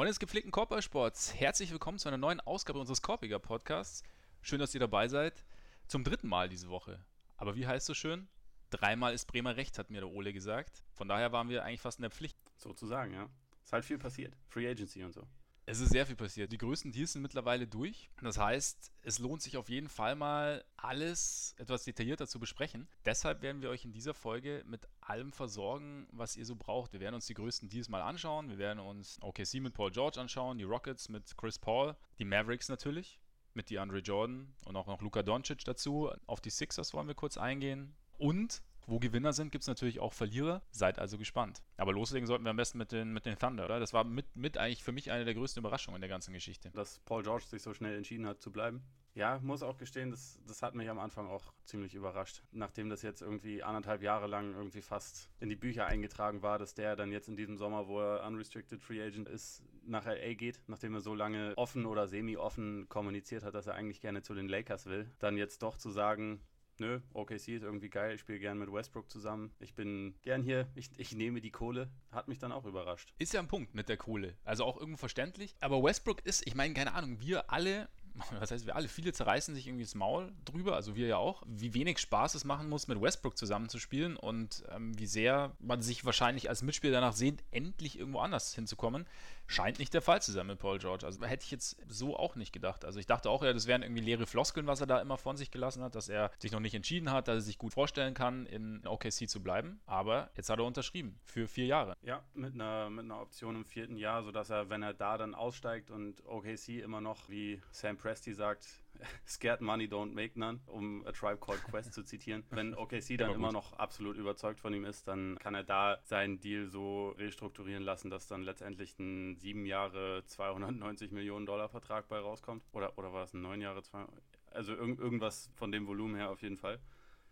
Freunde 0.00 0.12
des 0.12 0.18
gepflegten 0.18 0.50
Korbballsports, 0.50 1.34
herzlich 1.34 1.72
willkommen 1.72 1.98
zu 1.98 2.08
einer 2.08 2.16
neuen 2.16 2.40
Ausgabe 2.40 2.78
unseres 2.78 3.02
Korbiger 3.02 3.38
Podcasts. 3.38 4.02
Schön, 4.40 4.58
dass 4.58 4.72
ihr 4.72 4.80
dabei 4.80 5.08
seid. 5.08 5.44
Zum 5.88 6.04
dritten 6.04 6.26
Mal 6.26 6.48
diese 6.48 6.70
Woche. 6.70 7.04
Aber 7.36 7.54
wie 7.54 7.66
heißt 7.66 7.84
so 7.84 7.92
schön? 7.92 8.26
Dreimal 8.70 9.12
ist 9.12 9.26
Bremer 9.26 9.56
recht, 9.56 9.78
hat 9.78 9.90
mir 9.90 10.00
der 10.00 10.08
Ole 10.08 10.32
gesagt. 10.32 10.84
Von 10.94 11.06
daher 11.06 11.32
waren 11.32 11.50
wir 11.50 11.64
eigentlich 11.64 11.82
fast 11.82 11.98
in 11.98 12.04
der 12.04 12.10
Pflicht. 12.10 12.38
Sozusagen, 12.56 13.12
ja. 13.12 13.28
Ist 13.62 13.74
halt 13.74 13.84
viel 13.84 13.98
passiert. 13.98 14.34
Free 14.48 14.66
Agency 14.70 15.04
und 15.04 15.12
so. 15.12 15.28
Es 15.70 15.78
ist 15.78 15.90
sehr 15.90 16.04
viel 16.04 16.16
passiert. 16.16 16.50
Die 16.50 16.58
größten 16.58 16.90
Deals 16.90 17.12
sind 17.12 17.22
mittlerweile 17.22 17.68
durch. 17.68 18.10
Das 18.20 18.38
heißt, 18.38 18.90
es 19.02 19.20
lohnt 19.20 19.40
sich 19.40 19.56
auf 19.56 19.68
jeden 19.68 19.88
Fall 19.88 20.16
mal, 20.16 20.64
alles 20.76 21.54
etwas 21.58 21.84
detaillierter 21.84 22.26
zu 22.26 22.40
besprechen. 22.40 22.88
Deshalb 23.04 23.40
werden 23.40 23.62
wir 23.62 23.70
euch 23.70 23.84
in 23.84 23.92
dieser 23.92 24.12
Folge 24.12 24.64
mit 24.66 24.88
allem 25.00 25.30
versorgen, 25.30 26.08
was 26.10 26.34
ihr 26.34 26.44
so 26.44 26.56
braucht. 26.56 26.92
Wir 26.92 26.98
werden 26.98 27.14
uns 27.14 27.26
die 27.26 27.34
größten 27.34 27.68
Deals 27.68 27.88
mal 27.88 28.02
anschauen. 28.02 28.48
Wir 28.48 28.58
werden 28.58 28.80
uns 28.80 29.22
OKC 29.22 29.60
mit 29.60 29.74
Paul 29.74 29.92
George 29.92 30.20
anschauen, 30.20 30.58
die 30.58 30.64
Rockets 30.64 31.08
mit 31.08 31.36
Chris 31.36 31.60
Paul, 31.60 31.94
die 32.18 32.24
Mavericks 32.24 32.68
natürlich 32.68 33.20
mit 33.54 33.70
DeAndre 33.70 34.00
Jordan 34.00 34.52
und 34.64 34.74
auch 34.74 34.88
noch 34.88 35.00
Luka 35.00 35.22
Doncic 35.22 35.64
dazu. 35.64 36.10
Auf 36.26 36.40
die 36.40 36.50
Sixers 36.50 36.92
wollen 36.94 37.06
wir 37.06 37.14
kurz 37.14 37.36
eingehen. 37.36 37.94
Und 38.18 38.60
wo 38.90 38.98
Gewinner 38.98 39.32
sind, 39.32 39.52
gibt 39.52 39.62
es 39.62 39.68
natürlich 39.68 40.00
auch 40.00 40.12
Verlierer. 40.12 40.62
Seid 40.70 40.98
also 40.98 41.16
gespannt. 41.16 41.62
Aber 41.76 41.92
loslegen 41.92 42.26
sollten 42.26 42.44
wir 42.44 42.50
am 42.50 42.56
besten 42.56 42.78
mit 42.78 42.92
den, 42.92 43.12
mit 43.12 43.24
den 43.24 43.38
Thunder, 43.38 43.64
oder? 43.64 43.80
Das 43.80 43.92
war 43.92 44.04
mit, 44.04 44.36
mit 44.36 44.58
eigentlich 44.58 44.82
für 44.82 44.92
mich 44.92 45.10
eine 45.10 45.24
der 45.24 45.34
größten 45.34 45.60
Überraschungen 45.60 45.96
in 45.96 46.00
der 46.02 46.10
ganzen 46.10 46.32
Geschichte. 46.32 46.70
Dass 46.72 46.98
Paul 47.00 47.22
George 47.22 47.44
sich 47.46 47.62
so 47.62 47.72
schnell 47.72 47.96
entschieden 47.96 48.26
hat 48.26 48.40
zu 48.40 48.50
bleiben. 48.50 48.82
Ja, 49.14 49.40
muss 49.42 49.62
auch 49.62 49.76
gestehen, 49.76 50.10
das, 50.10 50.40
das 50.46 50.62
hat 50.62 50.74
mich 50.74 50.88
am 50.88 50.98
Anfang 50.98 51.28
auch 51.28 51.52
ziemlich 51.64 51.94
überrascht. 51.94 52.42
Nachdem 52.52 52.88
das 52.90 53.02
jetzt 53.02 53.22
irgendwie 53.22 53.62
anderthalb 53.62 54.02
Jahre 54.02 54.28
lang 54.28 54.54
irgendwie 54.54 54.82
fast 54.82 55.30
in 55.40 55.48
die 55.48 55.56
Bücher 55.56 55.86
eingetragen 55.86 56.42
war, 56.42 56.58
dass 56.58 56.74
der 56.74 56.94
dann 56.94 57.10
jetzt 57.10 57.28
in 57.28 57.36
diesem 57.36 57.56
Sommer, 57.56 57.88
wo 57.88 58.00
er 58.00 58.24
Unrestricted 58.26 58.80
Free 58.80 59.02
Agent 59.02 59.28
ist, 59.28 59.64
nach 59.84 60.04
LA 60.04 60.34
geht, 60.34 60.60
nachdem 60.68 60.94
er 60.94 61.00
so 61.00 61.14
lange 61.14 61.54
offen 61.56 61.86
oder 61.86 62.06
semi-offen 62.06 62.88
kommuniziert 62.88 63.42
hat, 63.42 63.54
dass 63.54 63.66
er 63.66 63.74
eigentlich 63.74 64.00
gerne 64.00 64.22
zu 64.22 64.34
den 64.34 64.48
Lakers 64.48 64.86
will, 64.86 65.10
dann 65.18 65.36
jetzt 65.36 65.62
doch 65.62 65.76
zu 65.76 65.90
sagen, 65.90 66.40
nö, 66.80 67.00
OKC 67.12 67.32
ist 67.32 67.62
irgendwie 67.62 67.90
geil, 67.90 68.14
ich 68.14 68.20
spiele 68.20 68.38
gern 68.38 68.58
mit 68.58 68.72
Westbrook 68.72 69.10
zusammen, 69.10 69.52
ich 69.60 69.74
bin 69.74 70.14
gern 70.22 70.42
hier, 70.42 70.68
ich, 70.74 70.90
ich 70.96 71.14
nehme 71.14 71.40
die 71.40 71.50
Kohle, 71.50 71.90
hat 72.10 72.28
mich 72.28 72.38
dann 72.38 72.52
auch 72.52 72.64
überrascht. 72.64 73.14
Ist 73.18 73.32
ja 73.32 73.40
ein 73.40 73.48
Punkt 73.48 73.74
mit 73.74 73.88
der 73.88 73.96
Kohle, 73.96 74.36
also 74.44 74.64
auch 74.64 74.78
irgendwo 74.78 74.98
verständlich, 74.98 75.54
aber 75.60 75.82
Westbrook 75.82 76.24
ist, 76.24 76.46
ich 76.46 76.54
meine, 76.54 76.74
keine 76.74 76.94
Ahnung, 76.94 77.20
wir 77.20 77.50
alle 77.50 77.88
was 78.38 78.50
heißt 78.50 78.66
wir 78.66 78.76
alle, 78.76 78.88
viele 78.88 79.12
zerreißen 79.12 79.54
sich 79.54 79.66
irgendwie 79.66 79.84
das 79.84 79.94
Maul 79.94 80.32
drüber, 80.44 80.76
also 80.76 80.96
wir 80.96 81.06
ja 81.06 81.16
auch, 81.16 81.42
wie 81.46 81.74
wenig 81.74 81.98
Spaß 81.98 82.34
es 82.34 82.44
machen 82.44 82.68
muss, 82.68 82.88
mit 82.88 83.00
Westbrook 83.00 83.36
zusammenzuspielen 83.36 84.16
und 84.16 84.64
ähm, 84.70 84.98
wie 84.98 85.06
sehr 85.06 85.54
man 85.58 85.82
sich 85.82 86.04
wahrscheinlich 86.04 86.48
als 86.48 86.62
Mitspieler 86.62 86.92
danach 86.92 87.12
sehnt, 87.12 87.42
endlich 87.50 87.98
irgendwo 87.98 88.20
anders 88.20 88.54
hinzukommen. 88.54 89.06
Scheint 89.46 89.80
nicht 89.80 89.92
der 89.92 90.02
Fall 90.02 90.22
zu 90.22 90.30
sein 90.30 90.46
mit 90.46 90.60
Paul 90.60 90.78
George. 90.78 91.04
Also 91.04 91.20
hätte 91.24 91.44
ich 91.44 91.50
jetzt 91.50 91.76
so 91.88 92.16
auch 92.16 92.36
nicht 92.36 92.52
gedacht. 92.52 92.84
Also 92.84 93.00
ich 93.00 93.06
dachte 93.06 93.28
auch, 93.30 93.42
ja, 93.42 93.52
das 93.52 93.66
wären 93.66 93.82
irgendwie 93.82 94.02
leere 94.02 94.26
Floskeln, 94.26 94.68
was 94.68 94.80
er 94.80 94.86
da 94.86 95.00
immer 95.00 95.18
von 95.18 95.36
sich 95.36 95.50
gelassen 95.50 95.82
hat, 95.82 95.96
dass 95.96 96.08
er 96.08 96.30
sich 96.38 96.52
noch 96.52 96.60
nicht 96.60 96.74
entschieden 96.74 97.10
hat, 97.10 97.26
dass 97.26 97.36
er 97.36 97.40
sich 97.40 97.58
gut 97.58 97.74
vorstellen 97.74 98.14
kann, 98.14 98.46
in 98.46 98.86
OKC 98.86 99.28
zu 99.28 99.42
bleiben. 99.42 99.80
Aber 99.86 100.30
jetzt 100.36 100.50
hat 100.50 100.60
er 100.60 100.64
unterschrieben 100.64 101.18
für 101.24 101.48
vier 101.48 101.66
Jahre. 101.66 101.96
Ja, 102.02 102.22
mit 102.34 102.54
einer, 102.54 102.90
mit 102.90 103.06
einer 103.06 103.20
Option 103.20 103.56
im 103.56 103.64
vierten 103.64 103.96
Jahr, 103.96 104.22
sodass 104.22 104.50
er, 104.50 104.70
wenn 104.70 104.84
er 104.84 104.94
da 104.94 105.18
dann 105.18 105.34
aussteigt 105.34 105.90
und 105.90 106.24
OKC 106.26 106.80
immer 106.80 107.00
noch, 107.00 107.28
wie 107.28 107.60
Sam 107.72 107.96
Presti 108.10 108.34
sagt, 108.34 108.66
scared 109.24 109.60
money 109.60 109.86
don't 109.86 110.12
make 110.12 110.36
none, 110.36 110.58
um 110.66 111.06
A 111.06 111.12
Tribe 111.12 111.38
Called 111.38 111.62
Quest 111.62 111.94
zu 111.94 112.02
zitieren. 112.02 112.42
Wenn 112.50 112.74
OKC 112.76 113.16
dann 113.16 113.32
immer 113.32 113.52
noch 113.52 113.74
absolut 113.74 114.16
überzeugt 114.16 114.58
von 114.58 114.74
ihm 114.74 114.84
ist, 114.84 115.06
dann 115.06 115.38
kann 115.38 115.54
er 115.54 115.62
da 115.62 116.00
seinen 116.02 116.40
Deal 116.40 116.66
so 116.66 117.10
restrukturieren 117.10 117.84
lassen, 117.84 118.10
dass 118.10 118.26
dann 118.26 118.42
letztendlich 118.42 118.98
ein 118.98 119.36
sieben 119.36 119.64
Jahre 119.64 120.24
290 120.26 121.12
Millionen 121.12 121.46
Dollar 121.46 121.68
Vertrag 121.68 122.08
bei 122.08 122.18
rauskommt. 122.18 122.64
Oder, 122.72 122.98
oder 122.98 123.12
war 123.12 123.22
es 123.22 123.32
ein 123.32 123.42
neun 123.42 123.60
Jahre, 123.60 123.84
zwei, 123.84 124.04
also 124.50 124.74
irg 124.74 124.98
irgendwas 124.98 125.48
von 125.54 125.70
dem 125.70 125.86
Volumen 125.86 126.16
her 126.16 126.30
auf 126.30 126.42
jeden 126.42 126.56
Fall. 126.56 126.80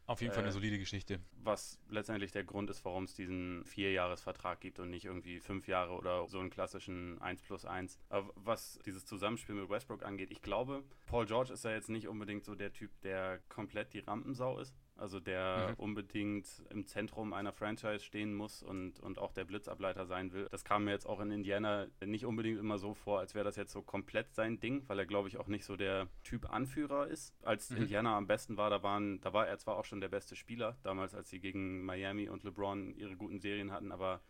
Auf 0.08 0.22
jeden 0.22 0.32
Fall 0.32 0.42
eine 0.42 0.48
äh, 0.48 0.52
solide 0.52 0.78
Geschichte. 0.78 1.20
Was 1.42 1.78
letztendlich 1.90 2.32
der 2.32 2.42
Grund 2.42 2.70
ist, 2.70 2.82
warum 2.86 3.04
es 3.04 3.12
diesen 3.12 3.62
Vierjahresvertrag 3.66 4.58
gibt 4.58 4.78
und 4.78 4.88
nicht 4.88 5.04
irgendwie 5.04 5.38
fünf 5.38 5.68
Jahre 5.68 5.92
oder 5.92 6.26
so 6.28 6.38
einen 6.38 6.48
klassischen 6.48 7.20
1 7.20 7.42
plus 7.42 7.66
1. 7.66 7.98
Aber 8.08 8.32
was 8.34 8.78
dieses 8.86 9.04
Zusammenspiel 9.04 9.54
mit 9.54 9.68
Westbrook 9.68 10.02
angeht, 10.06 10.30
ich 10.30 10.40
glaube, 10.40 10.82
Paul 11.04 11.26
George 11.26 11.52
ist 11.52 11.66
ja 11.66 11.72
jetzt 11.72 11.90
nicht 11.90 12.08
unbedingt 12.08 12.46
so 12.46 12.54
der 12.54 12.72
Typ, 12.72 12.90
der 13.02 13.40
komplett 13.50 13.92
die 13.92 13.98
Rampensau 13.98 14.58
ist. 14.58 14.74
Also 14.98 15.20
der 15.20 15.68
mhm. 15.68 15.74
unbedingt 15.76 16.48
im 16.70 16.84
Zentrum 16.84 17.32
einer 17.32 17.52
Franchise 17.52 18.00
stehen 18.00 18.34
muss 18.34 18.64
und, 18.64 18.98
und 18.98 19.18
auch 19.18 19.32
der 19.32 19.44
Blitzableiter 19.44 20.06
sein 20.06 20.32
will. 20.32 20.48
Das 20.50 20.64
kam 20.64 20.84
mir 20.84 20.90
jetzt 20.90 21.06
auch 21.06 21.20
in 21.20 21.30
Indiana 21.30 21.86
nicht 22.04 22.26
unbedingt 22.26 22.58
immer 22.58 22.78
so 22.78 22.94
vor, 22.94 23.20
als 23.20 23.34
wäre 23.34 23.44
das 23.44 23.54
jetzt 23.54 23.72
so 23.72 23.80
komplett 23.80 24.34
sein 24.34 24.58
Ding, 24.58 24.82
weil 24.88 24.98
er, 24.98 25.06
glaube 25.06 25.28
ich, 25.28 25.36
auch 25.38 25.46
nicht 25.46 25.64
so 25.64 25.76
der 25.76 26.08
Typ 26.24 26.50
Anführer 26.50 27.06
ist. 27.06 27.32
Als 27.44 27.70
mhm. 27.70 27.78
Indiana 27.78 28.16
am 28.16 28.26
besten 28.26 28.56
war, 28.56 28.70
da, 28.70 28.82
waren, 28.82 29.20
da 29.20 29.32
war 29.32 29.46
er 29.46 29.58
zwar 29.58 29.76
auch 29.76 29.84
schon 29.84 30.00
der 30.00 30.08
beste 30.08 30.34
Spieler, 30.34 30.76
damals, 30.82 31.14
als 31.14 31.30
sie 31.30 31.38
gegen 31.38 31.84
Miami 31.84 32.28
und 32.28 32.42
LeBron 32.42 32.92
ihre 32.96 33.16
guten 33.16 33.38
Serien 33.38 33.70
hatten, 33.70 33.92
aber 33.92 34.20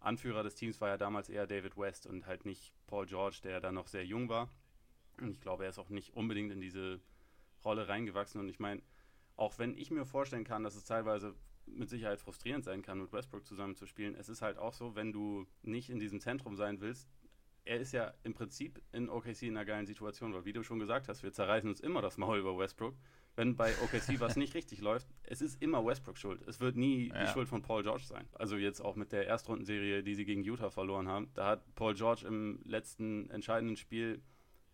Anführer 0.00 0.42
des 0.42 0.56
Teams 0.56 0.80
war 0.80 0.88
ja 0.88 0.96
damals 0.96 1.28
eher 1.28 1.46
David 1.46 1.76
West 1.76 2.06
und 2.06 2.26
halt 2.26 2.44
nicht 2.44 2.72
Paul 2.86 3.06
George, 3.06 3.38
der 3.44 3.60
da 3.60 3.72
noch 3.72 3.86
sehr 3.86 4.04
jung 4.04 4.28
war. 4.28 4.50
Und 5.20 5.30
ich 5.30 5.40
glaube, 5.40 5.64
er 5.64 5.70
ist 5.70 5.78
auch 5.78 5.90
nicht 5.90 6.14
unbedingt 6.14 6.52
in 6.52 6.60
diese 6.60 7.00
Rolle 7.64 7.88
reingewachsen. 7.88 8.40
Und 8.40 8.48
ich 8.48 8.60
meine, 8.60 8.82
auch 9.38 9.58
wenn 9.58 9.76
ich 9.76 9.90
mir 9.90 10.04
vorstellen 10.04 10.44
kann, 10.44 10.64
dass 10.64 10.74
es 10.74 10.84
teilweise 10.84 11.34
mit 11.66 11.88
Sicherheit 11.88 12.20
frustrierend 12.20 12.64
sein 12.64 12.82
kann, 12.82 12.98
mit 12.98 13.12
Westbrook 13.12 13.46
zusammen 13.46 13.76
zu 13.76 13.86
spielen, 13.86 14.14
es 14.14 14.28
ist 14.28 14.42
halt 14.42 14.58
auch 14.58 14.72
so, 14.72 14.94
wenn 14.94 15.12
du 15.12 15.46
nicht 15.62 15.90
in 15.90 15.98
diesem 15.98 16.20
Zentrum 16.20 16.56
sein 16.56 16.80
willst, 16.80 17.08
er 17.64 17.78
ist 17.78 17.92
ja 17.92 18.14
im 18.22 18.32
Prinzip 18.32 18.80
in 18.92 19.10
OKC 19.10 19.42
in 19.42 19.56
einer 19.56 19.66
geilen 19.66 19.86
Situation, 19.86 20.32
weil 20.32 20.44
wie 20.46 20.54
du 20.54 20.62
schon 20.62 20.78
gesagt 20.78 21.08
hast, 21.08 21.22
wir 21.22 21.32
zerreißen 21.32 21.68
uns 21.68 21.80
immer 21.80 22.00
das 22.00 22.16
Maul 22.16 22.38
über 22.38 22.58
Westbrook. 22.58 22.94
Wenn 23.36 23.54
bei 23.54 23.72
OKC 23.82 24.18
was 24.18 24.36
nicht 24.36 24.54
richtig 24.54 24.80
läuft, 24.80 25.06
es 25.22 25.42
ist 25.42 25.62
immer 25.62 25.84
Westbrook 25.84 26.16
schuld. 26.16 26.42
Es 26.48 26.60
wird 26.60 26.76
nie 26.76 27.08
ja. 27.08 27.24
die 27.24 27.30
Schuld 27.30 27.46
von 27.46 27.62
Paul 27.62 27.82
George 27.82 28.04
sein. 28.04 28.26
Also 28.32 28.56
jetzt 28.56 28.80
auch 28.80 28.96
mit 28.96 29.12
der 29.12 29.26
Erstrundenserie, 29.26 30.02
die 30.02 30.14
sie 30.14 30.24
gegen 30.24 30.42
Utah 30.42 30.70
verloren 30.70 31.06
haben, 31.06 31.30
da 31.34 31.46
hat 31.46 31.74
Paul 31.74 31.94
George 31.94 32.26
im 32.26 32.60
letzten 32.64 33.30
entscheidenden 33.30 33.76
Spiel 33.76 34.22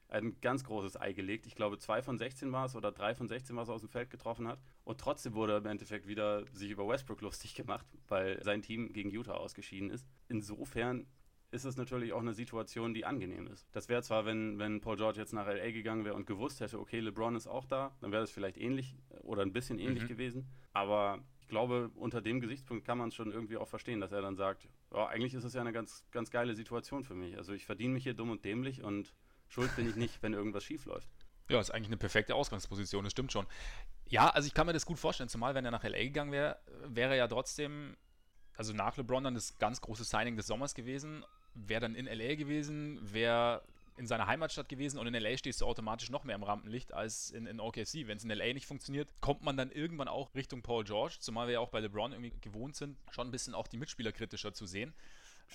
ein 0.09 0.37
ganz 0.41 0.65
großes 0.65 1.01
Ei 1.01 1.13
gelegt. 1.13 1.47
Ich 1.47 1.55
glaube, 1.55 1.79
zwei 1.79 2.03
von 2.03 2.19
16 2.19 2.53
war 2.53 2.67
es 2.67 2.77
oder 2.77 2.93
drei 2.93 3.15
von 3.15 3.29
16 3.29 3.57
was 3.57 3.69
er 3.69 3.75
aus 3.75 3.81
dem 3.81 3.91
Feld 3.91 4.11
getroffen 4.11 4.47
hat. 4.47 4.61
Und 4.85 5.01
trotzdem 5.01 5.35
wurde 5.35 5.57
im 5.57 5.67
Endeffekt 5.67 6.07
wieder 6.07 6.45
sich 6.53 6.71
über 6.71 6.87
Westbrook 6.87 7.21
lustig 7.21 7.55
gemacht, 7.55 7.87
weil 8.09 8.43
sein 8.43 8.63
Team 8.63 8.93
gegen 8.93 9.11
Utah 9.11 9.35
ausgeschieden 9.35 9.91
ist. 9.91 10.07
Insofern 10.29 11.07
ist 11.55 11.65
es 11.65 11.77
natürlich 11.77 12.13
auch 12.13 12.21
eine 12.21 12.35
Situation, 12.35 12.95
die 12.95 13.05
angenehm 13.05 13.47
ist. 13.47 13.67
Das 13.73 13.89
wäre 13.89 14.03
zwar, 14.03 14.27
wenn, 14.27 14.59
wenn 14.59 14.81
Paul 14.81 14.97
George 14.97 15.21
jetzt 15.21 15.33
nach 15.33 15.47
LA 15.47 15.71
gegangen 15.71 16.05
wäre 16.05 16.17
und 16.17 16.27
gewusst 16.27 16.61
hätte, 16.61 16.81
okay, 16.81 16.99
LeBron 16.99 17.37
ist 17.37 17.47
auch 17.47 17.65
da, 17.65 17.97
dann 18.01 18.11
wäre 18.11 18.23
das 18.23 18.33
vielleicht 18.33 18.59
ähnlich 18.59 18.97
oder 19.23 19.43
ein 19.43 19.53
bisschen 19.53 19.79
ähnlich 19.79 20.03
mhm. 20.03 20.09
gewesen. 20.09 20.49
Aber 20.73 21.21
ich 21.41 21.47
glaube, 21.47 21.91
unter 21.95 22.21
dem 22.21 22.41
Gesichtspunkt 22.41 22.85
kann 22.85 22.99
man 22.99 23.09
es 23.09 23.15
schon 23.15 23.31
irgendwie 23.31 23.57
auch 23.57 23.69
verstehen, 23.69 24.01
dass 24.01 24.13
er 24.13 24.21
dann 24.21 24.35
sagt, 24.35 24.69
oh, 24.91 25.05
eigentlich 25.05 25.35
ist 25.35 25.45
es 25.45 25.55
ja 25.55 25.61
eine 25.61 25.73
ganz, 25.73 26.05
ganz 26.11 26.31
geile 26.31 26.55
Situation 26.55 27.05
für 27.05 27.15
mich. 27.15 27.37
Also 27.37 27.53
ich 27.53 27.67
verdiene 27.67 27.95
mich 27.95 28.03
hier 28.03 28.15
dumm 28.15 28.31
und 28.31 28.45
dämlich 28.45 28.83
und 28.83 29.15
Schuld 29.49 29.75
bin 29.77 29.89
ich 29.89 29.97
nicht, 29.97 30.23
wenn 30.23 30.33
irgendwas 30.33 30.65
schief 30.65 30.85
läuft. 30.87 31.09
Ja, 31.49 31.61
ist 31.61 31.71
eigentlich 31.71 31.89
eine 31.89 31.99
perfekte 31.99 32.35
Ausgangsposition, 32.35 33.05
das 33.05 33.13
stimmt 33.13 33.33
schon. 33.33 33.47
Ja, 34.07 34.31
also 34.31 34.47
ich 34.47 34.55
kann 34.55 34.67
mir 34.67 34.73
das 34.73 34.87
gut 34.87 34.99
vorstellen, 34.99 35.29
zumal 35.29 35.55
wenn 35.55 35.65
er 35.65 35.71
nach 35.71 35.85
LA 35.85 35.99
gegangen 35.99 36.33
wäre, 36.33 36.59
wäre 36.87 37.11
er 37.11 37.17
ja 37.17 37.29
trotzdem, 37.29 37.97
also 38.57 38.73
nach 38.73 38.97
LeBron 38.97 39.25
dann 39.25 39.35
das 39.35 39.59
ganz 39.59 39.81
große 39.81 40.05
Signing 40.05 40.37
des 40.37 40.47
Sommers 40.47 40.75
gewesen, 40.75 41.25
wäre 41.55 41.81
dann 41.81 41.95
in 41.95 42.07
LA 42.07 42.35
gewesen, 42.37 42.99
wäre 43.03 43.63
in 43.97 44.07
seiner 44.07 44.27
Heimatstadt 44.27 44.69
gewesen 44.69 44.99
und 44.99 45.07
in 45.07 45.15
LA 45.15 45.37
stehst 45.37 45.61
du 45.61 45.67
automatisch 45.67 46.11
noch 46.11 46.25
mehr 46.25 46.35
im 46.35 46.43
Rampenlicht 46.43 46.93
als 46.93 47.31
in, 47.31 47.47
in 47.47 47.61
OKC. 47.61 48.07
Wenn 48.07 48.17
es 48.17 48.25
in 48.25 48.31
LA 48.31 48.53
nicht 48.53 48.67
funktioniert, 48.67 49.09
kommt 49.21 49.43
man 49.43 49.57
dann 49.57 49.71
irgendwann 49.71 50.09
auch 50.09 50.35
Richtung 50.35 50.63
Paul 50.63 50.85
George, 50.85 51.17
zumal 51.21 51.47
wir 51.47 51.55
ja 51.55 51.61
auch 51.61 51.69
bei 51.69 51.81
LeBron 51.81 52.13
irgendwie 52.13 52.33
gewohnt 52.41 52.75
sind, 52.75 52.97
schon 53.11 53.29
ein 53.29 53.31
bisschen 53.31 53.55
auch 53.55 53.69
die 53.69 53.77
Mitspieler 53.77 54.13
kritischer 54.13 54.53
zu 54.53 54.67
sehen. 54.67 54.95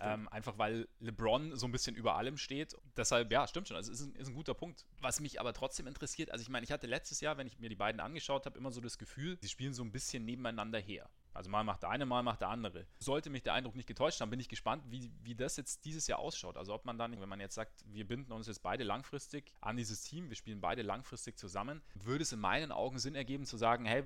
Ähm, 0.01 0.29
einfach 0.29 0.57
weil 0.57 0.87
LeBron 0.99 1.55
so 1.55 1.65
ein 1.65 1.71
bisschen 1.71 1.95
über 1.95 2.15
allem 2.15 2.37
steht. 2.37 2.75
Deshalb, 2.95 3.31
ja, 3.31 3.47
stimmt 3.47 3.67
schon. 3.67 3.77
Also 3.77 3.91
ist 3.91 4.01
ein, 4.01 4.15
ist 4.15 4.29
ein 4.29 4.35
guter 4.35 4.53
Punkt. 4.53 4.85
Was 5.01 5.19
mich 5.19 5.39
aber 5.39 5.53
trotzdem 5.53 5.87
interessiert, 5.87 6.31
also 6.31 6.41
ich 6.41 6.49
meine, 6.49 6.63
ich 6.63 6.71
hatte 6.71 6.87
letztes 6.87 7.21
Jahr, 7.21 7.37
wenn 7.37 7.47
ich 7.47 7.59
mir 7.59 7.69
die 7.69 7.75
beiden 7.75 7.99
angeschaut 7.99 8.45
habe, 8.45 8.57
immer 8.57 8.71
so 8.71 8.81
das 8.81 8.97
Gefühl, 8.97 9.37
sie 9.41 9.49
spielen 9.49 9.73
so 9.73 9.83
ein 9.83 9.91
bisschen 9.91 10.25
nebeneinander 10.25 10.79
her. 10.79 11.09
Also 11.33 11.49
mal 11.49 11.63
macht 11.63 11.83
der 11.83 11.89
eine, 11.89 12.05
mal 12.05 12.23
macht 12.23 12.41
der 12.41 12.49
andere. 12.49 12.87
Sollte 12.99 13.29
mich 13.29 13.43
der 13.43 13.53
Eindruck 13.53 13.75
nicht 13.75 13.87
getäuscht 13.87 14.19
haben, 14.19 14.29
bin 14.29 14.39
ich 14.39 14.49
gespannt, 14.49 14.83
wie, 14.87 15.11
wie 15.21 15.35
das 15.35 15.57
jetzt 15.57 15.85
dieses 15.85 16.07
Jahr 16.07 16.19
ausschaut. 16.19 16.57
Also 16.57 16.73
ob 16.73 16.85
man 16.85 16.97
dann, 16.97 17.19
wenn 17.19 17.29
man 17.29 17.39
jetzt 17.39 17.55
sagt, 17.55 17.83
wir 17.85 18.07
binden 18.07 18.31
uns 18.31 18.47
jetzt 18.47 18.63
beide 18.63 18.83
langfristig 18.83 19.53
an 19.61 19.77
dieses 19.77 20.01
Team, 20.01 20.29
wir 20.29 20.35
spielen 20.35 20.59
beide 20.59 20.81
langfristig 20.81 21.37
zusammen, 21.37 21.81
würde 21.93 22.23
es 22.23 22.31
in 22.31 22.39
meinen 22.39 22.71
Augen 22.71 22.99
Sinn 22.99 23.15
ergeben 23.15 23.45
zu 23.45 23.57
sagen, 23.57 23.85
hey, 23.85 24.03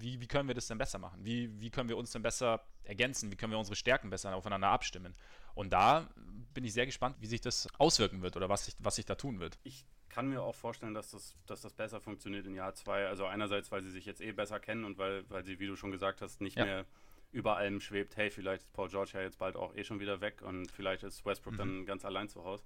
wie, 0.00 0.20
wie 0.20 0.26
können 0.26 0.48
wir 0.48 0.54
das 0.54 0.66
denn 0.66 0.78
besser 0.78 0.98
machen? 0.98 1.24
Wie, 1.24 1.60
wie 1.60 1.70
können 1.70 1.88
wir 1.88 1.96
uns 1.96 2.10
denn 2.10 2.22
besser 2.22 2.64
ergänzen? 2.84 3.30
Wie 3.30 3.36
können 3.36 3.52
wir 3.52 3.58
unsere 3.58 3.76
Stärken 3.76 4.10
besser 4.10 4.34
aufeinander 4.34 4.68
abstimmen? 4.68 5.14
Und 5.54 5.72
da 5.72 6.08
bin 6.54 6.64
ich 6.64 6.72
sehr 6.72 6.86
gespannt, 6.86 7.16
wie 7.20 7.26
sich 7.26 7.40
das 7.40 7.68
auswirken 7.78 8.22
wird 8.22 8.36
oder 8.36 8.48
was 8.48 8.66
sich, 8.66 8.74
was 8.78 8.96
sich 8.96 9.04
da 9.04 9.14
tun 9.14 9.40
wird. 9.40 9.58
Ich 9.62 9.84
kann 10.08 10.28
mir 10.28 10.42
auch 10.42 10.54
vorstellen, 10.54 10.94
dass 10.94 11.10
das, 11.10 11.36
dass 11.46 11.60
das 11.60 11.72
besser 11.72 12.00
funktioniert 12.00 12.46
in 12.46 12.54
Jahr 12.54 12.74
zwei. 12.74 13.06
Also 13.06 13.26
einerseits, 13.26 13.70
weil 13.70 13.82
sie 13.82 13.90
sich 13.90 14.06
jetzt 14.06 14.20
eh 14.20 14.32
besser 14.32 14.58
kennen 14.58 14.84
und 14.84 14.98
weil, 14.98 15.28
weil 15.30 15.44
sie, 15.44 15.58
wie 15.60 15.66
du 15.66 15.76
schon 15.76 15.92
gesagt 15.92 16.20
hast, 16.20 16.40
nicht 16.40 16.56
ja. 16.56 16.64
mehr 16.64 16.86
über 17.32 17.56
allem 17.56 17.80
schwebt, 17.80 18.16
hey, 18.16 18.30
vielleicht 18.30 18.62
ist 18.62 18.72
Paul 18.72 18.88
George 18.88 19.12
ja 19.14 19.22
jetzt 19.22 19.38
bald 19.38 19.56
auch 19.56 19.74
eh 19.76 19.84
schon 19.84 20.00
wieder 20.00 20.20
weg 20.20 20.42
und 20.42 20.70
vielleicht 20.72 21.04
ist 21.04 21.24
Westbrook 21.24 21.54
mhm. 21.54 21.58
dann 21.58 21.86
ganz 21.86 22.04
allein 22.04 22.28
zu 22.28 22.44
Hause. 22.44 22.64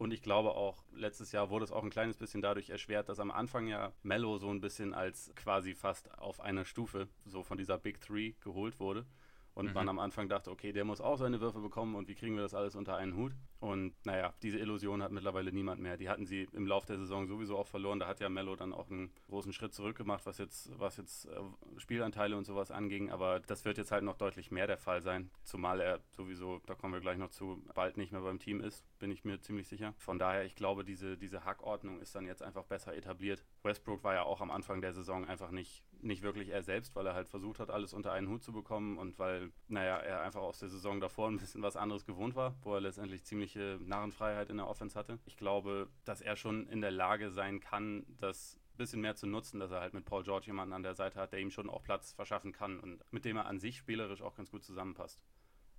Und 0.00 0.14
ich 0.14 0.22
glaube 0.22 0.54
auch, 0.54 0.82
letztes 0.94 1.30
Jahr 1.30 1.50
wurde 1.50 1.66
es 1.66 1.72
auch 1.72 1.84
ein 1.84 1.90
kleines 1.90 2.16
bisschen 2.16 2.40
dadurch 2.40 2.70
erschwert, 2.70 3.10
dass 3.10 3.20
am 3.20 3.30
Anfang 3.30 3.66
ja 3.66 3.92
Mello 4.02 4.38
so 4.38 4.48
ein 4.48 4.62
bisschen 4.62 4.94
als 4.94 5.30
quasi 5.36 5.74
fast 5.74 6.18
auf 6.18 6.40
einer 6.40 6.64
Stufe 6.64 7.06
so 7.26 7.42
von 7.42 7.58
dieser 7.58 7.76
Big 7.76 8.00
Three 8.00 8.32
geholt 8.40 8.80
wurde. 8.80 9.04
Und 9.52 9.66
mhm. 9.66 9.72
man 9.74 9.88
am 9.90 9.98
Anfang 9.98 10.30
dachte, 10.30 10.50
okay, 10.50 10.72
der 10.72 10.86
muss 10.86 11.02
auch 11.02 11.18
seine 11.18 11.42
Würfe 11.42 11.60
bekommen 11.60 11.96
und 11.96 12.08
wie 12.08 12.14
kriegen 12.14 12.34
wir 12.34 12.42
das 12.42 12.54
alles 12.54 12.76
unter 12.76 12.96
einen 12.96 13.14
Hut? 13.14 13.32
Und 13.58 13.92
naja, 14.06 14.32
diese 14.40 14.58
Illusion 14.58 15.02
hat 15.02 15.12
mittlerweile 15.12 15.52
niemand 15.52 15.82
mehr. 15.82 15.98
Die 15.98 16.08
hatten 16.08 16.24
sie 16.24 16.48
im 16.54 16.66
Laufe 16.66 16.86
der 16.86 16.96
Saison 16.96 17.26
sowieso 17.26 17.58
auch 17.58 17.66
verloren. 17.66 17.98
Da 17.98 18.06
hat 18.06 18.20
ja 18.20 18.30
Mello 18.30 18.56
dann 18.56 18.72
auch 18.72 18.88
einen 18.90 19.12
großen 19.28 19.52
Schritt 19.52 19.74
zurück 19.74 19.98
gemacht, 19.98 20.24
was 20.24 20.38
jetzt, 20.38 20.70
was 20.78 20.96
jetzt 20.96 21.26
äh, 21.26 21.40
Spielanteile 21.76 22.38
und 22.38 22.46
sowas 22.46 22.70
anging. 22.70 23.10
Aber 23.10 23.40
das 23.40 23.66
wird 23.66 23.76
jetzt 23.76 23.92
halt 23.92 24.04
noch 24.04 24.16
deutlich 24.16 24.50
mehr 24.50 24.66
der 24.66 24.78
Fall 24.78 25.02
sein. 25.02 25.30
Zumal 25.44 25.82
er 25.82 26.00
sowieso, 26.12 26.62
da 26.64 26.74
kommen 26.74 26.94
wir 26.94 27.00
gleich 27.00 27.18
noch 27.18 27.28
zu, 27.28 27.62
bald 27.74 27.98
nicht 27.98 28.12
mehr 28.12 28.22
beim 28.22 28.38
Team 28.38 28.62
ist, 28.62 28.86
bin 29.00 29.10
ich 29.10 29.24
mir 29.24 29.40
ziemlich 29.40 29.66
sicher. 29.66 29.94
Von 29.98 30.18
daher, 30.18 30.44
ich 30.44 30.54
glaube, 30.54 30.84
diese, 30.84 31.16
diese 31.16 31.44
Hackordnung 31.44 32.00
ist 32.00 32.14
dann 32.14 32.26
jetzt 32.26 32.42
einfach 32.42 32.64
besser 32.64 32.94
etabliert. 32.94 33.44
Westbrook 33.64 34.04
war 34.04 34.14
ja 34.14 34.22
auch 34.22 34.40
am 34.40 34.50
Anfang 34.50 34.80
der 34.80 34.92
Saison 34.92 35.26
einfach 35.26 35.50
nicht, 35.50 35.82
nicht 36.00 36.22
wirklich 36.22 36.50
er 36.50 36.62
selbst, 36.62 36.94
weil 36.94 37.06
er 37.06 37.14
halt 37.14 37.28
versucht 37.28 37.58
hat, 37.58 37.70
alles 37.70 37.92
unter 37.92 38.12
einen 38.12 38.28
Hut 38.28 38.44
zu 38.44 38.52
bekommen 38.52 38.98
und 38.98 39.18
weil, 39.18 39.50
naja, 39.66 39.96
er 39.96 40.20
einfach 40.20 40.42
aus 40.42 40.60
der 40.60 40.68
Saison 40.68 41.00
davor 41.00 41.28
ein 41.28 41.38
bisschen 41.38 41.62
was 41.62 41.76
anderes 41.76 42.06
gewohnt 42.06 42.36
war, 42.36 42.54
wo 42.62 42.74
er 42.74 42.80
letztendlich 42.80 43.24
ziemliche 43.24 43.78
Narrenfreiheit 43.82 44.50
in 44.50 44.58
der 44.58 44.68
Offense 44.68 44.96
hatte. 44.96 45.18
Ich 45.24 45.36
glaube, 45.36 45.88
dass 46.04 46.20
er 46.20 46.36
schon 46.36 46.68
in 46.68 46.80
der 46.80 46.92
Lage 46.92 47.30
sein 47.30 47.60
kann, 47.60 48.04
das 48.20 48.60
bisschen 48.76 49.02
mehr 49.02 49.14
zu 49.14 49.26
nutzen, 49.26 49.60
dass 49.60 49.70
er 49.70 49.80
halt 49.80 49.92
mit 49.92 50.06
Paul 50.06 50.24
George 50.24 50.46
jemanden 50.46 50.72
an 50.72 50.82
der 50.82 50.94
Seite 50.94 51.20
hat, 51.20 51.32
der 51.32 51.40
ihm 51.40 51.50
schon 51.50 51.68
auch 51.68 51.82
Platz 51.82 52.12
verschaffen 52.12 52.52
kann 52.52 52.80
und 52.80 53.04
mit 53.12 53.26
dem 53.26 53.36
er 53.36 53.44
an 53.44 53.60
sich 53.60 53.76
spielerisch 53.76 54.22
auch 54.22 54.34
ganz 54.34 54.50
gut 54.50 54.64
zusammenpasst. 54.64 55.20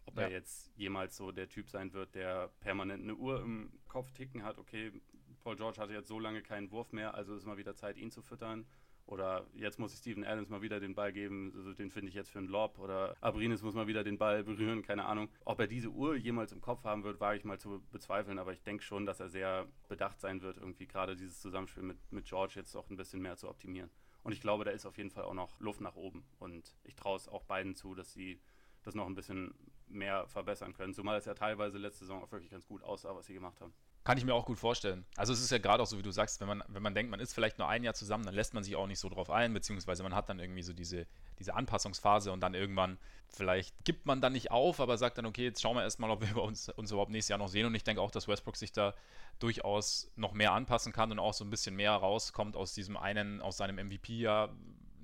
Ob 0.05 0.17
ja. 0.17 0.23
er 0.23 0.31
jetzt 0.31 0.71
jemals 0.75 1.15
so 1.15 1.31
der 1.31 1.47
Typ 1.47 1.69
sein 1.69 1.93
wird, 1.93 2.15
der 2.15 2.49
permanent 2.59 3.03
eine 3.03 3.15
Uhr 3.15 3.41
im 3.41 3.71
Kopf 3.87 4.11
ticken 4.11 4.43
hat, 4.43 4.57
okay, 4.57 4.91
Paul 5.39 5.55
George 5.55 5.79
hatte 5.79 5.93
jetzt 5.93 6.07
so 6.07 6.19
lange 6.19 6.41
keinen 6.41 6.71
Wurf 6.71 6.91
mehr, 6.91 7.15
also 7.15 7.35
ist 7.35 7.45
mal 7.45 7.57
wieder 7.57 7.75
Zeit, 7.75 7.97
ihn 7.97 8.11
zu 8.11 8.21
füttern. 8.21 8.65
Oder 9.07 9.45
jetzt 9.53 9.79
muss 9.79 9.93
ich 9.93 9.99
Steven 9.99 10.23
Adams 10.23 10.49
mal 10.49 10.61
wieder 10.61 10.79
den 10.79 10.95
Ball 10.95 11.11
geben, 11.11 11.51
also 11.55 11.73
den 11.73 11.89
finde 11.89 12.07
ich 12.09 12.15
jetzt 12.15 12.29
für 12.29 12.39
einen 12.39 12.47
Lob. 12.47 12.79
Oder 12.79 13.15
Abrinis 13.19 13.61
muss 13.61 13.73
mal 13.73 13.87
wieder 13.87 14.03
den 14.03 14.17
Ball 14.17 14.43
berühren, 14.43 14.83
keine 14.83 15.05
Ahnung. 15.05 15.27
Ob 15.43 15.59
er 15.59 15.67
diese 15.67 15.89
Uhr 15.89 16.15
jemals 16.15 16.53
im 16.53 16.61
Kopf 16.61 16.83
haben 16.85 17.03
wird, 17.03 17.19
wage 17.19 17.37
ich 17.37 17.43
mal 17.43 17.59
zu 17.59 17.83
bezweifeln. 17.91 18.39
Aber 18.39 18.53
ich 18.53 18.63
denke 18.63 18.83
schon, 18.83 19.05
dass 19.05 19.19
er 19.19 19.27
sehr 19.27 19.67
bedacht 19.89 20.21
sein 20.21 20.41
wird, 20.41 20.57
irgendwie 20.57 20.87
gerade 20.87 21.15
dieses 21.15 21.41
Zusammenspiel 21.41 21.83
mit, 21.83 21.97
mit 22.11 22.25
George 22.25 22.53
jetzt 22.55 22.75
auch 22.75 22.89
ein 22.89 22.95
bisschen 22.95 23.21
mehr 23.21 23.35
zu 23.35 23.49
optimieren. 23.49 23.89
Und 24.23 24.31
ich 24.31 24.39
glaube, 24.39 24.63
da 24.63 24.71
ist 24.71 24.85
auf 24.85 24.97
jeden 24.97 25.09
Fall 25.09 25.23
auch 25.23 25.33
noch 25.33 25.59
Luft 25.59 25.81
nach 25.81 25.95
oben. 25.95 26.23
Und 26.39 26.75
ich 26.83 26.95
traue 26.95 27.17
es 27.17 27.27
auch 27.27 27.43
beiden 27.43 27.75
zu, 27.75 27.95
dass 27.95 28.13
sie 28.13 28.39
das 28.83 28.95
noch 28.95 29.07
ein 29.07 29.15
bisschen 29.15 29.53
mehr 29.93 30.27
verbessern 30.27 30.73
können. 30.73 30.93
Zumal 30.93 31.17
es 31.17 31.25
ja 31.25 31.33
teilweise 31.33 31.77
letzte 31.77 32.05
Saison 32.05 32.23
auch 32.23 32.31
wirklich 32.31 32.51
ganz 32.51 32.67
gut 32.67 32.83
aussah, 32.83 33.15
was 33.15 33.25
sie 33.25 33.33
gemacht 33.33 33.59
haben. 33.61 33.73
Kann 34.03 34.17
ich 34.17 34.25
mir 34.25 34.33
auch 34.33 34.45
gut 34.45 34.57
vorstellen. 34.57 35.05
Also 35.15 35.31
es 35.31 35.41
ist 35.41 35.51
ja 35.51 35.59
gerade 35.59 35.83
auch 35.83 35.87
so, 35.87 35.97
wie 35.97 36.01
du 36.01 36.11
sagst, 36.11 36.41
wenn 36.41 36.47
man, 36.47 36.63
wenn 36.67 36.81
man 36.81 36.95
denkt, 36.95 37.11
man 37.11 37.19
ist 37.19 37.33
vielleicht 37.33 37.59
nur 37.59 37.69
ein 37.69 37.83
Jahr 37.83 37.93
zusammen, 37.93 38.25
dann 38.25 38.33
lässt 38.33 38.55
man 38.55 38.63
sich 38.63 38.75
auch 38.75 38.87
nicht 38.87 38.99
so 38.99 39.09
drauf 39.09 39.29
ein, 39.29 39.53
beziehungsweise 39.53 40.01
man 40.01 40.15
hat 40.15 40.27
dann 40.27 40.39
irgendwie 40.39 40.63
so 40.63 40.73
diese, 40.73 41.05
diese 41.37 41.53
Anpassungsphase 41.53 42.31
und 42.31 42.39
dann 42.39 42.55
irgendwann, 42.55 42.97
vielleicht 43.29 43.75
gibt 43.85 44.07
man 44.07 44.19
dann 44.19 44.33
nicht 44.33 44.49
auf, 44.49 44.79
aber 44.79 44.97
sagt 44.97 45.19
dann, 45.19 45.27
okay, 45.27 45.43
jetzt 45.43 45.61
schauen 45.61 45.75
wir 45.75 45.83
erstmal, 45.83 46.09
ob 46.09 46.21
wir 46.21 46.41
uns, 46.41 46.69
uns 46.69 46.91
überhaupt 46.91 47.11
nächstes 47.11 47.29
Jahr 47.29 47.39
noch 47.39 47.47
sehen. 47.47 47.67
Und 47.67 47.75
ich 47.75 47.83
denke 47.83 48.01
auch, 48.01 48.09
dass 48.09 48.27
Westbrook 48.27 48.57
sich 48.57 48.71
da 48.71 48.95
durchaus 49.37 50.11
noch 50.15 50.33
mehr 50.33 50.53
anpassen 50.53 50.93
kann 50.93 51.11
und 51.11 51.19
auch 51.19 51.33
so 51.33 51.43
ein 51.43 51.51
bisschen 51.51 51.75
mehr 51.75 51.93
rauskommt 51.93 52.55
aus 52.55 52.73
diesem 52.73 52.97
einen, 52.97 53.39
aus 53.41 53.57
seinem 53.57 53.75
MVP-Jahr, 53.87 54.49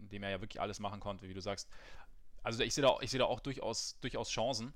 in 0.01 0.10
dem 0.10 0.24
er 0.24 0.31
ja 0.31 0.42
wirklich 0.42 0.60
alles 0.60 0.80
machen 0.80 1.00
konnte, 1.00 1.28
wie 1.30 1.34
du 1.34 1.42
sagst. 1.42 1.69
Also 2.44 2.63
ich 2.63 2.74
sehe 2.74 2.84
da, 2.84 2.98
seh 3.04 3.18
da 3.18 3.25
auch 3.25 3.39
durchaus, 3.39 4.00
durchaus 4.00 4.30
Chancen. 4.30 4.74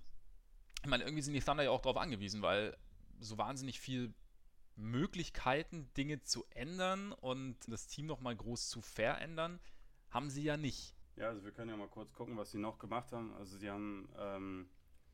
Ich 0.83 0.89
meine, 0.89 1.03
irgendwie 1.03 1.21
sind 1.21 1.33
die 1.33 1.41
Thunder 1.41 1.63
ja 1.63 1.71
auch 1.71 1.81
darauf 1.81 1.97
angewiesen, 1.97 2.41
weil 2.41 2.75
so 3.19 3.37
wahnsinnig 3.37 3.79
viel 3.79 4.13
Möglichkeiten, 4.75 5.91
Dinge 5.95 6.21
zu 6.21 6.45
ändern 6.49 7.11
und 7.11 7.57
das 7.67 7.87
Team 7.87 8.07
nochmal 8.07 8.35
groß 8.35 8.69
zu 8.69 8.81
verändern, 8.81 9.59
haben 10.09 10.29
sie 10.29 10.43
ja 10.43 10.57
nicht. 10.57 10.95
Ja, 11.15 11.27
also 11.27 11.43
wir 11.43 11.51
können 11.51 11.69
ja 11.69 11.77
mal 11.77 11.87
kurz 11.87 12.13
gucken, 12.13 12.37
was 12.37 12.51
sie 12.51 12.57
noch 12.57 12.79
gemacht 12.79 13.11
haben. 13.11 13.33
Also 13.35 13.57
sie 13.57 13.69
haben 13.69 14.09
ähm, 14.17 14.69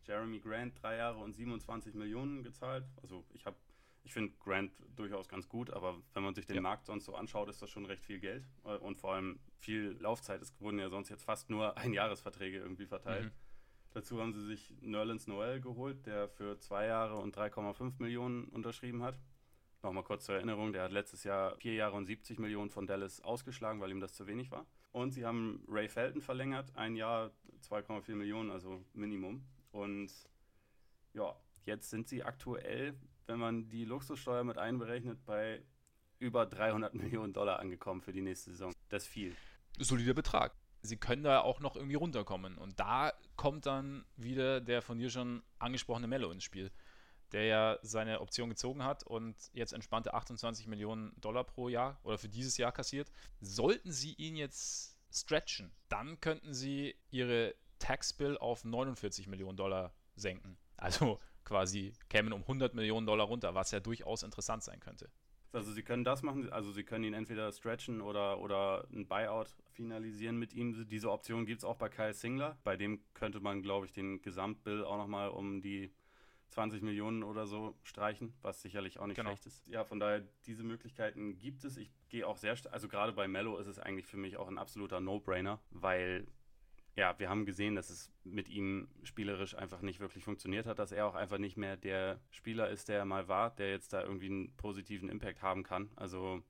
Jeremy 0.05 0.39
Grant 0.39 0.81
drei 0.81 0.97
Jahre 0.97 1.19
und 1.19 1.33
27 1.33 1.93
Millionen 1.95 2.43
gezahlt. 2.43 2.85
Also 3.01 3.25
ich 3.33 3.45
habe, 3.45 3.57
ich 4.03 4.13
finde 4.13 4.33
Grant 4.39 4.71
durchaus 4.95 5.27
ganz 5.27 5.49
gut, 5.49 5.69
aber 5.71 6.01
wenn 6.13 6.23
man 6.23 6.33
sich 6.33 6.45
den 6.45 6.55
ja. 6.57 6.61
Markt 6.61 6.85
sonst 6.85 7.05
so 7.05 7.15
anschaut, 7.15 7.49
ist 7.49 7.61
das 7.61 7.69
schon 7.69 7.85
recht 7.85 8.05
viel 8.05 8.19
Geld 8.19 8.45
äh, 8.63 8.77
und 8.77 8.97
vor 8.97 9.13
allem 9.13 9.39
viel 9.57 9.97
Laufzeit. 9.99 10.41
Es 10.41 10.59
wurden 10.59 10.79
ja 10.79 10.89
sonst 10.89 11.09
jetzt 11.09 11.23
fast 11.23 11.49
nur 11.49 11.77
Einjahresverträge 11.77 12.57
irgendwie 12.57 12.85
verteilt. 12.85 13.25
Mhm. 13.25 13.31
Dazu 13.93 14.21
haben 14.21 14.33
sie 14.33 14.45
sich 14.45 14.75
Nerlens 14.81 15.27
Noel 15.27 15.59
geholt, 15.59 16.05
der 16.05 16.29
für 16.29 16.59
zwei 16.59 16.85
Jahre 16.85 17.15
und 17.15 17.35
3,5 17.35 17.93
Millionen 17.99 18.45
unterschrieben 18.45 19.01
hat. 19.01 19.17
Nochmal 19.81 20.03
kurz 20.03 20.25
zur 20.25 20.35
Erinnerung, 20.35 20.73
der 20.73 20.83
hat 20.83 20.91
letztes 20.91 21.23
Jahr 21.23 21.55
vier 21.57 21.73
Jahre 21.73 21.95
und 21.95 22.05
70 22.05 22.39
Millionen 22.39 22.69
von 22.69 22.87
Dallas 22.87 23.21
ausgeschlagen, 23.21 23.79
weil 23.79 23.91
ihm 23.91 23.99
das 23.99 24.13
zu 24.13 24.27
wenig 24.27 24.51
war. 24.51 24.65
Und 24.91 25.11
sie 25.11 25.25
haben 25.25 25.63
Ray 25.67 25.87
Felton 25.87 26.21
verlängert, 26.21 26.75
ein 26.75 26.95
Jahr 26.95 27.31
2,4 27.61 28.15
Millionen, 28.15 28.51
also 28.51 28.83
Minimum. 28.93 29.43
Und 29.71 30.11
ja, 31.13 31.35
jetzt 31.65 31.89
sind 31.89 32.07
sie 32.07 32.23
aktuell, 32.23 32.95
wenn 33.27 33.39
man 33.39 33.69
die 33.69 33.85
Luxussteuer 33.85 34.43
mit 34.43 34.57
einberechnet, 34.57 35.25
bei 35.25 35.61
über 36.19 36.45
300 36.45 36.93
Millionen 36.95 37.33
Dollar 37.33 37.59
angekommen 37.59 38.01
für 38.01 38.11
die 38.11 38.21
nächste 38.21 38.51
Saison. 38.51 38.73
Das 38.89 39.03
ist 39.03 39.09
viel. 39.09 39.35
Solider 39.77 40.13
Betrag 40.13 40.55
sie 40.81 40.97
können 40.97 41.23
da 41.23 41.41
auch 41.41 41.59
noch 41.59 41.75
irgendwie 41.75 41.95
runterkommen. 41.95 42.57
Und 42.57 42.79
da 42.79 43.13
kommt 43.35 43.65
dann 43.65 44.05
wieder 44.15 44.61
der 44.61 44.81
von 44.81 44.97
dir 44.97 45.09
schon 45.09 45.43
angesprochene 45.59 46.07
Mello 46.07 46.31
ins 46.31 46.43
Spiel, 46.43 46.71
der 47.31 47.45
ja 47.45 47.79
seine 47.81 48.21
Option 48.21 48.49
gezogen 48.49 48.83
hat 48.83 49.03
und 49.03 49.35
jetzt 49.53 49.73
entspannte 49.73 50.13
28 50.13 50.67
Millionen 50.67 51.13
Dollar 51.19 51.43
pro 51.43 51.69
Jahr 51.69 51.99
oder 52.03 52.17
für 52.17 52.29
dieses 52.29 52.57
Jahr 52.57 52.71
kassiert. 52.71 53.11
Sollten 53.41 53.91
sie 53.91 54.13
ihn 54.13 54.35
jetzt 54.35 54.97
stretchen, 55.11 55.71
dann 55.89 56.19
könnten 56.19 56.53
sie 56.53 56.95
ihre 57.11 57.55
Tax-Bill 57.79 58.37
auf 58.37 58.65
49 58.65 59.27
Millionen 59.27 59.57
Dollar 59.57 59.93
senken. 60.15 60.57
Also 60.77 61.19
quasi 61.47 61.93
kämen 62.09 62.33
um 62.33 62.41
100 62.41 62.75
Millionen 62.75 63.07
Dollar 63.07 63.25
runter, 63.25 63.55
was 63.55 63.71
ja 63.71 63.79
durchaus 63.79 64.21
interessant 64.23 64.63
sein 64.63 64.79
könnte. 64.81 65.09
Also 65.53 65.71
sie 65.71 65.81
können 65.81 66.03
das 66.03 66.21
machen, 66.21 66.51
also 66.51 66.71
sie 66.71 66.83
können 66.83 67.05
ihn 67.05 67.13
entweder 67.13 67.51
stretchen 67.53 68.01
oder, 68.01 68.39
oder 68.39 68.85
ein 68.91 69.07
Buyout 69.07 69.55
finalisieren 69.71 70.37
mit 70.37 70.53
ihm. 70.53 70.87
Diese 70.89 71.09
Option 71.09 71.45
gibt 71.45 71.59
es 71.59 71.65
auch 71.65 71.77
bei 71.77 71.87
Kyle 71.87 72.13
Singler. 72.13 72.57
Bei 72.65 72.75
dem 72.75 72.99
könnte 73.13 73.39
man, 73.39 73.63
glaube 73.63 73.85
ich, 73.85 73.93
den 73.93 74.21
Gesamtbill 74.21 74.83
auch 74.83 74.97
nochmal 74.97 75.29
um 75.29 75.61
die 75.61 75.91
20 76.49 76.81
Millionen 76.81 77.23
oder 77.23 77.47
so 77.47 77.75
streichen, 77.83 78.33
was 78.41 78.61
sicherlich 78.61 78.99
auch 78.99 79.07
nicht 79.07 79.15
genau. 79.15 79.29
schlecht 79.29 79.45
ist. 79.45 79.67
Ja, 79.67 79.85
von 79.85 79.99
daher, 79.99 80.27
diese 80.45 80.63
Möglichkeiten 80.63 81.39
gibt 81.39 81.63
es. 81.63 81.77
Ich 81.77 81.91
gehe 82.09 82.27
auch 82.27 82.37
sehr, 82.37 82.55
also 82.71 82.87
gerade 82.87 83.13
bei 83.13 83.27
Mello 83.27 83.57
ist 83.57 83.67
es 83.67 83.79
eigentlich 83.79 84.05
für 84.05 84.17
mich 84.17 84.37
auch 84.37 84.47
ein 84.47 84.57
absoluter 84.57 84.99
No-Brainer, 84.99 85.59
weil 85.71 86.27
ja, 86.97 87.17
wir 87.19 87.29
haben 87.29 87.45
gesehen, 87.45 87.75
dass 87.75 87.91
es 87.91 88.11
mit 88.23 88.49
ihm 88.49 88.87
spielerisch 89.03 89.55
einfach 89.55 89.81
nicht 89.81 89.99
wirklich 89.99 90.23
funktioniert 90.23 90.65
hat, 90.65 90.79
dass 90.79 90.91
er 90.91 91.05
auch 91.05 91.13
einfach 91.13 91.37
nicht 91.37 91.55
mehr 91.55 91.77
der 91.77 92.19
Spieler 92.31 92.69
ist, 92.69 92.89
der 92.89 92.97
er 92.97 93.05
mal 93.05 93.27
war, 93.27 93.51
der 93.51 93.69
jetzt 93.69 93.93
da 93.93 94.01
irgendwie 94.01 94.25
einen 94.25 94.55
positiven 94.57 95.07
Impact 95.07 95.43
haben 95.43 95.61
kann. 95.63 95.91
Also 95.95 96.41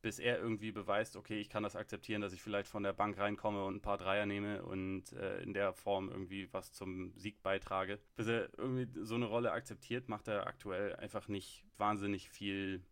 bis 0.00 0.18
er 0.18 0.38
irgendwie 0.38 0.72
beweist, 0.72 1.16
okay, 1.16 1.38
ich 1.38 1.50
kann 1.50 1.64
das 1.64 1.76
akzeptieren, 1.76 2.22
dass 2.22 2.32
ich 2.32 2.40
vielleicht 2.40 2.68
von 2.68 2.82
der 2.82 2.94
Bank 2.94 3.18
reinkomme 3.18 3.64
und 3.64 3.76
ein 3.76 3.80
paar 3.82 3.98
Dreier 3.98 4.24
nehme 4.24 4.62
und 4.62 5.12
äh, 5.12 5.42
in 5.42 5.52
der 5.52 5.74
Form 5.74 6.08
irgendwie 6.08 6.48
was 6.52 6.72
zum 6.72 7.12
Sieg 7.16 7.42
beitrage. 7.42 7.98
Bis 8.16 8.28
er 8.28 8.48
irgendwie 8.56 8.88
so 9.04 9.16
eine 9.16 9.26
Rolle 9.26 9.52
akzeptiert, 9.52 10.08
macht 10.08 10.28
er 10.28 10.46
aktuell 10.46 10.96
einfach 10.96 11.28
nicht 11.28 11.66
wahnsinnig 11.76 12.30
viel 12.30 12.82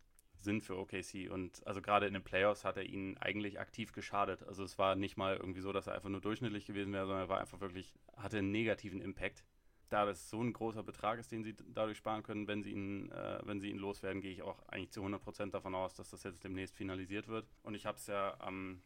Sinn 0.40 0.60
für 0.60 0.76
OKC. 0.76 1.30
Und 1.30 1.66
also 1.66 1.82
gerade 1.82 2.06
in 2.06 2.14
den 2.14 2.22
Playoffs 2.22 2.64
hat 2.64 2.76
er 2.76 2.84
ihnen 2.84 3.16
eigentlich 3.18 3.60
aktiv 3.60 3.92
geschadet. 3.92 4.42
Also 4.42 4.64
es 4.64 4.78
war 4.78 4.94
nicht 4.94 5.16
mal 5.16 5.36
irgendwie 5.36 5.60
so, 5.60 5.72
dass 5.72 5.86
er 5.86 5.94
einfach 5.94 6.08
nur 6.08 6.20
durchschnittlich 6.20 6.66
gewesen 6.66 6.92
wäre, 6.92 7.06
sondern 7.06 7.24
er 7.24 7.28
war 7.28 7.40
einfach 7.40 7.60
wirklich, 7.60 7.94
hatte 8.16 8.38
einen 8.38 8.52
negativen 8.52 9.00
Impact. 9.00 9.44
Da 9.88 10.04
das 10.04 10.30
so 10.30 10.42
ein 10.42 10.52
großer 10.52 10.82
Betrag 10.82 11.20
ist, 11.20 11.30
den 11.30 11.44
sie 11.44 11.54
dadurch 11.68 11.98
sparen 11.98 12.24
können, 12.24 12.48
wenn 12.48 12.62
sie 12.62 12.72
ihn, 12.72 13.10
äh, 13.12 13.40
wenn 13.44 13.60
sie 13.60 13.70
ihn 13.70 13.78
loswerden, 13.78 14.20
gehe 14.20 14.32
ich 14.32 14.42
auch 14.42 14.66
eigentlich 14.68 14.90
zu 14.90 15.00
100% 15.00 15.50
davon 15.50 15.74
aus, 15.76 15.94
dass 15.94 16.10
das 16.10 16.24
jetzt 16.24 16.42
demnächst 16.42 16.74
finalisiert 16.74 17.28
wird. 17.28 17.46
Und 17.62 17.74
ich 17.74 17.86
habe 17.86 17.96
es 17.96 18.06
ja 18.08 18.34
am, 18.40 18.82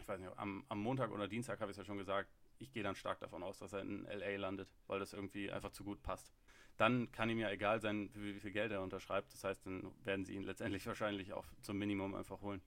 ich 0.00 0.08
weiß 0.08 0.18
nicht, 0.18 0.32
am, 0.38 0.64
am 0.68 0.80
Montag 0.80 1.12
oder 1.12 1.28
Dienstag 1.28 1.60
habe 1.60 1.70
ich 1.70 1.74
es 1.74 1.78
ja 1.78 1.84
schon 1.84 1.98
gesagt, 1.98 2.30
ich 2.58 2.72
gehe 2.72 2.82
dann 2.82 2.94
stark 2.94 3.20
davon 3.20 3.42
aus, 3.42 3.58
dass 3.58 3.74
er 3.74 3.80
in 3.80 4.04
LA 4.04 4.36
landet, 4.36 4.70
weil 4.86 4.98
das 4.98 5.12
irgendwie 5.12 5.50
einfach 5.50 5.72
zu 5.72 5.84
gut 5.84 6.02
passt 6.02 6.32
dann 6.80 7.12
kann 7.12 7.28
ihm 7.28 7.38
ja 7.38 7.50
egal 7.50 7.80
sein, 7.80 8.08
wie, 8.14 8.40
viel 8.40 8.52
Geld 8.52 8.72
er 8.72 8.80
unterschreibt. 8.80 9.32
Das 9.34 9.44
heißt, 9.44 9.66
dann 9.66 9.92
werden 10.04 10.24
sie 10.24 10.34
ihn 10.34 10.44
letztendlich 10.44 10.86
wahrscheinlich 10.86 11.32
auch 11.34 11.44
zum 11.60 11.78
Minimum 11.78 12.14
einfach 12.14 12.40
holen. 12.40 12.62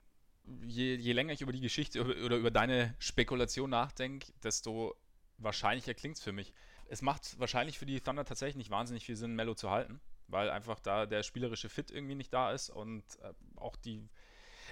Je, 0.65 0.96
je 0.96 1.13
länger 1.13 1.34
ich 1.34 1.41
über 1.41 1.53
die 1.53 1.62
Geschichte 1.62 2.03
oder 2.03 2.38
über 2.38 2.51
deine 2.51 2.93
Spekulation 3.00 3.70
nachdenke, 3.70 4.32
desto 4.43 4.96
wahrscheinlicher 5.38 5.93
klingt 5.93 6.17
es 6.17 6.24
für 6.24 6.34
mich. 6.34 6.53
Es 6.88 7.01
macht 7.01 7.39
wahrscheinlich 7.39 7.79
für 7.79 7.86
die 7.86 8.01
Thunder 8.01 8.25
tatsächlich 8.25 8.58
nicht 8.58 8.70
wahnsinnig 8.70 9.05
viel 9.05 9.15
Sinn, 9.15 9.36
Mello 9.36 9.55
zu 9.55 9.72
halten, 9.72 10.00
weil 10.27 10.50
einfach 10.50 10.79
da 10.79 11.05
der 11.05 11.24
spielerische 11.24 11.70
Fit 11.70 11.89
irgendwie 11.89 12.15
nicht 12.15 12.34
da 12.34 12.51
ist 12.51 12.70
und 12.70 13.03
äh, 13.22 13.34
auch 13.55 13.77
die. 13.77 14.10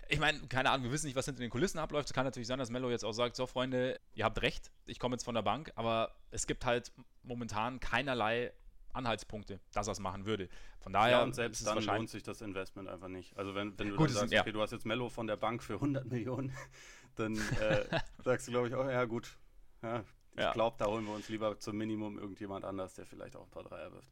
Ich 0.10 0.20
meine, 0.20 0.40
keine 0.50 0.72
Ahnung, 0.72 0.86
wir 0.86 0.92
wissen 0.92 1.06
nicht, 1.06 1.16
was 1.16 1.26
hinter 1.26 1.42
den 1.42 1.50
Kulissen 1.50 1.80
abläuft. 1.80 2.10
Es 2.10 2.14
kann 2.14 2.26
natürlich 2.26 2.48
sein, 2.48 2.60
dass 2.60 2.70
Mello 2.70 2.92
jetzt 2.92 3.06
auch 3.06 3.14
sagt: 3.14 3.38
So, 3.38 3.48
Freunde, 3.48 4.00
ihr 4.14 4.26
habt 4.26 4.42
recht, 4.42 4.72
ich 4.86 5.00
komme 5.00 5.16
jetzt 5.16 5.24
von 5.24 5.36
der 5.36 5.42
Bank, 5.42 5.72
aber 5.76 6.14
es 6.32 6.48
gibt 6.48 6.66
halt 6.66 6.92
momentan 7.24 7.80
keinerlei 7.80 8.52
Anhaltspunkte, 8.94 9.60
dass 9.74 9.88
er 9.88 9.92
es 9.94 10.00
machen 10.00 10.26
würde. 10.26 10.50
Von 10.80 10.94
daher 10.94 11.18
ja, 11.18 11.24
und 11.24 11.34
selbst 11.36 11.66
dann 11.66 11.84
lohnt 11.84 12.10
sich 12.10 12.24
das 12.24 12.42
Investment 12.42 12.88
einfach 12.90 13.08
nicht. 13.08 13.38
Also 13.38 13.56
wenn, 13.56 13.78
wenn 13.80 13.90
du 13.90 13.96
Gut, 13.98 14.10
sagst, 14.10 14.34
ja. 14.34 14.42
okay, 14.42 14.52
du 14.52 14.62
hast 14.62 14.72
jetzt 14.72 14.86
Mello 14.86 15.10
von 15.10 15.28
der 15.28 15.38
Bank 15.38 15.64
für 15.64 15.76
100 15.76 16.06
Millionen, 16.06 16.52
dann 17.16 17.36
äh, 17.36 17.86
sagst 18.24 18.48
du, 18.48 18.52
glaube 18.52 18.68
ich, 18.68 18.76
oh 18.76 18.90
ja 18.90 19.06
gut, 19.06 19.38
ja, 19.82 20.04
ich 20.34 20.40
Ja. 20.40 20.52
glaube, 20.54 20.76
da 20.80 20.86
holen 20.88 21.06
wir 21.06 21.14
uns 21.14 21.30
lieber 21.30 21.58
zum 21.60 21.78
Minimum 21.78 22.18
irgendjemand 22.18 22.66
anders, 22.66 22.94
der 22.96 23.06
vielleicht 23.06 23.36
auch 23.36 23.44
ein 23.44 23.52
paar 23.52 23.64
Dreier 23.64 23.92
wirft. 23.92 24.12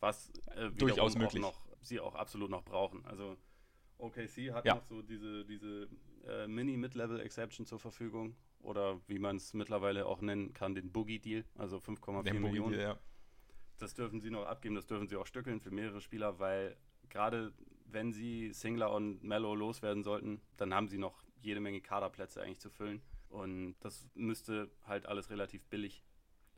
Was 0.00 0.30
äh, 0.56 0.70
Durchaus 0.70 1.14
möglich. 1.16 1.42
Auch 1.44 1.52
noch, 1.52 1.68
sie 1.82 2.00
auch 2.00 2.14
absolut 2.14 2.50
noch 2.50 2.62
brauchen. 2.64 3.04
Also 3.06 3.36
OKC 3.98 4.52
hat 4.52 4.64
Ja. 4.64 4.76
noch 4.76 4.84
so 4.84 5.02
diese, 5.02 5.44
diese 5.44 5.88
äh, 6.26 6.46
Mini-Mid-Level-Exception 6.46 7.66
zur 7.66 7.78
Verfügung 7.78 8.34
oder 8.60 9.00
wie 9.08 9.18
man 9.18 9.36
es 9.36 9.52
mittlerweile 9.54 10.06
auch 10.06 10.20
nennen 10.22 10.52
kann, 10.54 10.74
den 10.74 10.90
Boogie-Deal, 10.90 11.44
also 11.56 11.78
5,4 11.78 12.22
Der 12.22 12.34
Millionen. 12.34 12.70
Mobile, 12.70 12.82
ja. 12.82 12.98
Das 13.80 13.94
dürfen 13.94 14.20
sie 14.20 14.30
noch 14.30 14.46
abgeben, 14.46 14.74
das 14.74 14.86
dürfen 14.86 15.08
sie 15.08 15.16
auch 15.16 15.26
stückeln 15.26 15.60
für 15.60 15.70
mehrere 15.70 16.00
Spieler, 16.00 16.38
weil 16.38 16.76
gerade 17.08 17.52
wenn 17.86 18.12
sie 18.12 18.52
Singler 18.52 18.92
und 18.92 19.22
Mellow 19.24 19.54
loswerden 19.54 20.02
sollten, 20.04 20.40
dann 20.56 20.72
haben 20.74 20.88
sie 20.88 20.98
noch 20.98 21.22
jede 21.42 21.60
Menge 21.60 21.80
Kaderplätze 21.80 22.42
eigentlich 22.42 22.60
zu 22.60 22.70
füllen. 22.70 23.02
Und 23.30 23.76
das 23.80 24.06
müsste 24.14 24.70
halt 24.86 25.06
alles 25.06 25.30
relativ 25.30 25.64
billig 25.66 26.02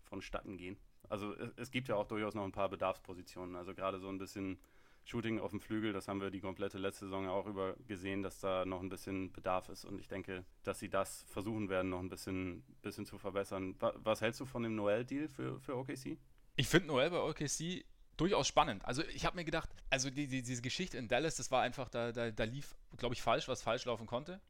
vonstatten 0.04 0.56
gehen. 0.56 0.76
Also 1.08 1.34
es, 1.34 1.52
es 1.56 1.70
gibt 1.70 1.88
ja 1.88 1.96
auch 1.96 2.06
durchaus 2.06 2.34
noch 2.34 2.44
ein 2.44 2.52
paar 2.52 2.68
Bedarfspositionen. 2.68 3.56
Also 3.56 3.74
gerade 3.74 3.98
so 4.00 4.08
ein 4.08 4.18
bisschen 4.18 4.58
Shooting 5.04 5.40
auf 5.40 5.50
dem 5.50 5.60
Flügel, 5.60 5.92
das 5.92 6.08
haben 6.08 6.20
wir 6.20 6.30
die 6.30 6.40
komplette 6.40 6.78
letzte 6.78 7.06
Saison 7.06 7.24
ja 7.24 7.30
auch 7.30 7.46
über 7.46 7.74
gesehen, 7.86 8.22
dass 8.22 8.40
da 8.40 8.64
noch 8.64 8.80
ein 8.80 8.88
bisschen 8.88 9.32
Bedarf 9.32 9.68
ist. 9.68 9.84
Und 9.84 10.00
ich 10.00 10.08
denke, 10.08 10.44
dass 10.62 10.78
sie 10.78 10.88
das 10.88 11.24
versuchen 11.24 11.68
werden, 11.68 11.88
noch 11.90 12.00
ein 12.00 12.08
bisschen, 12.08 12.62
bisschen 12.82 13.04
zu 13.06 13.18
verbessern. 13.18 13.74
Wa- 13.80 13.94
Was 14.02 14.20
hältst 14.20 14.40
du 14.40 14.44
von 14.44 14.62
dem 14.62 14.74
Noel-Deal 14.76 15.28
für, 15.28 15.60
für 15.60 15.76
OKC? 15.76 16.18
Ich 16.56 16.68
finde 16.68 16.88
Noel 16.88 17.10
bei 17.10 17.18
OKC 17.18 17.84
durchaus 18.16 18.46
spannend. 18.46 18.84
Also 18.84 19.02
ich 19.04 19.24
habe 19.24 19.36
mir 19.36 19.44
gedacht, 19.44 19.70
also 19.90 20.10
die, 20.10 20.26
die, 20.26 20.42
diese 20.42 20.62
Geschichte 20.62 20.98
in 20.98 21.08
Dallas, 21.08 21.36
das 21.36 21.50
war 21.50 21.62
einfach, 21.62 21.88
da, 21.88 22.12
da, 22.12 22.30
da 22.30 22.44
lief, 22.44 22.76
glaube 22.96 23.14
ich, 23.14 23.22
falsch, 23.22 23.48
was 23.48 23.62
falsch 23.62 23.84
laufen 23.86 24.06
konnte. 24.06 24.40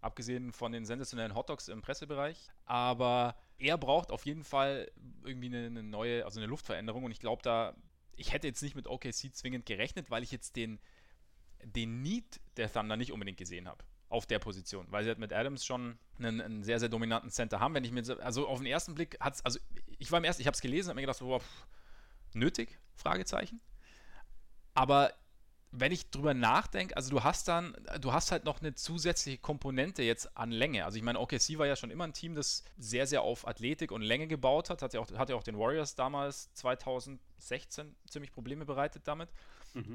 Abgesehen 0.00 0.52
von 0.52 0.72
den 0.72 0.84
sensationellen 0.84 1.34
Hotdogs 1.34 1.68
im 1.68 1.80
Pressebereich. 1.80 2.48
Aber 2.66 3.36
er 3.58 3.78
braucht 3.78 4.10
auf 4.10 4.26
jeden 4.26 4.44
Fall 4.44 4.90
irgendwie 5.24 5.46
eine, 5.46 5.66
eine 5.66 5.82
neue, 5.82 6.24
also 6.24 6.38
eine 6.38 6.46
Luftveränderung. 6.46 7.04
Und 7.04 7.10
ich 7.10 7.20
glaube 7.20 7.42
da, 7.42 7.74
ich 8.16 8.32
hätte 8.32 8.46
jetzt 8.46 8.62
nicht 8.62 8.76
mit 8.76 8.86
OKC 8.86 9.34
zwingend 9.34 9.66
gerechnet, 9.66 10.10
weil 10.10 10.22
ich 10.22 10.30
jetzt 10.30 10.56
den, 10.56 10.78
den 11.64 12.02
Need 12.02 12.40
der 12.58 12.70
Thunder 12.70 12.96
nicht 12.96 13.12
unbedingt 13.12 13.38
gesehen 13.38 13.66
habe 13.66 13.82
auf 14.08 14.26
der 14.26 14.38
Position, 14.38 14.86
weil 14.90 15.02
sie 15.02 15.08
halt 15.08 15.18
mit 15.18 15.32
Adams 15.32 15.64
schon 15.64 15.98
einen, 16.18 16.40
einen 16.40 16.62
sehr, 16.62 16.78
sehr 16.78 16.88
dominanten 16.88 17.30
Center 17.30 17.58
haben. 17.60 17.74
Wenn 17.74 17.84
ich 17.84 17.90
mir, 17.92 18.04
so- 18.04 18.18
also 18.20 18.46
auf 18.46 18.58
den 18.58 18.66
ersten 18.66 18.94
Blick 18.94 19.18
hat 19.20 19.34
es, 19.34 19.44
also 19.44 19.58
ich 19.98 20.10
war 20.12 20.18
im 20.18 20.24
ersten, 20.24 20.42
ich 20.42 20.46
habe 20.46 20.54
es 20.54 20.60
gelesen, 20.60 20.88
habe 20.88 20.96
mir 20.96 21.02
gedacht, 21.02 21.18
boah, 21.20 21.40
pff, 21.40 21.66
nötig? 22.34 22.78
Fragezeichen. 22.94 23.60
Aber 24.74 25.12
wenn 25.72 25.92
ich 25.92 26.10
drüber 26.10 26.32
nachdenke, 26.32 26.96
also 26.96 27.10
du 27.10 27.24
hast 27.24 27.48
dann, 27.48 27.76
du 28.00 28.12
hast 28.12 28.30
halt 28.30 28.44
noch 28.44 28.60
eine 28.60 28.74
zusätzliche 28.74 29.38
Komponente 29.38 30.02
jetzt 30.02 30.36
an 30.36 30.50
Länge. 30.50 30.84
Also 30.84 30.96
ich 30.96 31.02
meine, 31.02 31.18
OKC 31.20 31.58
war 31.58 31.66
ja 31.66 31.76
schon 31.76 31.90
immer 31.90 32.04
ein 32.04 32.12
Team, 32.12 32.34
das 32.34 32.64
sehr, 32.78 33.06
sehr 33.06 33.22
auf 33.22 33.46
Athletik 33.46 33.90
und 33.90 34.02
Länge 34.02 34.26
gebaut 34.28 34.70
hat. 34.70 34.80
Hat 34.82 34.94
ja 34.94 35.00
auch, 35.00 35.10
hat 35.12 35.28
ja 35.28 35.36
auch 35.36 35.42
den 35.42 35.58
Warriors 35.58 35.94
damals 35.94 36.52
2016 36.54 37.94
ziemlich 38.08 38.32
Probleme 38.32 38.64
bereitet 38.64 39.02
damit. 39.06 39.28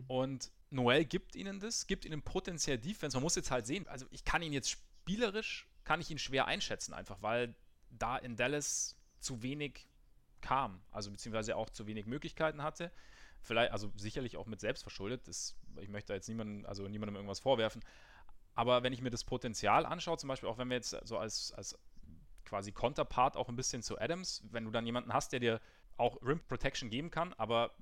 Und 0.07 0.51
Noel 0.71 1.05
gibt 1.05 1.35
ihnen 1.35 1.59
das, 1.59 1.85
gibt 1.85 2.05
ihnen 2.05 2.21
potenziell 2.21 2.77
Defense. 2.77 3.15
Man 3.15 3.23
muss 3.23 3.35
jetzt 3.35 3.51
halt 3.51 3.67
sehen, 3.67 3.87
also 3.87 4.05
ich 4.09 4.23
kann 4.23 4.41
ihn 4.41 4.53
jetzt 4.53 4.69
spielerisch, 4.69 5.67
kann 5.83 6.01
ich 6.01 6.09
ihn 6.09 6.17
schwer 6.17 6.47
einschätzen, 6.47 6.93
einfach 6.93 7.21
weil 7.21 7.55
da 7.89 8.17
in 8.17 8.35
Dallas 8.35 8.97
zu 9.19 9.43
wenig 9.43 9.87
kam, 10.39 10.81
also 10.91 11.11
beziehungsweise 11.11 11.55
auch 11.55 11.69
zu 11.69 11.87
wenig 11.87 12.05
Möglichkeiten 12.05 12.63
hatte. 12.63 12.91
Vielleicht, 13.41 13.71
also 13.71 13.91
sicherlich 13.95 14.37
auch 14.37 14.45
mit 14.45 14.59
selbst 14.59 14.81
verschuldet. 14.83 15.27
Das, 15.27 15.55
ich 15.79 15.89
möchte 15.89 16.09
da 16.09 16.13
jetzt 16.13 16.29
niemandem, 16.29 16.65
also 16.65 16.87
niemandem 16.87 17.15
irgendwas 17.15 17.39
vorwerfen. 17.39 17.83
Aber 18.53 18.83
wenn 18.83 18.93
ich 18.93 19.01
mir 19.01 19.09
das 19.09 19.23
Potenzial 19.23 19.85
anschaue, 19.85 20.17
zum 20.17 20.27
Beispiel 20.27 20.49
auch 20.49 20.57
wenn 20.57 20.69
wir 20.69 20.75
jetzt 20.75 20.95
so 21.03 21.17
als, 21.17 21.51
als 21.53 21.77
quasi 22.45 22.71
Konterpart 22.71 23.37
auch 23.37 23.49
ein 23.49 23.55
bisschen 23.55 23.81
zu 23.81 23.99
Adams, 23.99 24.43
wenn 24.51 24.65
du 24.65 24.71
dann 24.71 24.85
jemanden 24.85 25.13
hast, 25.13 25.31
der 25.31 25.39
dir 25.39 25.61
auch 25.97 26.21
Rim 26.21 26.39
Protection 26.47 26.89
geben 26.89 27.09
kann, 27.09 27.33
aber 27.33 27.73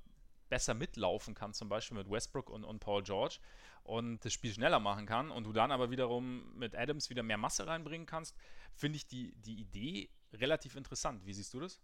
besser 0.50 0.74
mitlaufen 0.74 1.34
kann, 1.34 1.54
zum 1.54 1.70
Beispiel 1.70 1.96
mit 1.96 2.10
Westbrook 2.10 2.50
und, 2.50 2.64
und 2.64 2.80
Paul 2.80 3.02
George 3.02 3.38
und 3.84 4.22
das 4.24 4.34
Spiel 4.34 4.52
schneller 4.52 4.80
machen 4.80 5.06
kann 5.06 5.30
und 5.30 5.44
du 5.44 5.52
dann 5.52 5.72
aber 5.72 5.90
wiederum 5.90 6.54
mit 6.58 6.76
Adams 6.76 7.08
wieder 7.08 7.22
mehr 7.22 7.38
Masse 7.38 7.66
reinbringen 7.66 8.06
kannst, 8.06 8.36
finde 8.74 8.96
ich 8.96 9.06
die, 9.06 9.32
die 9.36 9.60
Idee 9.60 10.10
relativ 10.34 10.76
interessant. 10.76 11.24
Wie 11.24 11.32
siehst 11.32 11.54
du 11.54 11.60
das? 11.60 11.80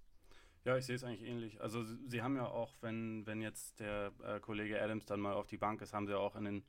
Ja, 0.65 0.77
ich 0.77 0.85
sehe 0.85 0.97
es 0.97 1.05
eigentlich 1.05 1.23
ähnlich. 1.23 1.61
Also 1.61 1.85
sie, 1.85 2.23
haben 2.23 2.37
ja 2.37 2.47
auch, 2.47 2.75
wenn, 2.81 3.25
wenn 3.25 3.41
jetzt 3.41 3.79
der 3.79 4.13
äh, 4.25 4.41
Kollege 4.41 4.83
Adams 4.83 5.07
dann 5.07 5.21
mal 5.21 5.35
auf 5.35 5.47
die 5.47 5.57
Bank 5.57 5.81
ist, 5.81 5.95
haben 5.95 6.09
sie 6.09 6.19
auch 6.19 6.35
in 6.35 6.45
den 6.45 6.65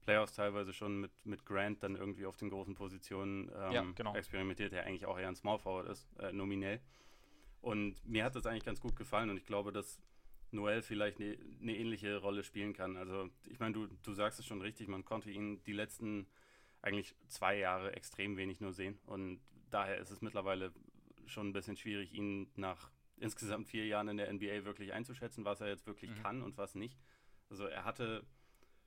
Playoffs 0.00 0.34
teilweise 0.34 0.72
schon 0.72 1.00
mit, 1.00 1.12
mit 1.24 1.44
Grant 1.44 1.82
dann 1.82 1.94
irgendwie 1.94 2.24
auf 2.24 2.36
den 2.38 2.48
großen 2.48 2.74
Positionen 2.74 3.50
ähm, 3.54 3.72
Ja, 3.72 3.84
genau. 3.94 4.14
experimentiert, 4.14 4.72
der 4.72 4.84
eigentlich 4.84 5.06
auch 5.06 5.18
eher 5.18 5.28
ein 5.28 5.36
Small 5.36 5.58
Forward 5.58 5.88
ist, 5.88 6.08
äh, 6.18 6.32
nominell. 6.32 6.80
Und 7.60 8.04
mir 8.06 8.24
hat 8.24 8.34
das 8.34 8.46
eigentlich 8.46 8.64
ganz 8.64 8.80
gut 8.80 8.96
gefallen 8.96 9.30
und 9.30 9.36
ich 9.36 9.44
glaube, 9.44 9.70
dass 9.70 10.00
Noel 10.52 10.82
vielleicht 10.82 11.20
eine 11.20 11.36
ne 11.60 11.76
ähnliche 11.76 12.18
Rolle 12.18 12.44
spielen 12.44 12.72
kann. 12.72 12.96
Also 12.96 13.28
ich 13.48 13.58
meine, 13.58 13.72
du, 13.74 13.86
du 14.02 14.12
sagst 14.12 14.38
es 14.38 14.46
schon 14.46 14.60
richtig, 14.60 14.88
man 14.88 15.04
konnte 15.04 15.30
ihn 15.30 15.62
die 15.64 15.72
letzten 15.72 16.26
eigentlich 16.82 17.14
zwei 17.28 17.58
Jahre 17.58 17.94
extrem 17.94 18.36
wenig 18.36 18.60
nur 18.60 18.72
sehen 18.72 18.98
und 19.06 19.40
daher 19.70 19.98
ist 19.98 20.10
es 20.10 20.20
mittlerweile 20.20 20.72
schon 21.26 21.48
ein 21.48 21.52
bisschen 21.52 21.76
schwierig, 21.76 22.12
ihn 22.12 22.50
nach 22.56 22.90
insgesamt 23.16 23.68
vier 23.68 23.86
Jahren 23.86 24.08
in 24.08 24.16
der 24.16 24.32
NBA 24.32 24.64
wirklich 24.64 24.92
einzuschätzen, 24.92 25.44
was 25.44 25.60
er 25.60 25.68
jetzt 25.68 25.86
wirklich 25.86 26.10
Mhm. 26.10 26.22
kann 26.22 26.42
und 26.42 26.58
was 26.58 26.74
nicht. 26.74 26.98
Also 27.48 27.66
er 27.66 27.84
hatte 27.84 28.26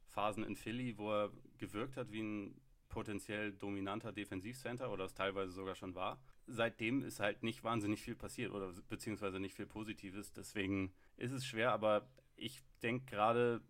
Phasen 0.08 0.44
in 0.44 0.56
Philly, 0.56 0.98
wo 0.98 1.12
er 1.12 1.32
gewirkt 1.58 1.98
hat 1.98 2.12
wie 2.12 2.22
ein 2.22 2.62
potenziell 2.90 3.54
dominanter 3.54 4.12
Defensivcenter 4.12 4.92
oder 4.92 5.06
es 5.06 5.14
teilweise 5.14 5.52
sogar 5.52 5.76
schon 5.76 5.96
war. 5.96 6.22
Seitdem 6.48 7.04
ist 7.04 7.20
halt 7.20 7.44
nicht 7.44 7.64
wahnsinnig 7.64 8.02
viel 8.02 8.16
passiert 8.16 8.52
oder 8.52 8.72
beziehungsweise 8.90 9.40
nicht 9.40 9.56
viel 9.56 9.66
Positives. 9.66 10.32
Deswegen 10.34 10.94
ist 11.18 11.32
es 11.32 11.46
schwer, 11.46 11.72
aber 11.72 12.08
ich 12.36 12.64
denke 12.82 13.06
gerade, 13.06 13.62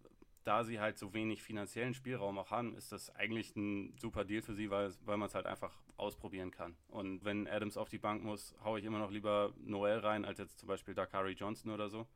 da 0.46 0.64
sie 0.64 0.80
halt 0.80 0.98
so 0.98 1.14
wenig 1.14 1.42
finanziellen 1.42 1.94
Spielraum 1.94 2.38
auch 2.38 2.52
haben, 2.52 2.76
ist 2.76 2.92
das 2.92 3.10
eigentlich 3.10 3.56
ein 3.56 3.96
super 3.98 4.26
Deal 4.26 4.44
für 4.44 4.54
sie, 4.54 4.70
weil, 4.70 4.94
weil 5.04 5.18
man 5.18 5.28
es 5.28 5.36
halt 5.36 5.48
einfach 5.48 5.82
ausprobieren 5.98 6.52
kann. 6.52 6.78
Und 6.88 7.26
wenn 7.26 7.48
Adams 7.48 7.78
auf 7.78 7.90
die 7.90 7.98
Bank 7.98 8.24
muss, 8.24 8.56
haue 8.64 8.80
ich 8.80 8.86
immer 8.86 9.00
noch 9.00 9.10
lieber 9.10 9.54
Noel 9.58 10.00
rein, 10.00 10.24
als 10.24 10.38
jetzt 10.38 10.60
zum 10.60 10.68
Beispiel 10.68 10.94
Dakari 10.94 11.32
Johnson 11.32 11.72
oder 11.72 11.90
so. 11.90 12.08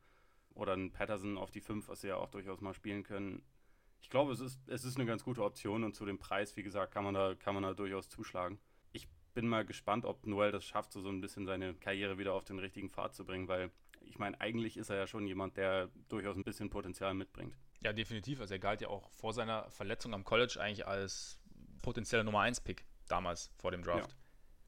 Oder 0.54 0.74
ein 0.74 0.92
Patterson 0.92 1.38
auf 1.38 1.50
die 1.50 1.60
5, 1.60 1.88
was 1.88 2.02
sie 2.02 2.08
ja 2.08 2.16
auch 2.16 2.30
durchaus 2.30 2.60
mal 2.60 2.74
spielen 2.74 3.02
können. 3.02 3.42
Ich 4.00 4.10
glaube, 4.10 4.32
es 4.32 4.40
ist, 4.40 4.60
es 4.68 4.84
ist 4.84 4.96
eine 4.96 5.06
ganz 5.06 5.24
gute 5.24 5.42
Option 5.42 5.82
und 5.82 5.94
zu 5.94 6.04
dem 6.04 6.18
Preis, 6.18 6.56
wie 6.56 6.62
gesagt, 6.62 6.92
kann 6.92 7.04
man 7.04 7.14
da, 7.14 7.34
kann 7.34 7.54
man 7.54 7.64
da 7.64 7.74
durchaus 7.74 8.08
zuschlagen. 8.08 8.60
Ich 8.92 9.08
bin 9.34 9.48
mal 9.48 9.64
gespannt, 9.64 10.04
ob 10.04 10.26
Noel 10.26 10.52
das 10.52 10.64
schafft, 10.64 10.92
so, 10.92 11.00
so 11.00 11.08
ein 11.08 11.20
bisschen 11.20 11.46
seine 11.46 11.74
Karriere 11.74 12.18
wieder 12.18 12.34
auf 12.34 12.44
den 12.44 12.58
richtigen 12.58 12.90
Pfad 12.90 13.14
zu 13.14 13.24
bringen, 13.24 13.48
weil 13.48 13.70
ich 14.00 14.18
meine, 14.18 14.40
eigentlich 14.40 14.76
ist 14.76 14.90
er 14.90 14.96
ja 14.96 15.06
schon 15.06 15.26
jemand, 15.26 15.56
der 15.56 15.88
durchaus 16.08 16.36
ein 16.36 16.44
bisschen 16.44 16.70
Potenzial 16.70 17.14
mitbringt. 17.14 17.56
Ja, 17.82 17.92
definitiv. 17.92 18.40
Also 18.40 18.54
er 18.54 18.58
galt 18.58 18.80
ja 18.80 18.88
auch 18.88 19.10
vor 19.10 19.32
seiner 19.32 19.70
Verletzung 19.70 20.14
am 20.14 20.24
College 20.24 20.58
eigentlich 20.60 20.86
als 20.86 21.38
potenzieller 21.82 22.24
Nummer 22.24 22.40
1-Pick 22.40 22.84
damals 23.08 23.50
vor 23.56 23.70
dem 23.70 23.82
Draft. 23.82 24.16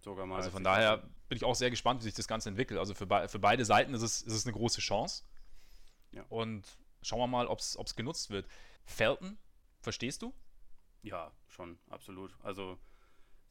Sogar 0.01 0.27
mal. 0.27 0.37
Also 0.37 0.47
als 0.47 0.55
von 0.55 0.65
daher 0.65 0.99
bin 1.29 1.37
ich 1.37 1.45
auch 1.45 1.55
sehr 1.55 1.71
gespannt, 1.71 2.01
wie 2.01 2.05
sich 2.05 2.15
das 2.15 2.27
Ganze 2.27 2.49
entwickelt. 2.49 2.79
Also 2.79 2.95
für, 2.95 3.07
bei, 3.07 3.29
für 3.29 3.39
beide 3.39 3.65
Seiten 3.65 3.95
ist 3.95 4.03
es, 4.03 4.23
ist 4.23 4.33
es 4.33 4.47
eine 4.47 4.53
große 4.53 4.81
Chance. 4.81 5.25
Ja. 6.11 6.25
Und 6.29 6.67
schauen 7.03 7.21
wir 7.21 7.27
mal, 7.27 7.47
ob 7.47 7.59
es 7.59 7.97
genutzt 7.97 8.31
wird. 8.31 8.47
Felton, 8.85 9.39
verstehst 9.81 10.23
du? 10.23 10.35
Ja, 11.03 11.33
schon, 11.49 11.79
absolut. 11.89 12.35
Also 12.43 12.79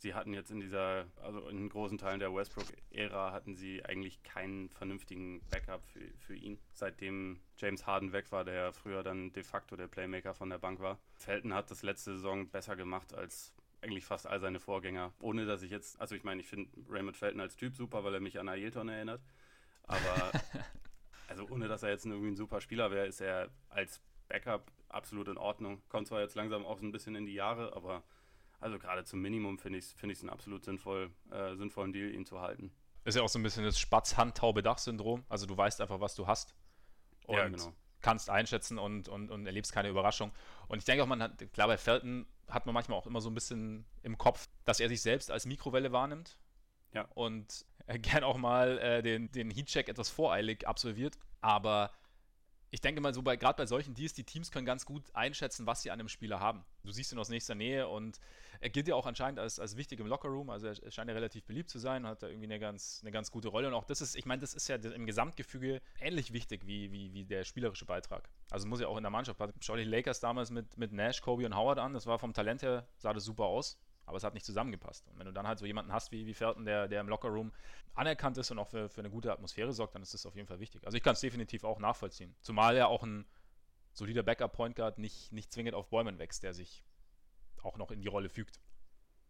sie 0.01 0.15
hatten 0.15 0.33
jetzt 0.33 0.49
in 0.49 0.59
dieser, 0.59 1.05
also 1.21 1.47
in 1.47 1.69
großen 1.69 1.97
Teilen 1.97 2.19
der 2.19 2.33
Westbrook-Ära 2.33 3.31
hatten 3.31 3.55
sie 3.55 3.85
eigentlich 3.85 4.23
keinen 4.23 4.69
vernünftigen 4.69 5.41
Backup 5.49 5.85
für, 5.85 6.01
für 6.17 6.35
ihn. 6.35 6.59
Seitdem 6.73 7.39
James 7.57 7.85
Harden 7.85 8.11
weg 8.11 8.31
war, 8.31 8.43
der 8.43 8.53
ja 8.55 8.71
früher 8.71 9.03
dann 9.03 9.31
de 9.31 9.43
facto 9.43 9.75
der 9.75 9.87
Playmaker 9.87 10.33
von 10.33 10.49
der 10.49 10.57
Bank 10.57 10.79
war. 10.79 10.99
Felton 11.15 11.53
hat 11.53 11.69
das 11.69 11.83
letzte 11.83 12.13
Saison 12.13 12.49
besser 12.49 12.75
gemacht 12.75 13.13
als 13.13 13.53
eigentlich 13.81 14.05
fast 14.05 14.25
all 14.25 14.39
seine 14.39 14.59
Vorgänger. 14.59 15.13
Ohne 15.19 15.45
dass 15.45 15.61
ich 15.61 15.69
jetzt, 15.69 15.99
also 16.01 16.15
ich 16.15 16.23
meine, 16.23 16.41
ich 16.41 16.47
finde 16.47 16.71
Raymond 16.89 17.17
Felton 17.17 17.39
als 17.39 17.55
Typ 17.55 17.75
super, 17.75 18.03
weil 18.03 18.15
er 18.15 18.19
mich 18.19 18.39
an 18.39 18.49
Ailton 18.49 18.89
erinnert. 18.89 19.21
Aber 19.83 20.31
also 21.27 21.47
ohne 21.49 21.67
dass 21.67 21.83
er 21.83 21.89
jetzt 21.89 22.05
irgendwie 22.05 22.31
ein 22.31 22.35
super 22.35 22.59
Spieler 22.59 22.89
wäre, 22.89 23.05
ist 23.05 23.21
er 23.21 23.49
als 23.69 24.01
Backup 24.27 24.71
absolut 24.89 25.27
in 25.27 25.37
Ordnung. 25.37 25.81
Kommt 25.89 26.07
zwar 26.07 26.21
jetzt 26.21 26.35
langsam 26.35 26.65
auch 26.65 26.79
so 26.79 26.85
ein 26.85 26.91
bisschen 26.91 27.15
in 27.15 27.27
die 27.27 27.33
Jahre, 27.33 27.75
aber 27.75 28.03
also 28.61 28.77
gerade 28.79 29.03
zum 29.03 29.21
Minimum 29.21 29.57
finde 29.57 29.79
ich 29.79 29.85
es 29.85 29.93
find 29.93 30.17
einen 30.19 30.29
absolut 30.29 30.63
sinnvoll, 30.63 31.09
äh, 31.31 31.55
sinnvollen 31.55 31.91
Deal, 31.91 32.13
ihn 32.13 32.25
zu 32.25 32.39
halten. 32.39 32.71
Ist 33.03 33.15
ja 33.15 33.23
auch 33.23 33.29
so 33.29 33.39
ein 33.39 33.43
bisschen 33.43 33.63
das 33.63 33.79
Spatz-Hand-Taube-Dach-Syndrom. 33.79 35.25
Also 35.27 35.47
du 35.47 35.57
weißt 35.57 35.81
einfach, 35.81 35.99
was 35.99 36.13
du 36.13 36.27
hast. 36.27 36.53
Und 37.25 37.37
Ja, 37.37 37.47
genau. 37.47 37.73
kannst 38.01 38.29
einschätzen 38.29 38.77
und, 38.77 39.09
und, 39.09 39.31
und 39.31 39.45
erlebst 39.47 39.73
keine 39.73 39.89
Überraschung. 39.89 40.31
Und 40.67 40.77
ich 40.77 40.85
denke 40.85 41.03
auch, 41.03 41.07
man 41.07 41.23
hat, 41.23 41.51
klar, 41.53 41.67
bei 41.67 41.77
Felton 41.77 42.27
hat 42.47 42.67
man 42.67 42.73
manchmal 42.73 42.97
auch 42.99 43.07
immer 43.07 43.21
so 43.21 43.29
ein 43.29 43.33
bisschen 43.33 43.85
im 44.03 44.17
Kopf, 44.19 44.47
dass 44.65 44.79
er 44.79 44.89
sich 44.89 45.01
selbst 45.01 45.31
als 45.31 45.45
Mikrowelle 45.47 45.91
wahrnimmt. 45.91 46.37
Ja. 46.93 47.07
Und 47.15 47.65
er 47.87 47.97
gern 47.99 48.23
auch 48.23 48.37
mal 48.37 48.77
äh, 48.77 49.01
den, 49.01 49.31
den 49.31 49.49
Heatcheck 49.49 49.89
etwas 49.89 50.09
voreilig 50.09 50.67
absolviert. 50.67 51.17
Aber 51.41 51.91
ich 52.73 52.79
denke 52.79 53.01
mal 53.01 53.13
so, 53.13 53.21
bei, 53.21 53.35
gerade 53.35 53.57
bei 53.57 53.65
solchen 53.65 53.93
Deals, 53.93 54.13
die 54.13 54.23
Teams 54.23 54.49
können 54.49 54.65
ganz 54.65 54.85
gut 54.85 55.03
einschätzen, 55.13 55.67
was 55.67 55.81
sie 55.81 55.91
an 55.91 55.99
einem 55.99 56.07
Spieler 56.07 56.39
haben. 56.39 56.63
Du 56.83 56.91
siehst 56.93 57.11
ihn 57.11 57.19
aus 57.19 57.27
nächster 57.27 57.53
Nähe 57.53 57.87
und 57.89 58.19
er 58.61 58.69
gilt 58.69 58.87
ja 58.87 58.95
auch 58.95 59.05
anscheinend 59.05 59.39
als, 59.39 59.59
als 59.59 59.75
wichtig 59.75 59.99
im 59.99 60.07
Lockerroom. 60.07 60.49
Also 60.49 60.67
er, 60.67 60.91
scheint 60.91 61.09
ja 61.09 61.13
relativ 61.13 61.43
beliebt 61.43 61.69
zu 61.69 61.79
sein, 61.79 62.07
hat 62.07 62.23
da 62.23 62.27
irgendwie 62.27 62.45
eine 62.45 62.59
ganz, 62.59 62.99
eine 63.01 63.11
ganz 63.11 63.29
gute 63.29 63.49
Rolle. 63.49 63.67
Und 63.67 63.73
auch 63.73 63.83
das 63.83 63.99
ist, 63.99 64.15
ich 64.15 64.25
meine, 64.25 64.39
das 64.39 64.53
ist 64.53 64.69
ja 64.69 64.77
im 64.77 65.05
Gesamtgefüge 65.05 65.81
ähnlich 65.99 66.31
wichtig 66.31 66.65
wie, 66.65 66.93
wie, 66.93 67.13
wie 67.13 67.25
der 67.25 67.43
spielerische 67.43 67.85
Beitrag. 67.85 68.29
Also 68.49 68.67
muss 68.67 68.79
ja 68.79 68.87
auch 68.87 68.97
in 68.97 69.03
der 69.03 69.11
Mannschaft. 69.11 69.37
Schau 69.59 69.75
dir 69.75 69.83
die 69.83 69.89
Lakers 69.89 70.21
damals 70.21 70.49
mit, 70.49 70.77
mit 70.77 70.93
Nash, 70.93 71.21
Kobe 71.21 71.45
und 71.45 71.55
Howard 71.55 71.77
an. 71.77 71.93
Das 71.93 72.05
war 72.05 72.19
vom 72.19 72.33
Talent 72.33 72.61
her, 72.61 72.87
sah 72.97 73.11
das 73.13 73.25
super 73.25 73.45
aus 73.45 73.77
aber 74.11 74.17
es 74.17 74.23
hat 74.25 74.33
nicht 74.33 74.45
zusammengepasst. 74.45 75.07
Und 75.07 75.17
wenn 75.17 75.25
du 75.25 75.31
dann 75.31 75.47
halt 75.47 75.57
so 75.57 75.65
jemanden 75.65 75.93
hast 75.93 76.11
wie, 76.11 76.25
wie 76.25 76.33
Felton, 76.33 76.65
der, 76.65 76.89
der 76.89 76.99
im 76.99 77.07
Lockerroom 77.07 77.53
anerkannt 77.95 78.37
ist 78.37 78.51
und 78.51 78.59
auch 78.59 78.67
für, 78.67 78.89
für 78.89 78.99
eine 78.99 79.09
gute 79.09 79.31
Atmosphäre 79.31 79.71
sorgt, 79.71 79.95
dann 79.95 80.01
ist 80.01 80.13
das 80.13 80.25
auf 80.25 80.35
jeden 80.35 80.47
Fall 80.47 80.59
wichtig. 80.59 80.85
Also 80.85 80.97
ich 80.97 81.03
kann 81.03 81.13
es 81.13 81.21
definitiv 81.21 81.63
auch 81.63 81.79
nachvollziehen. 81.79 82.35
Zumal 82.41 82.75
er 82.75 82.89
auch 82.89 83.03
ein 83.03 83.25
solider 83.93 84.21
Backup-Point 84.21 84.75
Guard 84.75 84.99
nicht, 84.99 85.31
nicht 85.31 85.51
zwingend 85.53 85.75
auf 85.75 85.89
Bäumen 85.89 86.19
wächst, 86.19 86.43
der 86.43 86.53
sich 86.53 86.83
auch 87.63 87.77
noch 87.77 87.91
in 87.91 88.01
die 88.01 88.07
Rolle 88.07 88.29
fügt. 88.29 88.59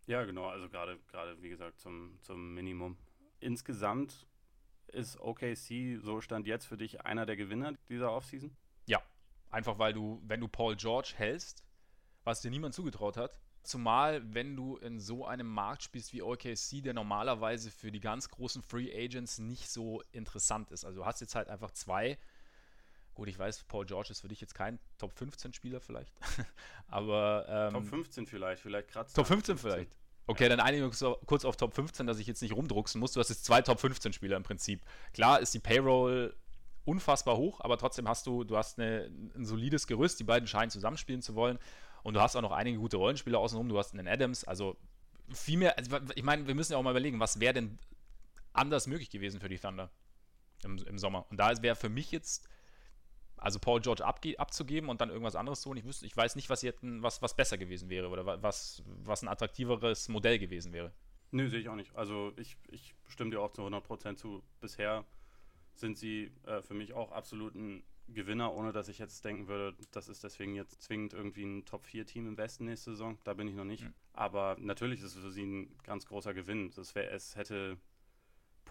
Ja, 0.08 0.24
genau, 0.24 0.48
also 0.48 0.68
gerade, 0.68 1.00
gerade 1.08 1.42
wie 1.44 1.50
gesagt, 1.50 1.80
zum, 1.80 2.18
zum 2.22 2.56
Minimum. 2.56 2.98
Insgesamt 3.40 4.26
ist 4.88 5.20
OKC, 5.20 6.00
so 6.02 6.22
stand 6.22 6.48
jetzt 6.48 6.66
für 6.66 6.78
dich 6.78 7.06
einer 7.06 7.26
der 7.26 7.36
Gewinner 7.36 7.74
dieser 7.88 8.12
Offseason? 8.12 8.56
Ja, 8.88 9.02
einfach 9.50 9.80
weil 9.80 9.94
du, 9.94 10.22
wenn 10.26 10.40
du 10.40 10.48
Paul 10.48 10.76
George 10.76 11.14
hältst, 11.16 11.64
was 12.24 12.42
dir 12.42 12.52
niemand 12.52 12.74
zugetraut 12.74 13.18
hat, 13.18 13.41
Zumal, 13.64 14.22
wenn 14.34 14.56
du 14.56 14.78
in 14.78 15.00
so 15.00 15.26
einem 15.26 15.48
Markt 15.48 15.84
spielst 15.84 16.14
wie 16.14 16.22
OKC, 16.22 16.82
der 16.84 16.94
normalerweise 16.94 17.70
für 17.70 17.92
die 17.92 18.00
ganz 18.00 18.30
großen 18.30 18.64
Free 18.64 18.92
Agents 18.94 19.38
nicht 19.38 19.70
so 19.70 20.02
interessant 20.12 20.72
ist. 20.72 20.84
Also 20.84 21.02
du 21.02 21.06
hast 21.06 21.22
jetzt 21.22 21.36
halt 21.36 21.48
einfach 21.48 21.72
zwei 21.72 22.18
Gut, 23.14 23.28
ich 23.28 23.38
weiß, 23.38 23.64
Paul 23.64 23.86
George 23.86 24.10
ist 24.12 24.22
für 24.22 24.30
dich 24.30 24.40
jetzt 24.40 24.56
kein 24.56 24.80
Top 24.98 25.12
15 25.14 25.54
Spieler 25.54 25.82
vielleicht. 25.82 26.14
Aber. 26.88 27.46
Ähm, 27.50 27.74
Top 27.74 27.86
15 27.86 28.26
vielleicht, 28.26 28.62
vielleicht 28.62 28.88
kratzt. 28.88 29.16
Top 29.16 29.28
15 29.28 29.58
vielleicht. 29.58 29.92
Okay, 30.28 30.44
ja. 30.44 30.50
dann 30.50 30.60
einigen 30.60 30.84
wir 30.84 30.88
uns 30.88 31.20
kurz 31.26 31.44
auf 31.44 31.58
Top 31.58 31.74
15, 31.74 32.08
dass 32.08 32.20
ich 32.20 32.28
jetzt 32.28 32.42
nicht 32.42 32.56
rumdrucksen 32.56 33.00
muss. 33.00 33.12
Du 33.12 33.20
hast 33.20 33.30
jetzt 33.30 33.44
zwei 33.44 33.62
Top 33.62 33.80
15 33.80 34.14
Spieler 34.14 34.38
im 34.38 34.44
Prinzip. 34.44 34.82
Klar 35.14 35.42
ist 35.42 35.54
die 35.54 35.60
Payroll 35.60 36.34
unfassbar 36.86 37.38
hoch, 37.38 37.60
aber 37.62 37.78
trotzdem 37.78 38.08
hast 38.08 38.26
du, 38.28 38.44
du 38.44 38.58
hast 38.58 38.80
eine, 38.80 39.12
ein 39.36 39.46
solides 39.46 39.88
Gerüst. 39.88 40.20
Die 40.20 40.24
beiden 40.24 40.48
scheinen 40.48 40.72
zusammenspielen 40.72 41.22
zu 41.22 41.36
wollen. 41.36 41.60
Und 42.04 42.16
du 42.16 42.22
hast 42.22 42.36
auch 42.36 42.42
noch 42.42 42.52
einige 42.52 42.78
gute 42.78 42.98
Rollenspieler 42.98 43.40
außenrum. 43.40 43.70
Du 43.70 43.78
hast 43.78 43.94
einen 43.94 44.08
Adams. 44.08 44.44
Also 44.44 44.78
viel 45.30 45.58
mehr. 45.58 45.78
Also 45.78 45.98
ich 46.16 46.24
meine, 46.24 46.48
wir 46.48 46.56
müssen 46.56 46.74
ja 46.74 46.78
auch 46.78 46.84
mal 46.84 46.92
überlegen, 46.92 47.20
was 47.20 47.40
wäre 47.40 47.54
denn 47.54 47.80
anders 48.54 48.88
möglich 48.88 49.10
gewesen 49.10 49.40
für 49.40 49.50
die 49.50 49.60
Thunder 49.60 49.90
im, 50.64 50.78
im 50.78 50.98
Sommer. 50.98 51.26
Und 51.30 51.38
da 51.38 51.62
wäre 51.62 51.76
für 51.76 51.90
mich 51.90 52.12
jetzt 52.12 52.48
also 53.42 53.58
Paul 53.58 53.82
George 53.82 54.06
abzugeben 54.06 54.90
und 54.90 55.02
dann 55.02 55.10
irgendwas 55.10 55.36
anderes 55.36 55.62
zu 55.62 55.70
holen. 55.70 55.80
Ich, 55.80 55.86
wüsste, 55.86 56.06
ich 56.06 56.16
weiß 56.16 56.36
nicht, 56.36 56.50
was, 56.50 56.62
hätten, 56.62 57.02
was, 57.02 57.24
was 57.24 57.36
besser 57.36 57.58
gewesen 57.58 57.90
wäre 57.90 58.08
oder 58.08 58.44
was, 58.44 58.84
was 58.86 59.24
ein 59.24 59.28
attraktiveres 59.28 60.10
Modell 60.10 60.38
gewesen 60.38 60.74
wäre. 60.74 60.94
Nö, 61.32 61.50
sehe 61.50 61.60
ich 61.60 61.70
auch 61.70 61.76
nicht. 61.76 61.96
Also 61.96 62.34
ich, 62.38 62.58
ich 62.70 62.94
stimme 63.08 63.32
dir 63.32 63.42
auch 63.42 63.52
zu 63.52 63.64
100% 63.64 64.18
zu. 64.18 64.44
Bisher 64.60 65.06
sind 65.74 65.98
sie 65.98 66.32
äh, 66.46 66.62
für 66.62 66.76
mich 66.76 66.94
auch 66.94 67.12
absolut 67.12 67.56
ein 67.56 67.84
Gewinner, 68.08 68.54
ohne 68.54 68.72
dass 68.72 68.88
ich 68.88 69.00
jetzt 69.00 69.24
denken 69.24 69.48
würde, 69.48 69.78
das 69.92 70.10
ist 70.10 70.24
deswegen 70.24 70.56
jetzt 70.56 70.82
zwingend 70.82 71.14
irgendwie 71.14 71.44
ein 71.44 71.66
Top-4-Team 71.66 72.28
im 72.28 72.38
Westen 72.38 72.66
nächste 72.66 72.92
Saison. 72.92 73.18
Da 73.24 73.34
bin 73.34 73.48
ich 73.48 73.56
noch 73.56 73.66
nicht. 73.66 73.84
Mhm. 73.84 73.94
Aber 74.14 74.58
natürlich 74.60 75.00
ist 75.00 75.16
es 75.16 75.22
für 75.22 75.32
sie 75.32 75.46
ein 75.46 75.78
ganz 75.84 76.06
großer 76.06 76.34
Gewinn. 76.34 76.72
Das 76.76 76.96
wär, 76.96 77.12
es 77.12 77.36
hätte 77.36 77.78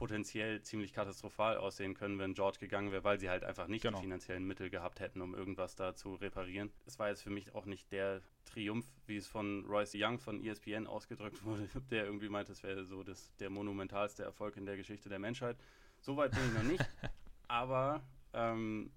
potenziell 0.00 0.62
ziemlich 0.62 0.94
katastrophal 0.94 1.58
aussehen 1.58 1.92
können, 1.92 2.18
wenn 2.18 2.32
George 2.32 2.56
gegangen 2.58 2.90
wäre, 2.90 3.04
weil 3.04 3.18
sie 3.20 3.28
halt 3.28 3.44
einfach 3.44 3.66
nicht 3.66 3.82
genau. 3.82 3.98
die 3.98 4.04
finanziellen 4.04 4.46
Mittel 4.46 4.70
gehabt 4.70 4.98
hätten, 4.98 5.20
um 5.20 5.34
irgendwas 5.34 5.76
da 5.76 5.94
zu 5.94 6.14
reparieren. 6.14 6.72
Es 6.86 6.98
war 6.98 7.08
jetzt 7.08 7.22
für 7.22 7.28
mich 7.28 7.54
auch 7.54 7.66
nicht 7.66 7.92
der 7.92 8.22
Triumph, 8.46 8.86
wie 9.06 9.18
es 9.18 9.26
von 9.26 9.64
Royce 9.66 9.96
Young 9.96 10.18
von 10.18 10.42
ESPN 10.42 10.86
ausgedrückt 10.86 11.42
wurde, 11.44 11.68
der 11.90 12.06
irgendwie 12.06 12.30
meint, 12.30 12.48
es 12.48 12.62
wäre 12.62 12.86
so 12.86 13.02
das, 13.02 13.30
der 13.40 13.50
monumentalste 13.50 14.22
Erfolg 14.22 14.56
in 14.56 14.64
der 14.64 14.78
Geschichte 14.78 15.10
der 15.10 15.18
Menschheit. 15.18 15.58
So 16.00 16.16
weit 16.16 16.30
bin 16.30 16.40
ich 16.48 16.54
noch 16.54 16.62
nicht. 16.62 16.88
Aber 17.48 18.02
ähm, 18.32 18.90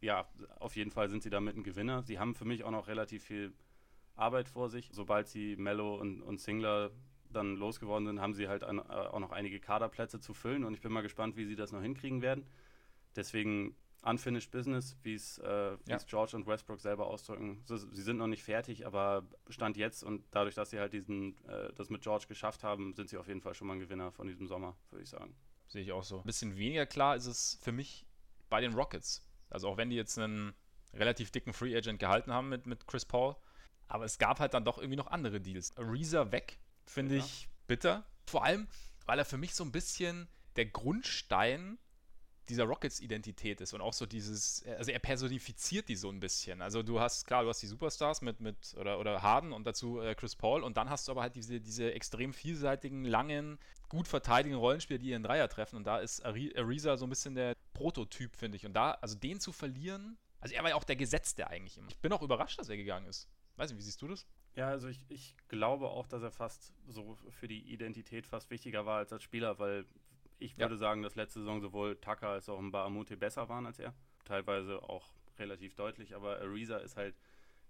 ja, 0.00 0.28
auf 0.60 0.76
jeden 0.76 0.90
Fall 0.90 1.08
sind 1.08 1.22
sie 1.22 1.30
damit 1.30 1.56
ein 1.56 1.62
Gewinner. 1.62 2.02
Sie 2.02 2.18
haben 2.18 2.34
für 2.34 2.44
mich 2.44 2.64
auch 2.64 2.70
noch 2.70 2.88
relativ 2.88 3.24
viel 3.24 3.52
Arbeit 4.14 4.48
vor 4.48 4.68
sich. 4.68 4.90
Sobald 4.92 5.28
sie 5.28 5.56
Mello 5.56 5.96
und, 5.96 6.22
und 6.22 6.40
Singler 6.40 6.90
dann 7.30 7.56
losgeworden 7.56 8.06
sind, 8.06 8.20
haben 8.20 8.34
sie 8.34 8.48
halt 8.48 8.64
an, 8.64 8.78
äh, 8.78 8.82
auch 8.82 9.18
noch 9.18 9.32
einige 9.32 9.60
Kaderplätze 9.60 10.20
zu 10.20 10.34
füllen 10.34 10.64
und 10.64 10.74
ich 10.74 10.80
bin 10.80 10.92
mal 10.92 11.02
gespannt, 11.02 11.36
wie 11.36 11.44
sie 11.44 11.56
das 11.56 11.72
noch 11.72 11.82
hinkriegen 11.82 12.22
werden. 12.22 12.46
Deswegen 13.14 13.74
unfinished 14.02 14.50
business, 14.50 14.96
wie 15.02 15.14
es 15.14 15.38
äh, 15.38 15.76
ja. 15.86 15.98
George 16.06 16.36
und 16.36 16.46
Westbrook 16.46 16.80
selber 16.80 17.06
ausdrücken. 17.06 17.62
Sie, 17.66 17.78
sie, 17.78 18.02
sind 18.02 18.18
noch 18.18 18.28
nicht 18.28 18.42
fertig, 18.42 18.86
aber 18.86 19.26
Stand 19.48 19.76
jetzt 19.76 20.04
und 20.04 20.24
dadurch, 20.30 20.54
dass 20.54 20.70
sie 20.70 20.78
halt 20.78 20.92
diesen, 20.92 21.36
äh, 21.46 21.72
das 21.74 21.90
mit 21.90 22.02
George 22.02 22.26
geschafft 22.28 22.62
haben, 22.62 22.94
sind 22.94 23.08
sie 23.08 23.16
auf 23.16 23.26
jeden 23.26 23.40
Fall 23.40 23.54
schon 23.54 23.66
mal 23.66 23.74
ein 23.74 23.80
Gewinner 23.80 24.12
von 24.12 24.28
diesem 24.28 24.46
Sommer, 24.46 24.76
würde 24.90 25.02
ich 25.02 25.10
sagen. 25.10 25.34
Sehe 25.66 25.82
ich 25.82 25.92
auch 25.92 26.04
so. 26.04 26.18
Ein 26.18 26.24
bisschen 26.24 26.56
weniger 26.56 26.86
klar 26.86 27.16
ist 27.16 27.26
es 27.26 27.58
für 27.62 27.72
mich 27.72 28.06
bei 28.48 28.60
den 28.60 28.74
Rockets. 28.74 29.26
Also 29.50 29.68
auch 29.68 29.76
wenn 29.76 29.90
die 29.90 29.96
jetzt 29.96 30.18
einen 30.18 30.54
relativ 30.94 31.30
dicken 31.30 31.52
Free 31.52 31.76
Agent 31.76 31.98
gehalten 31.98 32.32
haben 32.32 32.48
mit, 32.48 32.66
mit 32.66 32.86
Chris 32.86 33.04
Paul, 33.04 33.36
aber 33.88 34.04
es 34.04 34.18
gab 34.18 34.40
halt 34.40 34.54
dann 34.54 34.64
doch 34.64 34.78
irgendwie 34.78 34.96
noch 34.96 35.08
andere 35.08 35.40
Deals. 35.40 35.76
Ariza 35.76 36.32
weg, 36.32 36.58
finde 36.86 37.16
ja. 37.16 37.24
ich 37.24 37.48
bitter. 37.66 38.04
Vor 38.26 38.44
allem, 38.44 38.66
weil 39.04 39.18
er 39.18 39.24
für 39.24 39.38
mich 39.38 39.54
so 39.54 39.64
ein 39.64 39.72
bisschen 39.72 40.28
der 40.56 40.66
Grundstein 40.66 41.78
dieser 42.48 42.64
Rockets-Identität 42.64 43.60
ist 43.60 43.72
und 43.72 43.80
auch 43.80 43.92
so 43.92 44.06
dieses, 44.06 44.64
also 44.78 44.90
er 44.90 44.98
personifiziert 44.98 45.88
die 45.88 45.96
so 45.96 46.08
ein 46.10 46.20
bisschen. 46.20 46.62
Also 46.62 46.82
du 46.82 47.00
hast, 47.00 47.26
klar, 47.26 47.42
du 47.42 47.48
hast 47.48 47.60
die 47.60 47.66
Superstars 47.66 48.22
mit, 48.22 48.40
mit 48.40 48.74
oder, 48.78 49.00
oder 49.00 49.22
Harden 49.22 49.52
und 49.52 49.66
dazu 49.66 50.00
äh, 50.00 50.14
Chris 50.14 50.36
Paul 50.36 50.62
und 50.62 50.76
dann 50.76 50.88
hast 50.88 51.08
du 51.08 51.12
aber 51.12 51.22
halt 51.22 51.34
diese, 51.34 51.60
diese 51.60 51.92
extrem 51.92 52.32
vielseitigen, 52.32 53.04
langen, 53.04 53.58
gut 53.88 54.06
verteidigen 54.06 54.56
Rollenspieler, 54.56 54.98
die 54.98 55.10
ihren 55.10 55.24
Dreier 55.24 55.48
treffen 55.48 55.76
und 55.76 55.84
da 55.84 55.98
ist 55.98 56.24
Ariza 56.24 56.96
so 56.96 57.06
ein 57.06 57.10
bisschen 57.10 57.34
der 57.34 57.56
Prototyp, 57.76 58.34
finde 58.36 58.56
ich. 58.56 58.64
Und 58.64 58.72
da, 58.72 58.92
also 58.92 59.16
den 59.16 59.38
zu 59.38 59.52
verlieren, 59.52 60.16
also 60.40 60.54
er 60.54 60.62
war 60.62 60.70
ja 60.70 60.76
auch 60.76 60.84
der 60.84 60.96
Gesetzte 60.96 61.46
eigentlich 61.48 61.76
immer. 61.76 61.88
Ich 61.90 61.98
bin 61.98 62.12
auch 62.12 62.22
überrascht, 62.22 62.58
dass 62.58 62.68
er 62.68 62.76
gegangen 62.76 63.06
ist. 63.06 63.28
Weiß 63.56 63.70
nicht, 63.70 63.78
wie 63.78 63.82
siehst 63.82 64.00
du 64.00 64.08
das? 64.08 64.26
Ja, 64.54 64.68
also 64.68 64.88
ich, 64.88 65.00
ich 65.08 65.34
glaube 65.48 65.88
auch, 65.88 66.06
dass 66.06 66.22
er 66.22 66.30
fast 66.30 66.72
so 66.86 67.16
für 67.30 67.48
die 67.48 67.60
Identität 67.72 68.26
fast 68.26 68.50
wichtiger 68.50 68.86
war 68.86 68.98
als 68.98 69.12
als 69.12 69.22
Spieler, 69.22 69.58
weil 69.58 69.84
ich 70.38 70.56
würde 70.56 70.74
ja. 70.74 70.78
sagen, 70.78 71.02
dass 71.02 71.16
letzte 71.16 71.40
Saison 71.40 71.60
sowohl 71.60 71.96
Tucker 71.96 72.28
als 72.28 72.48
auch 72.48 72.60
Baamute 72.70 73.16
besser 73.16 73.48
waren 73.48 73.66
als 73.66 73.78
er. 73.78 73.94
Teilweise 74.24 74.82
auch 74.82 75.12
relativ 75.38 75.74
deutlich, 75.74 76.14
aber 76.14 76.40
Ariza 76.40 76.78
ist 76.78 76.96
halt, 76.96 77.14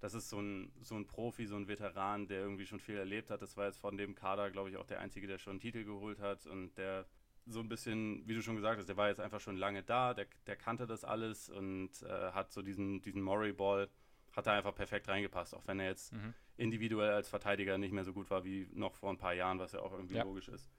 das 0.01 0.15
ist 0.15 0.29
so 0.29 0.41
ein, 0.41 0.73
so 0.83 0.95
ein 0.95 1.07
Profi, 1.07 1.47
so 1.47 1.57
ein 1.57 1.67
Veteran, 1.67 2.29
der 2.29 2.41
irgendwie 2.41 2.67
schon 2.67 2.81
viel 2.81 2.97
erlebt 2.97 3.31
hat. 3.31 3.43
Das 3.43 3.57
war 3.57 3.67
jetzt 3.67 3.79
von 3.79 3.97
dem 3.97 4.15
Kader, 4.15 4.51
glaube 4.51 4.71
ich, 4.71 4.77
auch 4.77 4.87
der 4.87 5.01
Einzige, 5.01 5.27
der 5.27 5.39
schon 5.39 5.53
einen 5.53 5.61
Titel 5.61 5.85
geholt 5.85 6.21
hat 6.21 6.47
und 6.47 6.77
der 6.77 7.07
so 7.47 7.61
ein 7.61 7.69
bisschen, 7.69 8.27
wie 8.27 8.35
du 8.35 8.43
schon 8.43 8.57
gesagt 8.57 8.79
hast, 8.79 8.89
der 8.89 8.97
war 8.97 9.09
jetzt 9.09 9.21
einfach 9.21 9.41
schon 9.41 9.57
lange 9.57 9.83
da, 9.83 10.15
der, 10.15 10.27
der 10.47 10.57
kannte 10.57 10.87
das 10.87 11.05
alles 11.05 11.49
und 11.49 11.91
äh, 12.03 12.33
hat 12.33 12.53
so 12.53 12.63
diesen, 12.63 13.01
diesen 13.03 13.23
Murray-Ball, 13.23 13.89
hat 14.33 14.47
da 14.47 14.53
einfach 14.53 14.75
perfekt 14.75 15.09
reingepasst, 15.09 15.55
auch 15.55 15.67
wenn 15.67 15.81
er 15.81 15.87
jetzt 15.87 16.13
mhm. 16.13 16.35
individuell 16.57 17.13
als 17.13 17.29
Verteidiger 17.29 17.79
nicht 17.79 17.93
mehr 17.93 18.05
so 18.05 18.13
gut 18.13 18.31
war 18.31 18.45
wie 18.45 18.69
noch 18.73 18.95
vor 18.95 19.11
ein 19.11 19.19
paar 19.19 19.33
Jahren, 19.33 19.59
was 19.59 19.73
ja 19.73 19.81
auch 19.81 19.93
irgendwie 19.93 20.17
ja. 20.17 20.25
logisch 20.25 20.49
ist 20.49 20.71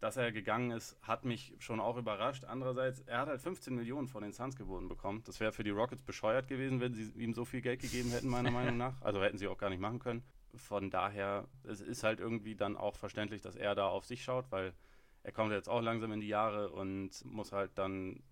dass 0.00 0.16
er 0.16 0.32
gegangen 0.32 0.70
ist, 0.70 0.96
hat 1.02 1.24
mich 1.24 1.54
schon 1.58 1.78
auch 1.78 1.96
überrascht. 1.96 2.44
Andererseits, 2.44 3.00
er 3.00 3.18
hat 3.18 3.28
halt 3.28 3.40
15 3.40 3.74
Millionen 3.74 4.08
von 4.08 4.22
den 4.22 4.32
Suns 4.32 4.56
geboten 4.56 4.88
bekommen. 4.88 5.22
Das 5.26 5.40
wäre 5.40 5.52
für 5.52 5.62
die 5.62 5.70
Rockets 5.70 6.02
bescheuert 6.02 6.48
gewesen, 6.48 6.80
wenn 6.80 6.94
sie 6.94 7.12
ihm 7.16 7.34
so 7.34 7.44
viel 7.44 7.60
Geld 7.60 7.80
gegeben 7.80 8.10
hätten, 8.10 8.28
meiner 8.28 8.50
Meinung 8.50 8.76
nach. 8.78 9.00
Also 9.02 9.22
hätten 9.22 9.36
sie 9.36 9.46
auch 9.46 9.58
gar 9.58 9.68
nicht 9.68 9.80
machen 9.80 9.98
können. 9.98 10.22
Von 10.54 10.90
daher, 10.90 11.46
es 11.64 11.80
ist 11.80 12.02
halt 12.02 12.18
irgendwie 12.18 12.56
dann 12.56 12.76
auch 12.76 12.96
verständlich, 12.96 13.42
dass 13.42 13.56
er 13.56 13.74
da 13.74 13.88
auf 13.88 14.06
sich 14.06 14.24
schaut, 14.24 14.50
weil 14.50 14.72
er 15.22 15.32
kommt 15.32 15.52
jetzt 15.52 15.68
auch 15.68 15.80
langsam 15.80 16.12
in 16.12 16.20
die 16.20 16.28
Jahre 16.28 16.70
und 16.70 17.24
muss 17.24 17.52
halt 17.52 17.72
dann 17.76 18.22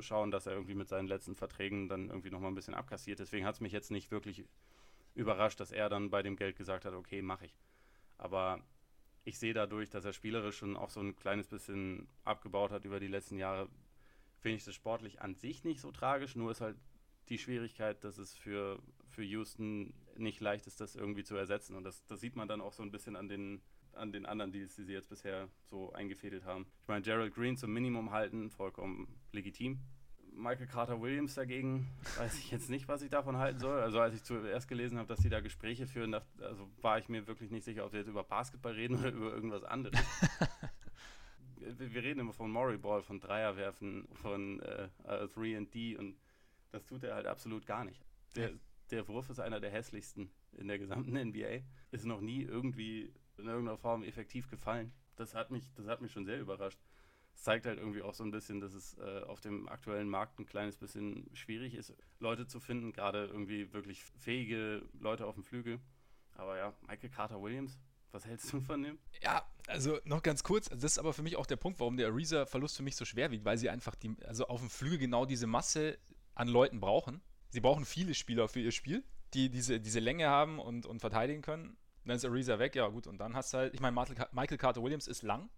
schauen, 0.00 0.30
dass 0.30 0.46
er 0.46 0.52
irgendwie 0.52 0.74
mit 0.74 0.88
seinen 0.88 1.08
letzten 1.08 1.34
Verträgen 1.34 1.88
dann 1.88 2.08
irgendwie 2.08 2.30
nochmal 2.30 2.50
ein 2.50 2.54
bisschen 2.54 2.74
abkassiert. 2.74 3.18
Deswegen 3.18 3.46
hat 3.46 3.54
es 3.54 3.60
mich 3.60 3.72
jetzt 3.72 3.90
nicht 3.90 4.10
wirklich 4.10 4.44
überrascht, 5.14 5.60
dass 5.60 5.72
er 5.72 5.88
dann 5.88 6.10
bei 6.10 6.22
dem 6.22 6.36
Geld 6.36 6.56
gesagt 6.56 6.84
hat, 6.84 6.94
okay, 6.94 7.22
mache 7.22 7.46
ich. 7.46 7.56
Aber 8.18 8.62
ich 9.24 9.38
sehe 9.38 9.54
dadurch, 9.54 9.90
dass 9.90 10.04
er 10.04 10.12
spielerisch 10.12 10.58
schon 10.58 10.76
auch 10.76 10.90
so 10.90 11.00
ein 11.00 11.16
kleines 11.16 11.48
bisschen 11.48 12.08
abgebaut 12.24 12.70
hat 12.70 12.84
über 12.84 13.00
die 13.00 13.08
letzten 13.08 13.36
Jahre, 13.36 13.68
finde 14.38 14.56
ich 14.56 14.64
das 14.64 14.74
sportlich 14.74 15.20
an 15.20 15.34
sich 15.34 15.64
nicht 15.64 15.80
so 15.80 15.90
tragisch. 15.90 16.36
Nur 16.36 16.50
ist 16.50 16.60
halt 16.60 16.76
die 17.28 17.38
Schwierigkeit, 17.38 18.04
dass 18.04 18.18
es 18.18 18.34
für, 18.34 18.80
für 19.08 19.24
Houston 19.24 19.92
nicht 20.16 20.40
leicht 20.40 20.66
ist, 20.66 20.80
das 20.80 20.94
irgendwie 20.94 21.24
zu 21.24 21.36
ersetzen. 21.36 21.74
Und 21.74 21.84
das, 21.84 22.04
das 22.06 22.20
sieht 22.20 22.36
man 22.36 22.48
dann 22.48 22.60
auch 22.60 22.72
so 22.72 22.82
ein 22.82 22.90
bisschen 22.90 23.16
an 23.16 23.28
den, 23.28 23.60
an 23.94 24.12
den 24.12 24.26
anderen 24.26 24.52
Deals, 24.52 24.76
die 24.76 24.84
sie 24.84 24.92
jetzt 24.92 25.08
bisher 25.08 25.48
so 25.70 25.92
eingefädelt 25.92 26.44
haben. 26.44 26.66
Ich 26.82 26.88
meine, 26.88 27.02
Gerald 27.02 27.34
Green 27.34 27.56
zum 27.56 27.72
Minimum 27.72 28.10
halten, 28.10 28.50
vollkommen 28.50 29.08
legitim. 29.32 29.80
Michael 30.38 30.68
Carter 30.68 31.00
Williams 31.00 31.34
dagegen 31.34 31.88
weiß 32.16 32.38
ich 32.38 32.50
jetzt 32.52 32.70
nicht, 32.70 32.86
was 32.86 33.02
ich 33.02 33.10
davon 33.10 33.38
halten 33.38 33.58
soll. 33.58 33.80
Also 33.80 34.00
als 34.00 34.14
ich 34.14 34.22
zuerst 34.22 34.68
gelesen 34.68 34.96
habe, 34.98 35.08
dass 35.08 35.20
sie 35.20 35.28
da 35.28 35.40
Gespräche 35.40 35.86
führen, 35.86 36.14
also 36.14 36.70
war 36.80 36.98
ich 36.98 37.08
mir 37.08 37.26
wirklich 37.26 37.50
nicht 37.50 37.64
sicher, 37.64 37.84
ob 37.84 37.90
sie 37.90 37.98
jetzt 37.98 38.08
über 38.08 38.22
Basketball 38.22 38.72
reden 38.72 38.96
oder 39.00 39.10
über 39.10 39.32
irgendwas 39.32 39.64
anderes. 39.64 39.98
wir 41.60 42.02
reden 42.02 42.20
immer 42.20 42.32
von 42.32 42.50
Murray 42.50 42.78
Ball, 42.78 43.02
von 43.02 43.18
Dreierwerfen, 43.18 44.06
von 44.14 44.60
äh, 44.60 44.88
3D 45.04 45.96
und 45.96 46.16
Das 46.70 46.86
tut 46.86 47.02
er 47.02 47.16
halt 47.16 47.26
absolut 47.26 47.66
gar 47.66 47.84
nicht. 47.84 48.04
Der, 48.36 48.52
der 48.90 49.08
Wurf 49.08 49.30
ist 49.30 49.40
einer 49.40 49.60
der 49.60 49.70
hässlichsten 49.70 50.30
in 50.52 50.68
der 50.68 50.78
gesamten 50.78 51.16
NBA. 51.16 51.62
Ist 51.90 52.04
noch 52.04 52.20
nie 52.20 52.42
irgendwie 52.42 53.12
in 53.38 53.46
irgendeiner 53.46 53.78
Form 53.78 54.02
effektiv 54.02 54.48
gefallen. 54.48 54.92
Das 55.16 55.34
hat 55.34 55.50
mich, 55.50 55.72
das 55.74 55.86
hat 55.86 56.00
mich 56.00 56.12
schon 56.12 56.24
sehr 56.24 56.40
überrascht. 56.40 56.78
Es 57.34 57.42
zeigt 57.42 57.66
halt 57.66 57.78
irgendwie 57.78 58.02
auch 58.02 58.14
so 58.14 58.24
ein 58.24 58.30
bisschen, 58.30 58.60
dass 58.60 58.74
es 58.74 58.98
äh, 58.98 59.22
auf 59.22 59.40
dem 59.40 59.68
aktuellen 59.68 60.08
Markt 60.08 60.38
ein 60.38 60.46
kleines 60.46 60.76
bisschen 60.76 61.28
schwierig 61.34 61.74
ist, 61.74 61.94
Leute 62.18 62.46
zu 62.46 62.58
finden, 62.58 62.92
gerade 62.92 63.26
irgendwie 63.26 63.72
wirklich 63.72 64.02
fähige 64.02 64.82
Leute 64.98 65.26
auf 65.26 65.34
dem 65.34 65.44
Flügel. 65.44 65.80
Aber 66.32 66.56
ja, 66.56 66.72
Michael 66.86 67.10
Carter 67.10 67.40
Williams, 67.40 67.78
was 68.10 68.24
hältst 68.26 68.52
du 68.52 68.60
von 68.60 68.82
dem? 68.82 68.98
Ja, 69.22 69.44
also 69.66 69.98
noch 70.04 70.22
ganz 70.22 70.42
kurz, 70.42 70.68
das 70.68 70.82
ist 70.84 70.98
aber 70.98 71.12
für 71.12 71.22
mich 71.22 71.36
auch 71.36 71.46
der 71.46 71.56
Punkt, 71.56 71.78
warum 71.78 71.96
der 71.96 72.08
Ariza-Verlust 72.08 72.76
für 72.76 72.82
mich 72.82 72.96
so 72.96 73.04
schwer 73.04 73.30
wiegt, 73.30 73.44
weil 73.44 73.58
sie 73.58 73.70
einfach 73.70 73.94
die, 73.94 74.16
also 74.24 74.46
auf 74.46 74.60
dem 74.60 74.70
Flügel 74.70 74.98
genau 74.98 75.26
diese 75.26 75.46
Masse 75.46 75.98
an 76.34 76.48
Leuten 76.48 76.80
brauchen. 76.80 77.20
Sie 77.50 77.60
brauchen 77.60 77.84
viele 77.84 78.14
Spieler 78.14 78.48
für 78.48 78.60
ihr 78.60 78.72
Spiel, 78.72 79.04
die 79.34 79.50
diese, 79.50 79.80
diese 79.80 80.00
Länge 80.00 80.28
haben 80.28 80.58
und, 80.58 80.86
und 80.86 81.00
verteidigen 81.00 81.42
können. 81.42 81.76
Dann 82.08 82.16
ist 82.16 82.24
Ariza 82.24 82.58
weg, 82.58 82.74
ja 82.74 82.88
gut, 82.88 83.06
und 83.06 83.18
dann 83.18 83.36
hast 83.36 83.52
du 83.52 83.58
halt, 83.58 83.74
ich 83.74 83.80
meine, 83.80 83.94
Michael 83.94 84.58
Carter 84.58 84.82
Williams 84.82 85.06
ist 85.06 85.22
lang. 85.22 85.50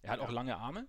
Er 0.00 0.12
hat 0.12 0.20
ja. 0.20 0.26
auch 0.26 0.30
lange 0.30 0.56
Arme. 0.56 0.88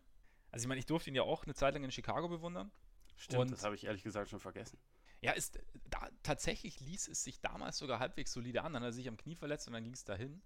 Also 0.51 0.63
ich 0.63 0.67
meine, 0.67 0.79
ich 0.79 0.85
durfte 0.85 1.09
ihn 1.09 1.15
ja 1.15 1.23
auch 1.23 1.43
eine 1.43 1.53
Zeit 1.53 1.73
lang 1.73 1.83
in 1.83 1.91
Chicago 1.91 2.29
bewundern. 2.29 2.71
Stimmt, 3.17 3.41
und 3.41 3.51
das 3.51 3.63
habe 3.63 3.75
ich 3.75 3.83
ehrlich 3.85 4.03
gesagt 4.03 4.29
schon 4.29 4.39
vergessen. 4.39 4.79
Ja, 5.21 5.33
ist, 5.33 5.59
da, 5.89 6.09
tatsächlich 6.21 6.79
ließ 6.79 7.07
es 7.07 7.23
sich 7.23 7.41
damals 7.41 7.77
sogar 7.77 7.99
halbwegs 7.99 8.31
solide 8.33 8.63
an. 8.63 8.73
Dann 8.73 8.83
hat 8.83 8.89
er 8.89 8.93
sich 8.93 9.07
am 9.07 9.17
Knie 9.17 9.35
verletzt 9.35 9.67
und 9.67 9.73
dann 9.73 9.83
ging 9.83 9.93
es 9.93 10.03
dahin. 10.03 10.41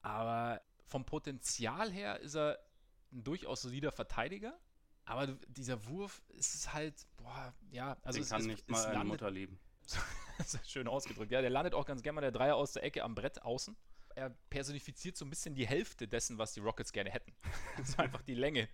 Aber 0.00 0.60
vom 0.86 1.04
Potenzial 1.04 1.90
her 1.90 2.20
ist 2.20 2.34
er 2.34 2.58
ein 3.12 3.24
durchaus 3.24 3.62
solider 3.62 3.92
Verteidiger. 3.92 4.58
Aber 5.04 5.26
dieser 5.48 5.86
Wurf 5.86 6.22
ist 6.28 6.72
halt, 6.72 7.06
boah, 7.16 7.54
ja, 7.70 7.98
also 8.02 8.16
Den 8.16 8.22
es 8.22 8.30
kann 8.30 8.40
ist, 8.40 8.46
nicht 8.46 8.68
mal 8.70 8.86
eine 8.86 9.04
Mutter 9.04 9.30
Schön 10.66 10.88
ausgedrückt. 10.88 11.32
Ja, 11.32 11.40
der 11.40 11.50
landet 11.50 11.74
auch 11.74 11.86
ganz 11.86 12.02
gerne 12.02 12.16
mal 12.16 12.20
der 12.20 12.32
Dreier 12.32 12.56
aus 12.56 12.72
der 12.72 12.82
Ecke 12.82 13.02
am 13.04 13.14
Brett 13.14 13.42
außen. 13.42 13.76
Er 14.14 14.30
personifiziert 14.50 15.16
so 15.16 15.24
ein 15.24 15.30
bisschen 15.30 15.54
die 15.54 15.66
Hälfte 15.66 16.06
dessen, 16.06 16.38
was 16.38 16.52
die 16.52 16.60
Rockets 16.60 16.92
gerne 16.92 17.10
hätten. 17.10 17.32
Das 17.76 17.90
ist 17.90 17.98
einfach 17.98 18.22
die 18.22 18.34
Länge. 18.34 18.68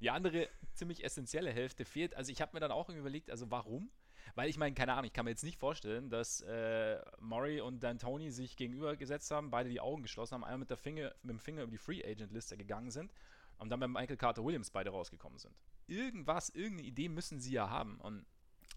Die 0.00 0.10
andere 0.10 0.48
ziemlich 0.74 1.04
essentielle 1.04 1.52
Hälfte 1.52 1.84
fehlt. 1.84 2.14
Also 2.14 2.30
ich 2.30 2.40
habe 2.40 2.52
mir 2.54 2.60
dann 2.60 2.70
auch 2.70 2.88
überlegt, 2.88 3.30
also 3.30 3.50
warum? 3.50 3.90
Weil 4.34 4.48
ich 4.48 4.58
meine, 4.58 4.74
keine 4.74 4.92
Ahnung, 4.92 5.06
ich 5.06 5.12
kann 5.12 5.24
mir 5.24 5.30
jetzt 5.30 5.42
nicht 5.42 5.58
vorstellen, 5.58 6.10
dass 6.10 6.40
äh, 6.42 7.00
Murray 7.18 7.60
und 7.60 7.82
D'Antoni 7.82 8.30
sich 8.30 8.56
gegenübergesetzt 8.56 9.30
haben, 9.30 9.50
beide 9.50 9.68
die 9.68 9.80
Augen 9.80 10.02
geschlossen 10.02 10.34
haben, 10.34 10.44
einmal 10.44 10.58
mit, 10.58 10.70
der 10.70 10.76
Finger, 10.76 11.14
mit 11.22 11.32
dem 11.32 11.40
Finger 11.40 11.62
über 11.62 11.72
die 11.72 11.78
Free 11.78 12.04
Agent 12.04 12.32
Liste 12.32 12.56
gegangen 12.56 12.90
sind 12.90 13.12
und 13.58 13.70
dann 13.70 13.80
bei 13.80 13.88
Michael 13.88 14.16
Carter 14.16 14.44
Williams 14.44 14.70
beide 14.70 14.90
rausgekommen 14.90 15.38
sind. 15.38 15.54
Irgendwas, 15.86 16.50
irgendeine 16.50 16.88
Idee 16.88 17.08
müssen 17.08 17.40
sie 17.40 17.52
ja 17.52 17.68
haben. 17.68 17.98
Und 18.00 18.26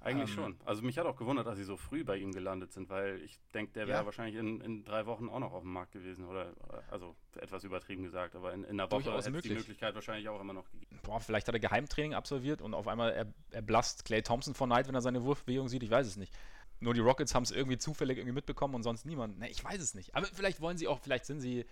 eigentlich 0.04 0.30
ähm, 0.32 0.36
schon. 0.36 0.58
Also 0.66 0.82
mich 0.82 0.98
hat 0.98 1.06
auch 1.06 1.16
gewundert, 1.16 1.46
dass 1.46 1.58
sie 1.58 1.64
so 1.64 1.78
früh 1.78 2.04
bei 2.04 2.18
ihm 2.18 2.32
gelandet 2.32 2.74
sind, 2.74 2.90
weil 2.90 3.22
ich 3.22 3.40
denke, 3.54 3.74
der 3.74 3.88
wäre 3.88 4.00
ja. 4.00 4.06
wahrscheinlich 4.06 4.36
in, 4.36 4.60
in 4.62 4.84
drei 4.84 5.06
Wochen 5.06 5.30
auch 5.30 5.40
noch 5.40 5.54
auf 5.54 5.62
dem 5.62 5.72
Markt 5.74 5.92
gewesen. 5.92 6.26
Oder 6.26 6.54
also 6.90 7.16
etwas 7.40 7.64
übertrieben 7.64 8.04
gesagt, 8.04 8.36
aber 8.36 8.54
in, 8.54 8.64
in 8.64 8.80
einer 8.80 8.92
Woche 8.92 9.04
hätte 9.16 9.38
es 9.38 9.44
die 9.44 9.54
Möglichkeit 9.54 9.94
wahrscheinlich 9.94 10.28
auch 10.30 10.42
immer 10.42 10.54
noch 10.54 10.70
gegeben. 10.72 11.00
Boah, 11.04 11.20
vielleicht 11.20 11.48
hat 11.48 11.56
er 11.56 11.60
Geheimtraining 11.60 12.14
absolviert 12.14 12.62
und 12.62 12.74
auf 12.74 12.88
einmal 12.88 13.12
er, 13.12 13.34
er 13.52 13.62
blast 13.62 14.06
Clay 14.06 14.24
Thompson 14.24 14.56
vor 14.56 14.68
Neid, 14.68 14.88
wenn 14.88 14.96
er 14.96 15.02
seine 15.02 15.24
Wurfbewegung 15.24 15.70
sieht. 15.70 15.84
Ich 15.84 15.92
weiß 15.92 16.08
es 16.08 16.18
nicht. 16.18 16.34
Nur 16.80 16.96
die 16.96 17.00
Rockets 17.00 17.36
haben 17.36 17.44
es 17.44 17.52
irgendwie 17.52 17.78
zufällig 17.78 18.18
irgendwie 18.18 18.34
mitbekommen 18.34 18.74
und 18.74 18.82
sonst 18.82 19.06
niemand. 19.06 19.38
Ne, 19.38 19.50
ich 19.50 19.64
weiß 19.64 19.80
es 19.80 19.94
nicht. 19.94 20.16
Aber 20.16 20.26
vielleicht 20.26 20.62
wollen 20.62 20.78
sie 20.78 20.88
auch, 20.88 21.00
vielleicht 21.00 21.26
sind 21.26 21.40
sie. 21.40 21.66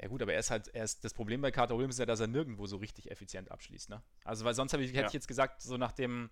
Ja 0.00 0.08
gut, 0.08 0.20
aber 0.20 0.32
er 0.32 0.40
ist 0.40 0.50
halt, 0.50 0.66
er 0.74 0.82
ist, 0.82 1.04
das 1.04 1.14
Problem 1.14 1.40
bei 1.40 1.52
Carter 1.52 1.76
Williams 1.76 1.94
ist 1.94 2.00
ja, 2.00 2.06
dass 2.06 2.18
er 2.18 2.26
nirgendwo 2.26 2.66
so 2.66 2.78
richtig 2.78 3.12
effizient 3.12 3.52
abschließt, 3.52 3.90
ne? 3.90 4.02
Also, 4.24 4.44
weil 4.44 4.54
sonst 4.54 4.74
ich, 4.74 4.88
hätte 4.88 5.02
ja. 5.02 5.06
ich 5.06 5.12
jetzt 5.12 5.28
gesagt, 5.28 5.62
so 5.62 5.76
nach 5.76 5.92
dem, 5.92 6.30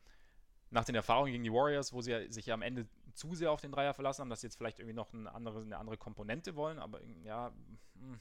nach 0.71 0.85
den 0.85 0.95
Erfahrungen 0.95 1.33
gegen 1.33 1.45
die 1.45 1.53
Warriors, 1.53 1.93
wo 1.93 2.01
sie 2.01 2.31
sich 2.31 2.47
ja 2.47 2.55
am 2.55 2.63
Ende 2.63 2.87
zu 3.15 3.35
sehr 3.35 3.51
auf 3.51 3.61
den 3.61 3.73
Dreier 3.73 3.93
verlassen 3.93 4.23
haben, 4.23 4.31
dass 4.31 4.41
sie 4.41 4.47
jetzt 4.47 4.57
vielleicht 4.57 4.79
irgendwie 4.79 4.95
noch 4.95 5.13
eine 5.13 5.33
andere, 5.35 5.61
eine 5.61 5.79
andere 5.79 5.97
Komponente 5.97 6.55
wollen, 6.55 6.79
aber 6.79 7.01
ja, 7.25 7.53
hm, 7.95 8.19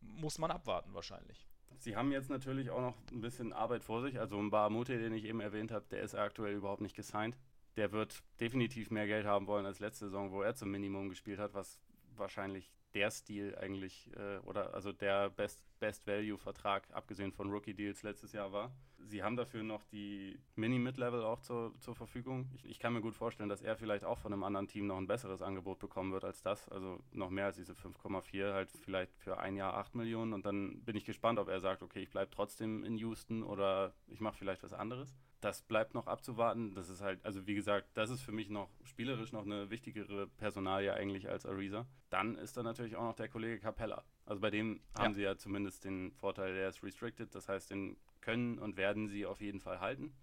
muss 0.00 0.38
man 0.38 0.50
abwarten 0.50 0.94
wahrscheinlich. 0.94 1.46
Sie 1.78 1.96
haben 1.96 2.12
jetzt 2.12 2.30
natürlich 2.30 2.70
auch 2.70 2.80
noch 2.80 2.96
ein 3.10 3.20
bisschen 3.20 3.52
Arbeit 3.52 3.82
vor 3.82 4.02
sich. 4.02 4.20
Also 4.20 4.38
ein 4.38 4.50
Bahamute, 4.50 4.98
den 4.98 5.12
ich 5.14 5.24
eben 5.24 5.40
erwähnt 5.40 5.72
habe, 5.72 5.84
der 5.90 6.02
ist 6.02 6.14
aktuell 6.14 6.54
überhaupt 6.54 6.80
nicht 6.80 6.94
gesigned. 6.94 7.36
Der 7.76 7.90
wird 7.90 8.22
definitiv 8.38 8.90
mehr 8.90 9.06
Geld 9.06 9.26
haben 9.26 9.46
wollen 9.46 9.66
als 9.66 9.80
letzte 9.80 10.04
Saison, 10.06 10.30
wo 10.30 10.42
er 10.42 10.54
zum 10.54 10.70
Minimum 10.70 11.08
gespielt 11.08 11.40
hat, 11.40 11.54
was 11.54 11.80
wahrscheinlich 12.14 12.72
der 12.94 13.10
Stil 13.10 13.56
eigentlich 13.56 14.10
äh, 14.16 14.38
oder 14.44 14.74
also 14.74 14.92
der 14.92 15.30
Best, 15.30 15.64
Best 15.80 16.06
Value 16.06 16.38
Vertrag, 16.38 16.86
abgesehen 16.92 17.32
von 17.32 17.50
Rookie 17.50 17.74
Deals 17.74 18.02
letztes 18.02 18.32
Jahr 18.32 18.52
war. 18.52 18.70
Sie 19.04 19.22
haben 19.22 19.36
dafür 19.36 19.62
noch 19.62 19.84
die 19.84 20.38
Mini-Mid-Level 20.56 21.22
auch 21.24 21.40
zur, 21.40 21.78
zur 21.80 21.94
Verfügung. 21.94 22.50
Ich, 22.54 22.64
ich, 22.64 22.78
kann 22.78 22.92
mir 22.92 23.00
gut 23.00 23.14
vorstellen, 23.14 23.48
dass 23.48 23.62
er 23.62 23.76
vielleicht 23.76 24.04
auch 24.04 24.18
von 24.18 24.32
einem 24.32 24.44
anderen 24.44 24.68
Team 24.68 24.86
noch 24.86 24.96
ein 24.96 25.06
besseres 25.06 25.42
Angebot 25.42 25.78
bekommen 25.78 26.12
wird 26.12 26.24
als 26.24 26.42
das. 26.42 26.68
Also 26.68 27.00
noch 27.12 27.30
mehr 27.30 27.46
als 27.46 27.56
diese 27.56 27.74
5,4, 27.74 28.52
halt 28.52 28.70
vielleicht 28.70 29.14
für 29.16 29.38
ein 29.38 29.56
Jahr 29.56 29.74
8 29.74 29.94
Millionen. 29.94 30.32
Und 30.32 30.46
dann 30.46 30.82
bin 30.82 30.96
ich 30.96 31.04
gespannt, 31.04 31.38
ob 31.38 31.48
er 31.48 31.60
sagt, 31.60 31.82
okay, 31.82 32.00
ich 32.00 32.10
bleibe 32.10 32.30
trotzdem 32.30 32.84
in 32.84 32.96
Houston 32.98 33.42
oder 33.42 33.94
ich 34.06 34.20
mache 34.20 34.36
vielleicht 34.36 34.62
was 34.62 34.72
anderes 34.72 35.14
das 35.42 35.60
bleibt 35.60 35.92
noch 35.94 36.06
abzuwarten. 36.06 36.74
Das 36.74 36.88
ist 36.88 37.02
halt, 37.02 37.22
also 37.24 37.46
wie 37.46 37.54
gesagt, 37.54 37.88
das 37.94 38.10
ist 38.10 38.22
für 38.22 38.32
mich 38.32 38.48
noch 38.48 38.70
spielerisch 38.84 39.32
noch 39.32 39.44
eine 39.44 39.70
wichtigere 39.70 40.28
Personalie 40.28 40.94
eigentlich 40.94 41.28
als 41.28 41.44
Ariza. 41.44 41.86
Dann 42.10 42.36
ist 42.36 42.56
da 42.56 42.62
natürlich 42.62 42.96
auch 42.96 43.02
noch 43.02 43.16
der 43.16 43.28
Kollege 43.28 43.58
Capella. 43.58 44.04
Also 44.24 44.40
bei 44.40 44.50
dem 44.50 44.80
ja. 44.96 45.02
haben 45.02 45.14
sie 45.14 45.22
ja 45.22 45.36
zumindest 45.36 45.84
den 45.84 46.12
Vorteil, 46.12 46.54
der 46.54 46.68
ist 46.68 46.82
restricted. 46.82 47.34
Das 47.34 47.48
heißt, 47.48 47.70
den 47.70 47.96
können 48.22 48.58
und 48.58 48.76
werden 48.76 49.08
sie 49.08 49.26
auf 49.26 49.40
jeden 49.40 49.60
Fall 49.60 49.80
halten. 49.80 50.14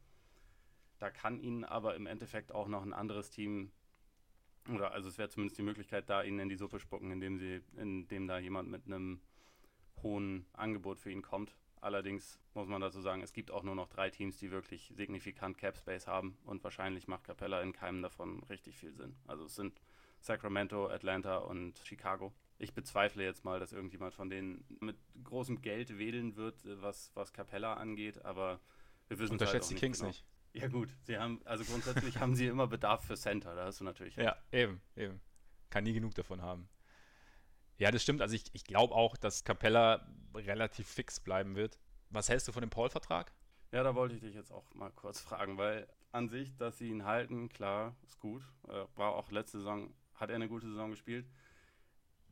Da 0.98 1.12
kann 1.12 1.40
ihnen 1.40 1.64
aber 1.64 1.96
im 1.96 2.08
Endeffekt 2.08 2.52
auch 2.52 2.68
noch 2.68 2.82
ein 2.84 2.94
anderes 2.94 3.30
Team 3.30 3.72
oder 4.68 4.92
also 4.92 5.10
es 5.10 5.18
wäre 5.18 5.30
zumindest 5.30 5.58
die 5.58 5.64
Möglichkeit, 5.64 6.10
da 6.10 6.24
ihnen 6.24 6.40
in 6.40 6.50
die 6.50 6.56
Suppe 6.56 6.80
spucken, 6.80 7.12
indem 7.12 7.38
sie, 7.38 7.62
indem 7.78 8.28
da 8.28 8.40
jemand 8.40 8.70
mit 8.70 8.86
einem 8.86 9.22
hohen 10.04 10.46
Angebot 10.54 11.00
für 11.00 11.12
ihn 11.12 11.22
kommt. 11.22 11.56
Allerdings 11.82 12.40
muss 12.54 12.68
man 12.68 12.82
dazu 12.82 13.00
sagen, 13.00 13.22
es 13.22 13.32
gibt 13.32 13.52
auch 13.52 13.64
nur 13.64 13.76
noch 13.76 13.88
drei 13.88 14.10
Teams, 14.10 14.38
die 14.38 14.52
wirklich 14.52 14.92
signifikant 14.96 15.58
Cap 15.58 15.78
Space 15.78 16.08
haben 16.08 16.38
und 16.44 16.64
wahrscheinlich 16.64 17.08
macht 17.08 17.24
Capella 17.24 17.62
in 17.62 17.72
keinem 17.72 18.02
davon 18.02 18.44
richtig 18.44 18.78
viel 18.78 18.94
Sinn. 18.94 19.16
Also 19.28 19.46
es 19.46 19.56
sind 19.56 19.82
Sacramento, 20.20 20.90
Atlanta 20.90 21.38
und 21.38 21.80
Chicago. 21.86 22.34
Ich 22.60 22.74
bezweifle 22.74 23.24
jetzt 23.24 23.46
mal, 23.46 23.60
dass 23.60 23.72
irgendjemand 23.72 24.14
von 24.14 24.30
denen 24.30 24.64
mit 24.82 24.98
großem 25.24 25.62
Geld 25.62 25.98
wählen 25.98 26.36
wird, 26.36 26.56
was, 26.82 27.12
was 27.16 27.34
Capella 27.34 27.76
angeht, 27.76 28.24
aber 28.26 28.60
wir 29.08 29.18
wissen 29.18 29.34
Unterschätzt 29.34 29.70
halt 29.70 29.78
die 29.78 29.82
Kings 29.82 30.00
genau. 30.00 30.10
nicht. 30.10 30.26
Ja 30.54 30.68
gut, 30.68 30.90
sie 31.04 31.18
haben, 31.18 31.42
also 31.46 31.64
grundsätzlich 31.64 32.18
haben 32.20 32.36
sie 32.36 32.48
immer 32.48 32.68
Bedarf 32.68 33.06
für 33.06 33.16
Center, 33.16 33.56
da 33.56 33.66
hast 33.66 33.80
du 33.80 33.86
natürlich 33.86 34.18
recht. 34.18 34.26
Ja, 34.26 34.36
eben, 34.52 34.82
eben. 34.96 35.22
Kann 35.70 35.84
nie 35.84 35.94
genug 35.94 36.16
davon 36.16 36.42
haben. 36.42 36.68
Ja, 37.78 37.92
das 37.92 38.04
stimmt. 38.04 38.22
Also 38.22 38.36
ich, 38.36 38.44
ich 38.54 38.66
glaube 38.66 38.94
auch, 38.94 39.16
dass 39.16 39.46
Capella 39.46 40.06
relativ 40.36 40.88
fix 40.88 41.20
bleiben 41.20 41.56
wird. 41.56 41.80
Was 42.10 42.28
hältst 42.28 42.48
du 42.48 42.52
von 42.52 42.62
dem 42.62 42.70
Paul-Vertrag? 42.70 43.32
Ja, 43.72 43.84
da 43.84 43.96
wollte 43.96 44.16
ich 44.16 44.22
dich 44.22 44.36
jetzt 44.36 44.52
auch 44.52 44.74
mal 44.74 44.92
kurz 44.92 45.22
fragen, 45.22 45.58
weil 45.58 45.88
an 46.12 46.28
sich, 46.28 46.56
dass 46.58 46.78
sie 46.78 46.90
ihn 46.90 47.06
halten, 47.06 47.50
klar, 47.50 47.96
ist 48.04 48.20
gut. 48.20 48.44
Äh, 48.68 48.86
war 48.96 49.14
auch 49.14 49.32
letzte 49.32 49.60
Saison, 49.60 49.94
hat 50.16 50.30
er 50.30 50.36
eine 50.36 50.50
gute 50.50 50.68
Saison 50.68 50.90
gespielt. 50.90 51.26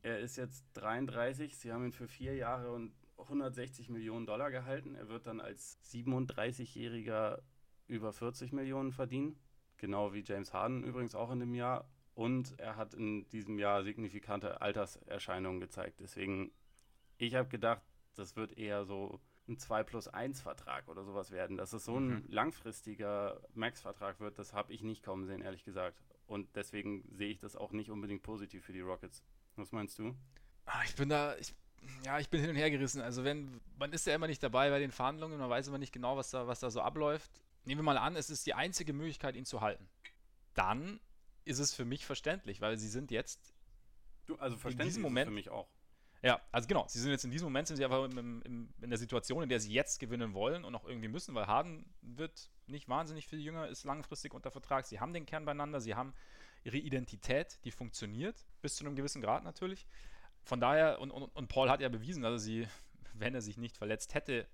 Er 0.01 0.19
ist 0.19 0.35
jetzt 0.37 0.65
33, 0.73 1.57
sie 1.57 1.71
haben 1.71 1.85
ihn 1.85 1.91
für 1.91 2.07
vier 2.07 2.35
Jahre 2.35 2.71
und 2.71 2.93
160 3.17 3.89
Millionen 3.89 4.25
Dollar 4.25 4.51
gehalten. 4.51 4.95
Er 4.95 5.09
wird 5.09 5.27
dann 5.27 5.41
als 5.41 5.79
37-Jähriger 5.85 7.41
über 7.87 8.13
40 8.13 8.53
Millionen 8.53 8.91
verdienen. 8.91 9.39
Genau 9.77 10.13
wie 10.13 10.23
James 10.23 10.53
Harden 10.53 10.83
übrigens 10.83 11.15
auch 11.15 11.31
in 11.31 11.39
dem 11.39 11.53
Jahr. 11.53 11.89
Und 12.13 12.59
er 12.59 12.77
hat 12.77 12.93
in 12.93 13.27
diesem 13.29 13.59
Jahr 13.59 13.83
signifikante 13.83 14.61
Alterserscheinungen 14.61 15.59
gezeigt. 15.59 15.99
Deswegen, 15.99 16.51
ich 17.17 17.35
habe 17.35 17.47
gedacht, 17.49 17.83
das 18.15 18.35
wird 18.35 18.57
eher 18.57 18.85
so 18.85 19.21
ein 19.47 19.57
2 19.57 19.83
plus 19.83 20.07
1 20.07 20.41
Vertrag 20.41 20.87
oder 20.87 21.03
sowas 21.03 21.31
werden. 21.31 21.57
Dass 21.57 21.73
es 21.73 21.85
so 21.85 21.97
ein 21.97 22.07
mhm. 22.07 22.25
langfristiger 22.27 23.41
Max-Vertrag 23.53 24.19
wird, 24.19 24.39
das 24.39 24.53
habe 24.53 24.73
ich 24.73 24.81
nicht 24.81 25.03
kommen 25.03 25.25
sehen, 25.25 25.41
ehrlich 25.41 25.63
gesagt. 25.63 26.01
Und 26.25 26.55
deswegen 26.55 27.07
sehe 27.11 27.29
ich 27.29 27.39
das 27.39 27.55
auch 27.55 27.71
nicht 27.71 27.89
unbedingt 27.89 28.23
positiv 28.23 28.65
für 28.65 28.73
die 28.73 28.81
Rockets. 28.81 29.23
Was 29.57 29.71
meinst 29.71 29.99
du? 29.99 30.15
Ah, 30.65 30.81
ich 30.85 30.95
bin 30.95 31.09
da, 31.09 31.35
ich, 31.37 31.53
ja, 32.05 32.19
ich 32.19 32.29
bin 32.29 32.41
hin 32.41 32.51
und 32.51 32.55
her 32.55 32.71
gerissen. 32.71 33.01
Also 33.01 33.23
wenn, 33.23 33.59
man 33.77 33.91
ist 33.93 34.05
ja 34.05 34.15
immer 34.15 34.27
nicht 34.27 34.41
dabei 34.43 34.69
bei 34.69 34.79
den 34.79 34.91
Verhandlungen, 34.91 35.39
man 35.39 35.49
weiß 35.49 35.67
immer 35.67 35.77
nicht 35.77 35.93
genau, 35.93 36.17
was 36.17 36.29
da, 36.29 36.47
was 36.47 36.59
da 36.59 36.69
so 36.69 36.81
abläuft. 36.81 37.31
Nehmen 37.65 37.79
wir 37.79 37.83
mal 37.83 37.97
an, 37.97 38.15
es 38.15 38.29
ist 38.29 38.45
die 38.45 38.53
einzige 38.53 38.93
Möglichkeit, 38.93 39.35
ihn 39.35 39.45
zu 39.45 39.61
halten. 39.61 39.89
Dann 40.53 40.99
ist 41.43 41.59
es 41.59 41.73
für 41.73 41.85
mich 41.85 42.05
verständlich, 42.05 42.61
weil 42.61 42.77
sie 42.77 42.87
sind 42.87 43.11
jetzt 43.11 43.53
du, 44.25 44.35
also 44.35 44.55
verständlich 44.57 44.85
in 44.85 44.89
diesem 44.89 45.01
Moment, 45.03 45.27
für 45.27 45.33
mich 45.33 45.49
auch. 45.49 45.67
Ja, 46.21 46.41
also 46.51 46.67
genau, 46.67 46.85
sie 46.87 46.99
sind 46.99 47.11
jetzt 47.11 47.25
in 47.25 47.31
diesem 47.31 47.45
Moment 47.45 47.67
sind 47.67 47.77
sie 47.77 47.85
einfach 47.85 48.03
im, 48.03 48.41
im, 48.43 48.73
in 48.81 48.89
der 48.89 48.97
Situation, 48.97 49.43
in 49.43 49.49
der 49.49 49.59
sie 49.59 49.71
jetzt 49.71 49.99
gewinnen 49.99 50.33
wollen 50.33 50.65
und 50.65 50.75
auch 50.75 50.85
irgendwie 50.85 51.07
müssen, 51.07 51.35
weil 51.35 51.47
Harden 51.47 51.85
wird 52.01 52.49
nicht 52.65 52.89
wahnsinnig 52.89 53.27
viel 53.27 53.39
jünger, 53.39 53.67
ist 53.67 53.83
langfristig 53.83 54.33
unter 54.33 54.51
Vertrag. 54.51 54.85
Sie 54.85 54.99
haben 54.99 55.13
den 55.13 55.25
Kern 55.25 55.45
beieinander, 55.45 55.79
sie 55.79 55.95
haben 55.95 56.13
ihre 56.63 56.77
Identität, 56.77 57.59
die 57.63 57.71
funktioniert, 57.71 58.45
bis 58.61 58.75
zu 58.75 58.85
einem 58.85 58.95
gewissen 58.95 59.21
Grad 59.21 59.43
natürlich. 59.43 59.87
Von 60.43 60.59
daher, 60.59 60.99
und, 60.99 61.11
und, 61.11 61.23
und 61.23 61.47
Paul 61.47 61.69
hat 61.69 61.81
ja 61.81 61.89
bewiesen, 61.89 62.23
dass 62.23 62.33
er 62.33 62.39
sie, 62.39 62.67
wenn 63.13 63.35
er 63.35 63.41
sich 63.41 63.57
nicht 63.57 63.77
verletzt 63.77 64.13
hätte, 64.13 64.47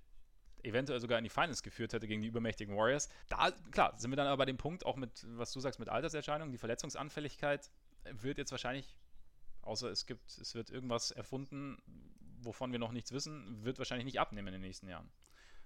eventuell 0.64 1.00
sogar 1.00 1.18
in 1.18 1.24
die 1.24 1.30
Finals 1.30 1.62
geführt 1.62 1.94
hätte 1.94 2.08
gegen 2.08 2.22
die 2.22 2.30
übermächtigen 2.30 2.76
Warriors. 2.76 3.10
Da, 3.30 3.52
klar, 3.72 3.94
sind 3.98 4.12
wir 4.12 4.16
dann 4.16 4.28
aber 4.28 4.38
bei 4.38 4.46
dem 4.46 4.58
Punkt, 4.58 4.86
auch 4.86 4.96
mit, 4.96 5.26
was 5.38 5.52
du 5.52 5.60
sagst, 5.60 5.80
mit 5.80 5.90
Alterserscheinungen, 5.90 6.52
die 6.52 6.58
Verletzungsanfälligkeit 6.58 7.70
wird 8.06 8.38
jetzt 8.38 8.52
wahrscheinlich, 8.52 8.98
außer 9.62 9.90
es 9.90 10.06
gibt, 10.06 10.38
es 10.38 10.56
wird 10.56 10.70
irgendwas 10.70 11.12
erfunden, 11.12 11.78
wovon 12.42 12.72
wir 12.72 12.80
noch 12.80 12.92
nichts 12.92 13.12
wissen, 13.12 13.64
wird 13.64 13.78
wahrscheinlich 13.78 14.06
nicht 14.06 14.20
abnehmen 14.20 14.48
in 14.48 14.54
den 14.54 14.62
nächsten 14.62 14.88
Jahren. 14.88 15.10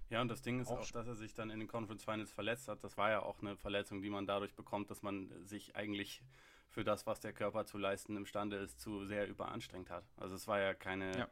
Ja, 0.09 0.21
und 0.21 0.29
das 0.29 0.41
Ding 0.41 0.59
ist 0.59 0.69
auch, 0.69 0.79
auch, 0.79 0.91
dass 0.91 1.07
er 1.07 1.15
sich 1.15 1.33
dann 1.33 1.49
in 1.49 1.59
den 1.59 1.67
Conference 1.67 2.03
Finals 2.03 2.31
verletzt 2.31 2.67
hat. 2.67 2.83
Das 2.83 2.97
war 2.97 3.09
ja 3.09 3.21
auch 3.21 3.41
eine 3.41 3.57
Verletzung, 3.57 4.01
die 4.01 4.09
man 4.09 4.25
dadurch 4.25 4.55
bekommt, 4.55 4.89
dass 4.89 5.01
man 5.01 5.29
sich 5.45 5.75
eigentlich 5.75 6.23
für 6.69 6.83
das, 6.83 7.05
was 7.05 7.19
der 7.19 7.33
Körper 7.33 7.65
zu 7.65 7.77
leisten 7.77 8.15
imstande 8.15 8.57
ist, 8.57 8.79
zu 8.79 9.05
sehr 9.05 9.27
überanstrengt 9.27 9.89
hat. 9.89 10.05
Also 10.15 10.35
es 10.35 10.47
war 10.47 10.59
ja 10.59 10.73
keine, 10.73 11.17
ja. 11.17 11.29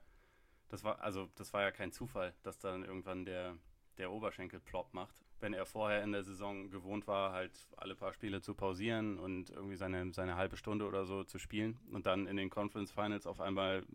das 0.69 0.83
war 0.83 0.99
also 1.01 1.29
das 1.35 1.53
war 1.53 1.61
ja 1.61 1.71
kein 1.71 1.91
Zufall, 1.91 2.33
dass 2.43 2.59
dann 2.59 2.83
irgendwann 2.83 3.25
der 3.25 3.57
der 3.97 4.11
Oberschenkel 4.11 4.59
plop 4.59 4.93
macht. 4.93 5.23
Wenn 5.39 5.53
er 5.53 5.65
vorher 5.65 6.03
in 6.03 6.11
der 6.11 6.23
Saison 6.23 6.69
gewohnt 6.69 7.07
war, 7.07 7.31
halt 7.31 7.67
alle 7.77 7.95
paar 7.95 8.13
Spiele 8.13 8.41
zu 8.41 8.53
pausieren 8.53 9.19
und 9.19 9.49
irgendwie 9.49 9.75
seine, 9.75 10.11
seine 10.13 10.35
halbe 10.35 10.57
Stunde 10.57 10.85
oder 10.85 11.05
so 11.05 11.23
zu 11.23 11.39
spielen 11.39 11.79
und 11.91 12.05
dann 12.05 12.27
in 12.27 12.37
den 12.37 12.49
Conference 12.49 12.91
Finals 12.91 13.27
auf 13.27 13.39
einmal 13.39 13.85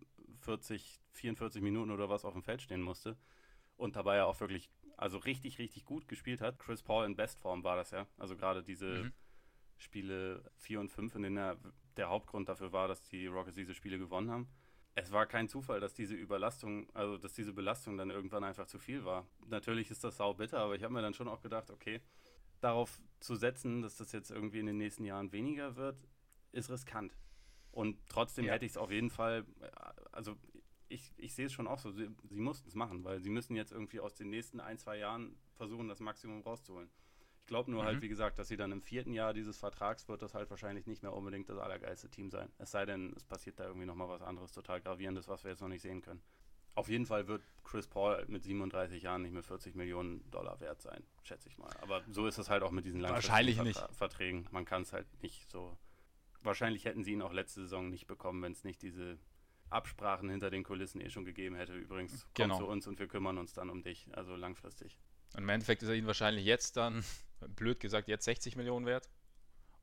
40, 0.40 1.00
44 1.12 1.60
Minuten 1.60 1.90
oder 1.90 2.08
was 2.08 2.24
auf 2.24 2.32
dem 2.32 2.42
Feld 2.42 2.62
stehen 2.62 2.82
musste 2.82 3.16
und 3.80 3.96
dabei 3.96 4.16
ja 4.16 4.26
auch 4.26 4.38
wirklich, 4.40 4.70
also 4.96 5.18
richtig, 5.18 5.58
richtig 5.58 5.84
gut 5.84 6.06
gespielt 6.06 6.40
hat. 6.40 6.58
Chris 6.58 6.82
Paul 6.82 7.06
in 7.06 7.16
Bestform 7.16 7.64
war 7.64 7.76
das 7.76 7.90
ja. 7.90 8.06
Also 8.18 8.36
gerade 8.36 8.62
diese 8.62 9.04
mhm. 9.04 9.12
Spiele 9.78 10.44
4 10.58 10.80
und 10.80 10.90
5, 10.90 11.14
in 11.16 11.22
denen 11.22 11.36
er 11.38 11.56
der 11.96 12.10
Hauptgrund 12.10 12.48
dafür 12.48 12.72
war, 12.72 12.88
dass 12.88 13.02
die 13.02 13.26
Rockets 13.26 13.56
diese 13.56 13.74
Spiele 13.74 13.98
gewonnen 13.98 14.30
haben. 14.30 14.48
Es 14.94 15.12
war 15.12 15.26
kein 15.26 15.48
Zufall, 15.48 15.80
dass 15.80 15.94
diese 15.94 16.14
Überlastung, 16.14 16.88
also 16.94 17.16
dass 17.16 17.32
diese 17.32 17.52
Belastung 17.52 17.96
dann 17.96 18.10
irgendwann 18.10 18.44
einfach 18.44 18.66
zu 18.66 18.78
viel 18.78 19.04
war. 19.04 19.26
Natürlich 19.46 19.90
ist 19.90 20.04
das 20.04 20.18
sau 20.18 20.34
bitter, 20.34 20.58
aber 20.58 20.74
ich 20.74 20.82
habe 20.82 20.92
mir 20.92 21.02
dann 21.02 21.14
schon 21.14 21.28
auch 21.28 21.40
gedacht, 21.40 21.70
okay, 21.70 22.00
darauf 22.60 23.00
zu 23.20 23.36
setzen, 23.36 23.80
dass 23.80 23.96
das 23.96 24.12
jetzt 24.12 24.30
irgendwie 24.30 24.60
in 24.60 24.66
den 24.66 24.76
nächsten 24.76 25.04
Jahren 25.04 25.32
weniger 25.32 25.76
wird, 25.76 25.96
ist 26.52 26.70
riskant. 26.70 27.16
Und 27.72 27.96
trotzdem 28.08 28.44
ja. 28.44 28.52
hätte 28.52 28.66
ich 28.66 28.72
es 28.72 28.76
auf 28.76 28.90
jeden 28.90 29.10
Fall, 29.10 29.46
also 30.12 30.36
ich, 30.90 31.12
ich 31.16 31.34
sehe 31.34 31.46
es 31.46 31.52
schon 31.52 31.66
auch 31.66 31.78
so, 31.78 31.90
sie, 31.92 32.08
sie 32.28 32.40
mussten 32.40 32.68
es 32.68 32.74
machen, 32.74 33.04
weil 33.04 33.20
sie 33.20 33.30
müssen 33.30 33.56
jetzt 33.56 33.72
irgendwie 33.72 34.00
aus 34.00 34.14
den 34.14 34.28
nächsten 34.28 34.60
ein, 34.60 34.76
zwei 34.76 34.98
Jahren 34.98 35.36
versuchen, 35.54 35.88
das 35.88 36.00
Maximum 36.00 36.42
rauszuholen. 36.42 36.90
Ich 37.38 37.46
glaube 37.46 37.70
nur 37.70 37.82
halt, 37.82 37.92
mhm. 37.92 37.96
halt, 37.96 38.02
wie 38.02 38.08
gesagt, 38.08 38.38
dass 38.38 38.48
sie 38.48 38.56
dann 38.56 38.72
im 38.72 38.82
vierten 38.82 39.12
Jahr 39.12 39.32
dieses 39.32 39.56
Vertrags 39.56 40.08
wird 40.08 40.22
das 40.22 40.34
halt 40.34 40.50
wahrscheinlich 40.50 40.86
nicht 40.86 41.02
mehr 41.02 41.12
unbedingt 41.12 41.48
das 41.48 41.58
allergeilste 41.58 42.10
Team 42.10 42.30
sein. 42.30 42.50
Es 42.58 42.72
sei 42.72 42.84
denn, 42.86 43.12
es 43.16 43.24
passiert 43.24 43.58
da 43.58 43.66
irgendwie 43.66 43.86
nochmal 43.86 44.08
was 44.08 44.22
anderes, 44.22 44.52
total 44.52 44.80
gravierendes, 44.80 45.28
was 45.28 45.44
wir 45.44 45.52
jetzt 45.52 45.60
noch 45.60 45.68
nicht 45.68 45.82
sehen 45.82 46.02
können. 46.02 46.22
Auf 46.74 46.88
jeden 46.88 47.06
Fall 47.06 47.26
wird 47.26 47.42
Chris 47.64 47.88
Paul 47.88 48.24
mit 48.28 48.42
37 48.42 49.02
Jahren 49.02 49.22
nicht 49.22 49.32
mehr 49.32 49.42
40 49.42 49.74
Millionen 49.74 50.28
Dollar 50.30 50.60
wert 50.60 50.80
sein, 50.80 51.02
schätze 51.22 51.48
ich 51.48 51.58
mal. 51.58 51.70
Aber 51.82 52.02
so 52.10 52.26
ist 52.26 52.38
es 52.38 52.48
halt 52.48 52.62
auch 52.62 52.70
mit 52.70 52.84
diesen 52.84 53.00
langfristigen 53.00 53.72
Vertra 53.72 53.92
Verträgen. 53.92 54.48
Man 54.50 54.64
kann 54.64 54.82
es 54.82 54.92
halt 54.92 55.06
nicht 55.22 55.50
so. 55.50 55.76
Wahrscheinlich 56.42 56.84
hätten 56.84 57.04
sie 57.04 57.12
ihn 57.12 57.22
auch 57.22 57.32
letzte 57.32 57.62
Saison 57.62 57.90
nicht 57.90 58.06
bekommen, 58.06 58.42
wenn 58.42 58.52
es 58.52 58.64
nicht 58.64 58.80
diese 58.82 59.18
Absprachen 59.70 60.28
hinter 60.28 60.50
den 60.50 60.64
Kulissen 60.64 61.00
eh 61.00 61.10
schon 61.10 61.24
gegeben 61.24 61.54
hätte. 61.54 61.74
Übrigens, 61.74 62.26
komm 62.34 62.44
genau. 62.44 62.58
zu 62.58 62.66
uns 62.66 62.86
und 62.86 62.98
wir 62.98 63.06
kümmern 63.06 63.38
uns 63.38 63.52
dann 63.54 63.70
um 63.70 63.82
dich, 63.82 64.08
also 64.12 64.36
langfristig. 64.36 64.98
Und 65.34 65.42
Im 65.42 65.48
Endeffekt 65.48 65.82
ist 65.82 65.88
er 65.88 65.94
ihnen 65.94 66.06
wahrscheinlich 66.06 66.44
jetzt 66.44 66.76
dann, 66.76 67.04
blöd 67.56 67.80
gesagt, 67.80 68.08
jetzt 68.08 68.24
60 68.24 68.56
Millionen 68.56 68.86
wert 68.86 69.08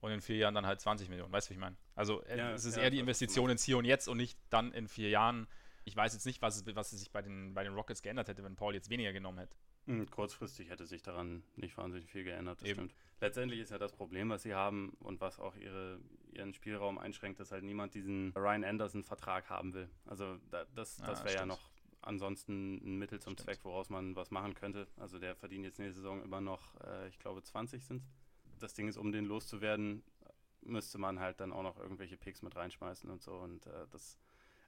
und 0.01 0.11
in 0.11 0.21
vier 0.21 0.37
Jahren 0.37 0.53
dann 0.53 0.65
halt 0.65 0.81
20 0.81 1.09
Millionen. 1.09 1.31
Weißt 1.31 1.47
du, 1.47 1.51
wie 1.51 1.55
ich 1.55 1.59
meine? 1.59 1.77
Also 1.95 2.23
äh, 2.23 2.37
ja, 2.37 2.51
es 2.51 2.65
ist 2.65 2.77
ja, 2.77 2.83
eher 2.83 2.89
die 2.89 2.99
Investition 2.99 3.49
ins 3.49 3.63
Hier 3.63 3.77
und 3.77 3.85
Jetzt 3.85 4.07
und 4.07 4.17
nicht 4.17 4.37
dann 4.49 4.71
in 4.73 4.87
vier 4.87 5.09
Jahren. 5.09 5.47
Ich 5.85 5.95
weiß 5.95 6.13
jetzt 6.13 6.25
nicht, 6.25 6.41
was, 6.41 6.65
was 6.75 6.89
sich 6.91 7.11
bei 7.11 7.21
den, 7.21 7.53
bei 7.53 7.63
den 7.63 7.73
Rockets 7.73 8.01
geändert 8.01 8.27
hätte, 8.27 8.43
wenn 8.43 8.55
Paul 8.55 8.75
jetzt 8.75 8.89
weniger 8.89 9.13
genommen 9.13 9.39
hätte. 9.39 9.55
Hm, 9.87 10.09
kurzfristig 10.11 10.69
hätte 10.69 10.85
sich 10.85 11.01
daran 11.01 11.43
nicht 11.55 11.77
wahnsinnig 11.77 12.09
viel 12.09 12.25
geändert, 12.25 12.61
das 12.61 12.67
Eben. 12.67 12.89
stimmt. 12.89 12.95
Letztendlich 13.21 13.61
ist 13.61 13.71
ja 13.71 13.77
das 13.77 13.93
Problem, 13.93 14.29
was 14.29 14.43
sie 14.43 14.53
haben 14.53 14.95
und 14.99 15.21
was 15.21 15.39
auch 15.39 15.55
ihre, 15.55 15.99
ihren 16.33 16.53
Spielraum 16.53 16.97
einschränkt, 16.97 17.39
dass 17.39 17.51
halt 17.51 17.63
niemand 17.63 17.95
diesen 17.95 18.33
Ryan 18.35 18.63
Anderson-Vertrag 18.63 19.49
haben 19.49 19.73
will. 19.73 19.89
Also 20.05 20.37
da, 20.51 20.65
das, 20.75 20.97
das 20.97 21.21
ah, 21.21 21.25
wäre 21.25 21.35
ja 21.35 21.45
noch 21.45 21.59
ansonsten 22.01 22.75
ein 22.83 22.97
Mittel 22.97 23.19
zum 23.19 23.33
stimmt. 23.33 23.45
Zweck, 23.45 23.59
woraus 23.63 23.89
man 23.89 24.15
was 24.15 24.29
machen 24.29 24.53
könnte. 24.53 24.87
Also 24.97 25.19
der 25.19 25.35
verdient 25.35 25.63
jetzt 25.63 25.79
nächste 25.79 26.01
Saison 26.01 26.21
immer 26.21 26.41
noch, 26.41 26.79
äh, 26.81 27.07
ich 27.07 27.17
glaube, 27.17 27.41
20 27.41 27.83
sind 27.83 28.03
Das 28.59 28.73
Ding 28.73 28.87
ist, 28.87 28.97
um 28.97 29.11
den 29.11 29.25
loszuwerden, 29.25 30.03
müsste 30.61 30.97
man 30.97 31.19
halt 31.19 31.39
dann 31.39 31.53
auch 31.53 31.63
noch 31.63 31.79
irgendwelche 31.79 32.17
Picks 32.17 32.41
mit 32.41 32.55
reinschmeißen 32.55 33.09
und 33.09 33.21
so. 33.21 33.33
Und 33.37 33.65
äh, 33.67 33.87
das 33.89 34.19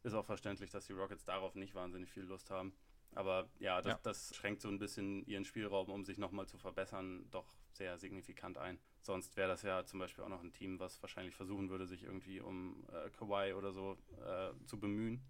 ist 0.03 0.13
auch 0.13 0.25
verständlich, 0.25 0.69
dass 0.69 0.85
die 0.85 0.93
Rockets 0.93 1.25
darauf 1.25 1.55
nicht 1.55 1.75
wahnsinnig 1.75 2.09
viel 2.09 2.23
Lust 2.23 2.49
haben. 2.51 2.73
Aber 3.15 3.49
ja 3.59 3.81
das, 3.81 3.93
ja. 3.93 3.99
das 4.03 4.35
schränkt 4.35 4.61
so 4.61 4.69
ein 4.69 4.79
bisschen 4.79 5.25
ihren 5.25 5.45
Spielraum, 5.45 5.89
um 5.89 6.05
sich 6.05 6.17
nochmal 6.17 6.47
zu 6.47 6.57
verbessern, 6.57 7.27
doch 7.31 7.53
sehr 7.71 7.97
signifikant 7.97 8.57
ein. 8.57 8.79
Sonst 9.01 9.37
wäre 9.37 9.47
das 9.47 9.61
ja 9.61 9.85
zum 9.85 9.99
Beispiel 9.99 10.23
auch 10.23 10.29
noch 10.29 10.43
ein 10.43 10.51
Team, 10.51 10.79
was 10.79 11.01
wahrscheinlich 11.01 11.35
versuchen 11.35 11.69
würde, 11.69 11.87
sich 11.87 12.03
irgendwie 12.03 12.39
um 12.41 12.85
äh, 12.91 13.09
Kawhi 13.11 13.53
oder 13.53 13.71
so 13.71 13.97
äh, 14.25 14.51
zu 14.65 14.79
bemühen. 14.79 15.23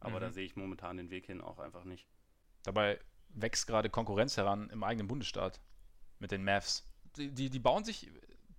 Aber 0.00 0.16
mhm. 0.16 0.20
da 0.20 0.30
sehe 0.30 0.44
ich 0.44 0.56
momentan 0.56 0.96
den 0.96 1.10
Weg 1.10 1.26
hin 1.26 1.40
auch 1.40 1.58
einfach 1.58 1.84
nicht. 1.84 2.06
Dabei 2.62 3.00
wächst 3.30 3.66
gerade 3.66 3.90
Konkurrenz 3.90 4.36
heran 4.36 4.70
im 4.70 4.84
eigenen 4.84 5.08
Bundesstaat 5.08 5.60
mit 6.18 6.30
den 6.30 6.44
Mavs. 6.44 6.86
Die, 7.16 7.32
die, 7.32 7.50
die 7.50 7.58
bauen 7.58 7.84
sich 7.84 8.10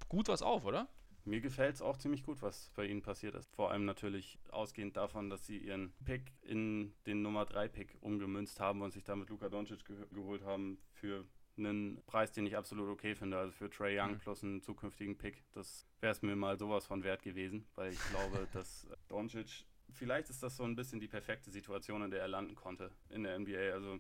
gut 0.10 0.28
was 0.28 0.42
auf, 0.42 0.66
oder? 0.66 0.88
Mir 1.26 1.42
gefällt 1.42 1.74
es 1.74 1.82
auch 1.82 1.98
ziemlich 1.98 2.24
gut, 2.24 2.44
was 2.44 2.72
bei 2.76 2.86
ihnen 2.86 3.02
passiert 3.02 3.34
ist. 3.34 3.50
Vor 3.56 3.72
allem 3.72 3.84
natürlich 3.84 4.38
ausgehend 4.52 4.96
davon, 4.96 5.32
dass 5.32 5.46
sie 5.46 5.58
ihren 5.58 5.92
Pick 6.06 6.32
in 6.44 6.94
den 7.08 7.24
Nummer 7.24 7.46
3 7.46 7.68
Pick 7.68 7.98
umgemünzt 8.02 8.60
haben 8.60 8.84
und 8.84 8.92
sich 8.92 9.04
damit 9.04 9.30
Luka 9.30 9.50
Doncic 9.50 9.84
ge 9.86 10.06
geholt 10.12 10.44
haben 10.44 10.78
für 10.92 11.26
einen 11.58 12.04
Preis, 12.06 12.32
den 12.32 12.46
ich 12.46 12.56
absolut 12.56 12.88
okay 12.90 13.16
finde. 13.16 13.40
Also 13.40 13.52
für 13.52 13.72
Trey 13.72 14.00
Young 14.00 14.12
mhm. 14.12 14.20
plus 14.20 14.44
einen 14.44 14.62
zukünftigen 14.62 15.18
Pick. 15.18 15.44
Das 15.54 15.88
wäre 16.00 16.12
es 16.12 16.22
mir 16.22 16.36
mal 16.36 16.60
sowas 16.60 16.86
von 16.86 17.04
wert 17.04 17.24
gewesen, 17.24 17.66
weil 17.74 17.92
ich 17.92 18.00
glaube, 18.12 18.48
dass 18.54 18.88
Doncic, 19.08 19.66
vielleicht 19.90 20.30
ist 20.30 20.44
das 20.44 20.58
so 20.58 20.64
ein 20.64 20.76
bisschen 20.76 21.00
die 21.00 21.08
perfekte 21.08 21.50
Situation, 21.50 22.04
in 22.04 22.12
der 22.12 22.22
er 22.22 22.28
landen 22.28 22.54
konnte 22.54 22.92
in 23.10 23.24
der 23.24 23.40
NBA. 23.40 23.74
Also 23.74 24.00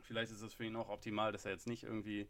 vielleicht 0.00 0.32
ist 0.32 0.42
es 0.42 0.54
für 0.54 0.64
ihn 0.64 0.74
auch 0.74 0.88
optimal, 0.88 1.30
dass 1.30 1.44
er 1.44 1.52
jetzt 1.52 1.68
nicht 1.68 1.84
irgendwie 1.84 2.28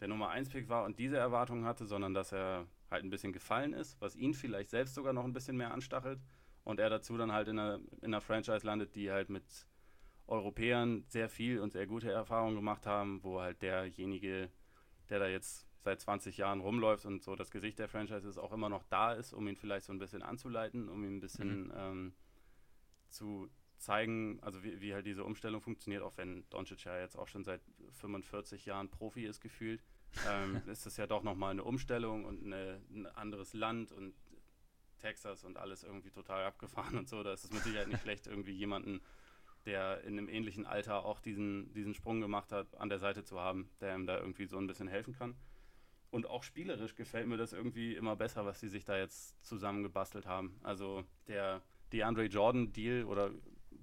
der 0.00 0.08
Nummer 0.08 0.30
1 0.30 0.48
Pick 0.48 0.70
war 0.70 0.84
und 0.84 0.98
diese 0.98 1.18
Erwartungen 1.18 1.66
hatte, 1.66 1.86
sondern 1.86 2.14
dass 2.14 2.32
er 2.32 2.66
halt 2.90 3.04
ein 3.04 3.10
bisschen 3.10 3.32
gefallen 3.32 3.72
ist, 3.72 4.00
was 4.00 4.16
ihn 4.16 4.34
vielleicht 4.34 4.70
selbst 4.70 4.94
sogar 4.94 5.12
noch 5.12 5.24
ein 5.24 5.32
bisschen 5.32 5.56
mehr 5.56 5.72
anstachelt 5.72 6.20
und 6.64 6.80
er 6.80 6.90
dazu 6.90 7.16
dann 7.16 7.32
halt 7.32 7.48
in 7.48 7.58
einer, 7.58 7.80
in 8.00 8.06
einer 8.06 8.20
Franchise 8.20 8.66
landet, 8.66 8.94
die 8.94 9.10
halt 9.10 9.28
mit 9.28 9.44
Europäern 10.26 11.04
sehr 11.08 11.28
viel 11.28 11.60
und 11.60 11.72
sehr 11.72 11.86
gute 11.86 12.10
Erfahrungen 12.10 12.56
gemacht 12.56 12.86
haben, 12.86 13.22
wo 13.22 13.40
halt 13.40 13.62
derjenige, 13.62 14.50
der 15.08 15.20
da 15.20 15.28
jetzt 15.28 15.66
seit 15.78 16.00
20 16.00 16.36
Jahren 16.36 16.60
rumläuft 16.60 17.06
und 17.06 17.22
so 17.22 17.36
das 17.36 17.52
Gesicht 17.52 17.78
der 17.78 17.88
Franchise 17.88 18.28
ist, 18.28 18.38
auch 18.38 18.52
immer 18.52 18.68
noch 18.68 18.82
da 18.84 19.12
ist, 19.12 19.32
um 19.32 19.46
ihn 19.46 19.56
vielleicht 19.56 19.86
so 19.86 19.92
ein 19.92 20.00
bisschen 20.00 20.22
anzuleiten, 20.22 20.88
um 20.88 21.04
ihn 21.04 21.18
ein 21.18 21.20
bisschen 21.20 21.68
mhm. 21.68 21.72
ähm, 21.76 22.14
zu 23.08 23.48
zeigen, 23.78 24.40
also 24.42 24.64
wie, 24.64 24.80
wie 24.80 24.94
halt 24.94 25.06
diese 25.06 25.22
Umstellung 25.22 25.60
funktioniert, 25.60 26.02
auch 26.02 26.16
wenn 26.16 26.48
Doncic 26.50 26.84
ja 26.84 26.98
jetzt 26.98 27.16
auch 27.16 27.28
schon 27.28 27.44
seit 27.44 27.60
45 27.92 28.66
Jahren 28.66 28.90
Profi 28.90 29.24
ist 29.24 29.40
gefühlt 29.40 29.84
ähm, 30.28 30.62
ist 30.66 30.86
es 30.86 30.96
ja 30.96 31.06
doch 31.06 31.22
nochmal 31.22 31.50
eine 31.50 31.64
Umstellung 31.64 32.24
und 32.24 32.44
eine, 32.44 32.80
ein 32.90 33.06
anderes 33.06 33.54
Land 33.54 33.92
und 33.92 34.14
Texas 34.98 35.44
und 35.44 35.56
alles 35.56 35.82
irgendwie 35.82 36.10
total 36.10 36.44
abgefahren 36.44 36.98
und 36.98 37.08
so. 37.08 37.22
Da 37.22 37.32
ist 37.32 37.44
es 37.44 37.52
mit 37.52 37.62
Sicherheit 37.62 37.88
nicht 37.88 38.02
schlecht, 38.02 38.26
irgendwie 38.26 38.52
jemanden, 38.52 39.00
der 39.66 40.02
in 40.02 40.18
einem 40.18 40.28
ähnlichen 40.28 40.64
Alter 40.64 41.04
auch 41.04 41.20
diesen, 41.20 41.72
diesen 41.72 41.94
Sprung 41.94 42.20
gemacht 42.20 42.52
hat, 42.52 42.76
an 42.76 42.88
der 42.88 42.98
Seite 42.98 43.24
zu 43.24 43.40
haben, 43.40 43.68
der 43.80 43.94
ihm 43.94 44.06
da 44.06 44.18
irgendwie 44.18 44.46
so 44.46 44.58
ein 44.58 44.66
bisschen 44.66 44.88
helfen 44.88 45.14
kann. 45.14 45.36
Und 46.10 46.26
auch 46.26 46.44
spielerisch 46.44 46.94
gefällt 46.94 47.26
mir 47.26 47.36
das 47.36 47.52
irgendwie 47.52 47.94
immer 47.94 48.16
besser, 48.16 48.46
was 48.46 48.60
sie 48.60 48.68
sich 48.68 48.84
da 48.84 48.96
jetzt 48.96 49.44
zusammengebastelt 49.44 50.26
haben. 50.26 50.58
Also 50.62 51.04
der 51.26 51.62
DeAndre 51.92 52.26
Jordan 52.26 52.72
Deal 52.72 53.04
oder 53.04 53.32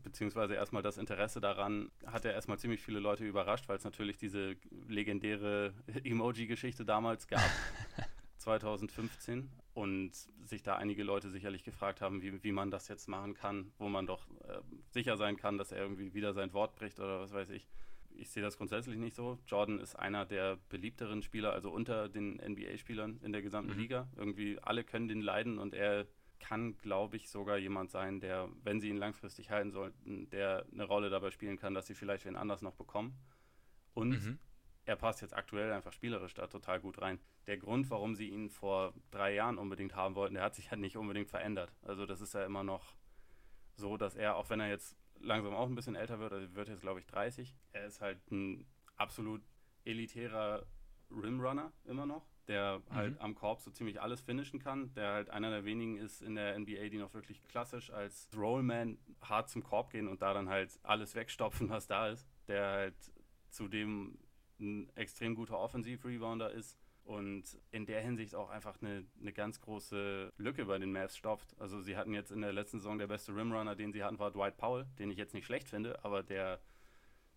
beziehungsweise 0.01 0.55
erstmal 0.55 0.83
das 0.83 0.97
Interesse 0.97 1.39
daran 1.41 1.91
hat 2.05 2.25
ja 2.25 2.31
erstmal 2.31 2.59
ziemlich 2.59 2.81
viele 2.81 2.99
Leute 2.99 3.25
überrascht, 3.25 3.67
weil 3.67 3.77
es 3.77 3.83
natürlich 3.83 4.17
diese 4.17 4.55
legendäre 4.87 5.73
Emoji-Geschichte 6.03 6.85
damals 6.85 7.27
gab, 7.27 7.49
2015. 8.37 9.49
Und 9.75 10.11
sich 10.43 10.61
da 10.61 10.75
einige 10.75 11.03
Leute 11.03 11.31
sicherlich 11.31 11.63
gefragt 11.63 12.01
haben, 12.01 12.21
wie, 12.21 12.43
wie 12.43 12.51
man 12.51 12.69
das 12.69 12.87
jetzt 12.89 13.07
machen 13.07 13.33
kann, 13.33 13.71
wo 13.79 13.89
man 13.89 14.05
doch 14.05 14.27
äh, 14.47 14.59
sicher 14.91 15.17
sein 15.17 15.35
kann, 15.35 15.57
dass 15.57 15.71
er 15.71 15.79
irgendwie 15.79 16.13
wieder 16.13 16.33
sein 16.33 16.53
Wort 16.53 16.75
bricht 16.75 16.99
oder 16.99 17.19
was 17.19 17.33
weiß 17.33 17.49
ich. 17.49 17.67
Ich 18.15 18.29
sehe 18.29 18.43
das 18.43 18.57
grundsätzlich 18.57 18.97
nicht 18.97 19.15
so. 19.15 19.39
Jordan 19.47 19.79
ist 19.79 19.95
einer 19.95 20.27
der 20.27 20.57
beliebteren 20.69 21.23
Spieler, 21.23 21.53
also 21.53 21.71
unter 21.71 22.07
den 22.07 22.35
NBA-Spielern 22.35 23.19
in 23.23 23.31
der 23.31 23.41
gesamten 23.41 23.73
mhm. 23.73 23.79
Liga. 23.79 24.07
Irgendwie 24.15 24.59
alle 24.61 24.83
können 24.83 25.07
den 25.07 25.21
leiden 25.21 25.57
und 25.57 25.73
er 25.73 26.05
kann, 26.43 26.77
glaube 26.77 27.15
ich, 27.15 27.29
sogar 27.29 27.57
jemand 27.57 27.89
sein, 27.89 28.19
der, 28.19 28.49
wenn 28.63 28.81
sie 28.81 28.89
ihn 28.89 28.97
langfristig 28.97 29.49
halten 29.49 29.71
sollten, 29.71 30.29
der 30.29 30.65
eine 30.71 30.83
Rolle 30.83 31.09
dabei 31.09 31.31
spielen 31.31 31.57
kann, 31.57 31.73
dass 31.73 31.87
sie 31.87 31.95
vielleicht 31.95 32.25
wen 32.25 32.35
anders 32.35 32.61
noch 32.61 32.75
bekommen. 32.75 33.17
Und 33.93 34.09
mhm. 34.09 34.39
er 34.83 34.97
passt 34.97 35.21
jetzt 35.21 35.33
aktuell 35.33 35.71
einfach 35.71 35.93
spielerisch 35.93 36.33
da 36.33 36.47
total 36.47 36.81
gut 36.81 37.01
rein. 37.01 37.19
Der 37.47 37.57
Grund, 37.57 37.89
warum 37.89 38.13
sie 38.13 38.27
ihn 38.27 38.49
vor 38.49 38.93
drei 39.09 39.33
Jahren 39.33 39.57
unbedingt 39.57 39.95
haben 39.95 40.15
wollten, 40.15 40.33
der 40.33 40.43
hat 40.43 40.55
sich 40.55 40.69
halt 40.69 40.81
nicht 40.81 40.97
unbedingt 40.97 41.29
verändert. 41.29 41.73
Also 41.81 42.05
das 42.05 42.19
ist 42.19 42.33
ja 42.33 42.45
immer 42.45 42.63
noch 42.63 42.93
so, 43.75 43.95
dass 43.95 44.15
er, 44.15 44.35
auch 44.35 44.49
wenn 44.49 44.59
er 44.59 44.67
jetzt 44.67 44.97
langsam 45.19 45.53
auch 45.53 45.67
ein 45.67 45.75
bisschen 45.75 45.95
älter 45.95 46.19
wird, 46.19 46.33
also 46.33 46.53
wird 46.55 46.67
jetzt 46.67 46.81
glaube 46.81 46.99
ich 46.99 47.05
30, 47.05 47.55
er 47.71 47.85
ist 47.85 48.01
halt 48.01 48.19
ein 48.31 48.67
absolut 48.97 49.41
elitärer 49.85 50.65
Rimrunner 51.09 51.71
immer 51.85 52.05
noch, 52.05 52.27
der 52.47 52.79
mhm. 52.79 52.95
halt 52.95 53.21
am 53.21 53.35
Korb 53.35 53.61
so 53.61 53.71
ziemlich 53.71 54.01
alles 54.01 54.21
finishen 54.21 54.59
kann, 54.59 54.93
der 54.93 55.13
halt 55.13 55.29
einer 55.29 55.49
der 55.49 55.65
wenigen 55.65 55.97
ist 55.97 56.21
in 56.21 56.35
der 56.35 56.57
NBA, 56.57 56.89
die 56.89 56.97
noch 56.97 57.13
wirklich 57.13 57.43
klassisch 57.47 57.91
als 57.91 58.27
Rollman 58.35 58.97
hart 59.21 59.49
zum 59.49 59.63
Korb 59.63 59.91
gehen 59.91 60.07
und 60.07 60.21
da 60.21 60.33
dann 60.33 60.49
halt 60.49 60.79
alles 60.83 61.15
wegstopfen, 61.15 61.69
was 61.69 61.87
da 61.87 62.09
ist, 62.09 62.27
der 62.47 62.65
halt 62.65 62.95
zudem 63.49 64.17
ein 64.59 64.89
extrem 64.95 65.35
guter 65.35 65.59
Offensiv-Rebounder 65.59 66.51
ist 66.51 66.77
und 67.05 67.43
in 67.71 67.85
der 67.85 68.01
Hinsicht 68.01 68.33
auch 68.35 68.49
einfach 68.49 68.81
eine, 68.81 69.05
eine 69.19 69.33
ganz 69.33 69.59
große 69.59 70.31
Lücke 70.37 70.65
bei 70.65 70.77
den 70.77 70.91
Mavs 70.91 71.17
stopft. 71.17 71.53
Also 71.59 71.81
sie 71.81 71.97
hatten 71.97 72.13
jetzt 72.13 72.31
in 72.31 72.41
der 72.41 72.53
letzten 72.53 72.79
Saison 72.79 72.97
der 72.97 73.07
beste 73.07 73.35
Rimrunner, 73.35 73.75
den 73.75 73.91
sie 73.91 74.03
hatten, 74.03 74.19
war 74.19 74.31
Dwight 74.31 74.57
Powell, 74.57 74.85
den 74.99 75.11
ich 75.11 75.17
jetzt 75.17 75.33
nicht 75.33 75.45
schlecht 75.45 75.69
finde, 75.69 76.03
aber 76.03 76.23
der 76.23 76.61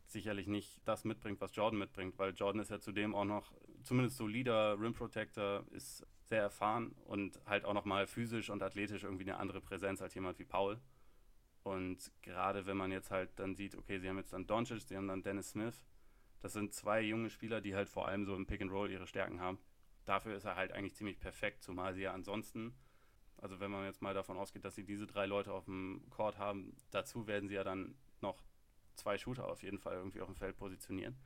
sicherlich 0.06 0.46
nicht 0.46 0.80
das 0.84 1.04
mitbringt, 1.04 1.40
was 1.40 1.54
Jordan 1.56 1.78
mitbringt, 1.78 2.16
weil 2.18 2.32
Jordan 2.32 2.62
ist 2.62 2.70
ja 2.70 2.78
zudem 2.78 3.14
auch 3.14 3.24
noch 3.24 3.52
zumindest 3.86 4.16
solider 4.16 4.78
Rim 4.78 4.92
Protector, 4.92 5.64
ist 5.70 6.06
sehr 6.24 6.42
erfahren 6.42 6.94
und 7.04 7.40
halt 7.46 7.64
auch 7.64 7.74
nochmal 7.74 8.06
physisch 8.06 8.50
und 8.50 8.62
athletisch 8.62 9.04
irgendwie 9.04 9.24
eine 9.24 9.38
andere 9.38 9.60
Präsenz 9.60 10.02
als 10.02 10.14
jemand 10.14 10.38
wie 10.38 10.44
Paul. 10.44 10.80
Und 11.62 12.12
gerade 12.22 12.66
wenn 12.66 12.76
man 12.76 12.92
jetzt 12.92 13.10
halt 13.10 13.30
dann 13.36 13.54
sieht, 13.54 13.76
okay, 13.76 13.98
sie 13.98 14.08
haben 14.08 14.18
jetzt 14.18 14.32
dann 14.32 14.46
Doncic, 14.46 14.82
sie 14.82 14.96
haben 14.96 15.08
dann 15.08 15.22
Dennis 15.22 15.50
Smith, 15.50 15.84
das 16.40 16.52
sind 16.52 16.74
zwei 16.74 17.00
junge 17.00 17.30
Spieler, 17.30 17.60
die 17.60 17.74
halt 17.74 17.88
vor 17.88 18.08
allem 18.08 18.24
so 18.24 18.34
im 18.36 18.46
Pick 18.46 18.60
and 18.60 18.70
Roll 18.70 18.90
ihre 18.90 19.06
Stärken 19.06 19.40
haben. 19.40 19.58
Dafür 20.04 20.36
ist 20.36 20.44
er 20.44 20.56
halt 20.56 20.72
eigentlich 20.72 20.94
ziemlich 20.94 21.18
perfekt, 21.18 21.62
zumal 21.62 21.94
sie 21.94 22.02
ja 22.02 22.12
ansonsten, 22.12 22.74
also 23.38 23.58
wenn 23.60 23.70
man 23.70 23.84
jetzt 23.84 24.02
mal 24.02 24.14
davon 24.14 24.36
ausgeht, 24.36 24.64
dass 24.64 24.74
sie 24.74 24.84
diese 24.84 25.06
drei 25.06 25.26
Leute 25.26 25.52
auf 25.52 25.64
dem 25.64 26.02
Court 26.10 26.38
haben, 26.38 26.76
dazu 26.90 27.26
werden 27.26 27.48
sie 27.48 27.54
ja 27.54 27.64
dann 27.64 27.96
noch 28.20 28.42
zwei 28.94 29.18
Shooter 29.18 29.48
auf 29.48 29.62
jeden 29.62 29.78
Fall 29.78 29.94
irgendwie 29.94 30.20
auf 30.20 30.28
dem 30.28 30.36
Feld 30.36 30.56
positionieren. 30.56 31.16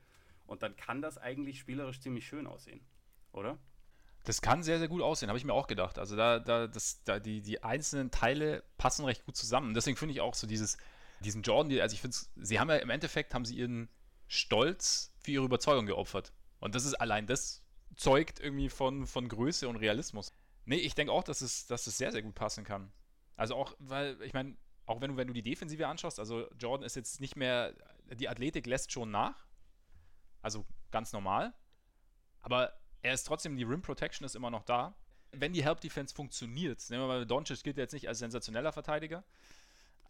Und 0.51 0.65
dann 0.65 0.75
kann 0.75 1.01
das 1.01 1.17
eigentlich 1.17 1.61
spielerisch 1.61 2.01
ziemlich 2.01 2.27
schön 2.27 2.49
aussehen, 2.49 2.81
oder? 3.31 3.57
Das 4.25 4.43
kann 4.43 4.65
sehr, 4.65 4.81
sehr 4.81 4.89
gut 4.89 5.01
aussehen, 5.01 5.29
habe 5.29 5.39
ich 5.39 5.45
mir 5.45 5.53
auch 5.53 5.69
gedacht. 5.69 5.97
Also 5.97 6.17
da, 6.17 6.41
da, 6.41 6.67
das, 6.67 7.05
da 7.05 7.21
die, 7.21 7.41
die 7.41 7.63
einzelnen 7.63 8.11
Teile 8.11 8.65
passen 8.77 9.05
recht 9.05 9.25
gut 9.25 9.37
zusammen. 9.37 9.75
Deswegen 9.75 9.97
finde 9.97 10.13
ich 10.13 10.21
auch 10.21 10.35
so 10.35 10.49
dieses, 10.49 10.77
diesen 11.21 11.43
Jordan, 11.43 11.79
also 11.79 11.95
ich 11.95 12.01
finde, 12.01 12.17
sie 12.35 12.59
haben 12.59 12.69
ja 12.69 12.77
im 12.79 12.91
Endeffekt, 12.91 13.33
haben 13.33 13.45
sie 13.45 13.55
ihren 13.55 13.89
Stolz 14.27 15.15
für 15.21 15.31
ihre 15.31 15.45
Überzeugung 15.45 15.87
geopfert. 15.87 16.33
Und 16.59 16.75
das 16.75 16.85
ist 16.85 16.95
allein 16.95 17.29
das 17.29 17.63
zeugt 17.95 18.41
irgendwie 18.41 18.71
von, 18.71 19.07
von 19.07 19.29
Größe 19.29 19.69
und 19.69 19.77
Realismus. 19.77 20.33
Nee, 20.65 20.79
ich 20.79 20.97
denke 20.97 21.13
auch, 21.13 21.23
dass 21.23 21.43
es, 21.43 21.69
dass 21.69 21.87
es 21.87 21.97
sehr, 21.97 22.11
sehr 22.11 22.23
gut 22.23 22.35
passen 22.35 22.65
kann. 22.65 22.91
Also 23.37 23.55
auch, 23.55 23.77
weil, 23.79 24.21
ich 24.23 24.33
meine, 24.33 24.57
auch 24.87 25.01
wenn 25.01 25.13
du, 25.13 25.17
wenn 25.17 25.29
du 25.29 25.33
die 25.33 25.43
Defensive 25.43 25.87
anschaust, 25.87 26.19
also 26.19 26.51
Jordan 26.59 26.85
ist 26.85 26.97
jetzt 26.97 27.21
nicht 27.21 27.37
mehr, 27.37 27.73
die 28.15 28.29
Athletik 28.29 28.67
lässt 28.67 28.91
schon 28.91 29.13
nach. 29.13 29.47
Also 30.43 30.65
ganz 30.91 31.13
normal. 31.13 31.55
Aber 32.43 32.73
er 33.03 33.15
ist 33.15 33.25
trotzdem, 33.25 33.57
die 33.57 33.65
Rim 33.65 33.83
Protection 33.83 34.25
ist 34.25 34.35
immer 34.35 34.51
noch 34.51 34.65
da. 34.65 34.95
Wenn 35.33 35.53
die 35.53 35.63
Help 35.63 35.81
Defense 35.81 36.15
funktioniert, 36.15 36.85
nehmen 36.91 37.03
wir 37.03 37.09
mal, 37.09 37.27
Doncic 37.27 37.63
gilt 37.63 37.77
jetzt 37.77 37.93
nicht 37.93 38.09
als 38.09 38.19
sensationeller 38.19 38.73
Verteidiger. 38.73 39.25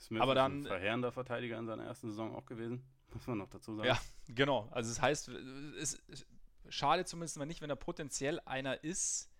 Smith 0.00 0.22
aber 0.22 0.34
dann, 0.34 0.60
ist 0.60 0.66
ein 0.66 0.68
verheerender 0.68 1.12
Verteidiger 1.12 1.58
in 1.58 1.66
seiner 1.66 1.84
ersten 1.84 2.08
Saison 2.08 2.34
auch 2.34 2.46
gewesen, 2.46 2.82
muss 3.12 3.26
man 3.26 3.38
noch 3.38 3.50
dazu 3.50 3.74
sagen. 3.74 3.88
Ja, 3.88 4.00
genau. 4.28 4.68
Also 4.70 4.90
das 4.90 5.02
heißt, 5.02 5.28
es 5.28 5.94
ist 5.94 6.26
schade 6.68 7.04
zumindest 7.04 7.36
mal 7.36 7.46
nicht, 7.46 7.60
wenn 7.60 7.70
er 7.70 7.76
potenziell 7.76 8.40
einer 8.46 8.82
ist, 8.82 9.30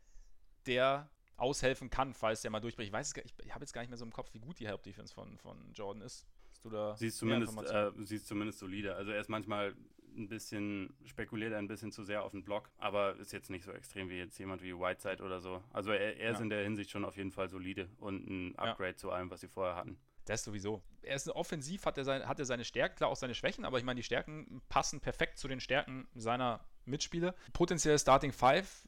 der 0.67 1.09
aushelfen 1.37 1.89
kann, 1.89 2.13
falls 2.13 2.43
der 2.43 2.51
mal 2.51 2.61
durchbricht. 2.61 2.89
Ich 2.89 2.93
weiß 2.93 3.15
ich, 3.17 3.35
ich 3.43 3.55
habe 3.55 3.63
jetzt 3.63 3.73
gar 3.73 3.81
nicht 3.81 3.89
mehr 3.89 3.97
so 3.97 4.05
im 4.05 4.13
Kopf, 4.13 4.35
wie 4.35 4.41
gut 4.41 4.59
die 4.59 4.67
Help 4.67 4.83
Defense 4.83 5.15
von, 5.15 5.39
von 5.39 5.73
Jordan 5.73 6.03
ist. 6.03 6.27
Hast 6.51 6.65
du 6.65 6.71
da 6.71 6.95
sie 6.97 7.07
ist 7.07 7.17
zumindest, 7.17 7.57
äh, 7.71 7.91
sie 8.01 8.17
ist 8.17 8.27
zumindest 8.27 8.59
solide. 8.59 8.95
Also 8.95 9.13
er 9.13 9.21
ist 9.21 9.31
manchmal 9.31 9.75
ein 10.17 10.29
bisschen, 10.29 10.95
spekuliert 11.05 11.53
ein 11.55 11.69
bisschen 11.69 11.93
zu 11.93 12.05
sehr 12.05 12.23
auf 12.23 12.33
den 12.33 12.45
Block, 12.45 12.71
aber 12.79 13.17
ist 13.17 13.33
jetzt 13.33 13.51
nicht 13.51 13.65
so 13.65 13.73
extrem 13.73 14.09
wie 14.09 14.19
jetzt 14.19 14.39
jemand 14.39 14.63
wie 14.63 14.75
Whiteside 14.75 15.23
oder 15.23 15.41
so. 15.41 15.63
Also 15.73 15.93
er, 15.93 16.17
er 16.19 16.31
ist 16.31 16.39
ja. 16.39 16.43
in 16.43 16.51
der 16.51 16.63
Hinsicht 16.63 16.91
schon 16.91 17.05
auf 17.05 17.17
jeden 17.17 17.31
Fall 17.31 17.49
solide 17.49 17.89
und 17.99 18.29
ein 18.29 18.59
Upgrade 18.59 18.91
ja. 18.91 18.97
zu 18.97 19.11
allem, 19.11 19.31
was 19.31 19.41
sie 19.41 19.49
vorher 19.49 19.77
hatten. 19.77 19.99
Das 20.25 20.45
sowieso. 20.45 20.83
Er 21.03 21.17
ist 21.17 21.29
offensiv, 21.31 21.87
hat 21.87 21.99
er, 21.99 22.05
sein, 22.05 22.29
hat 22.29 22.39
er 22.39 22.45
seine 22.45 22.65
Stärken, 22.65 22.97
klar 22.97 23.11
auch 23.11 23.17
seine 23.17 23.35
Schwächen, 23.35 23.65
aber 23.65 23.79
ich 23.79 23.85
meine, 23.85 23.99
die 23.99 24.05
Stärken 24.05 24.63
passen 24.69 25.01
perfekt 25.01 25.39
zu 25.39 25.49
den 25.49 25.61
Stärken 25.61 26.09
seiner 26.15 26.65
Mitspieler. 26.85 27.35
Potenziell 27.53 27.99
Starting 27.99 28.33
Five 28.33 28.87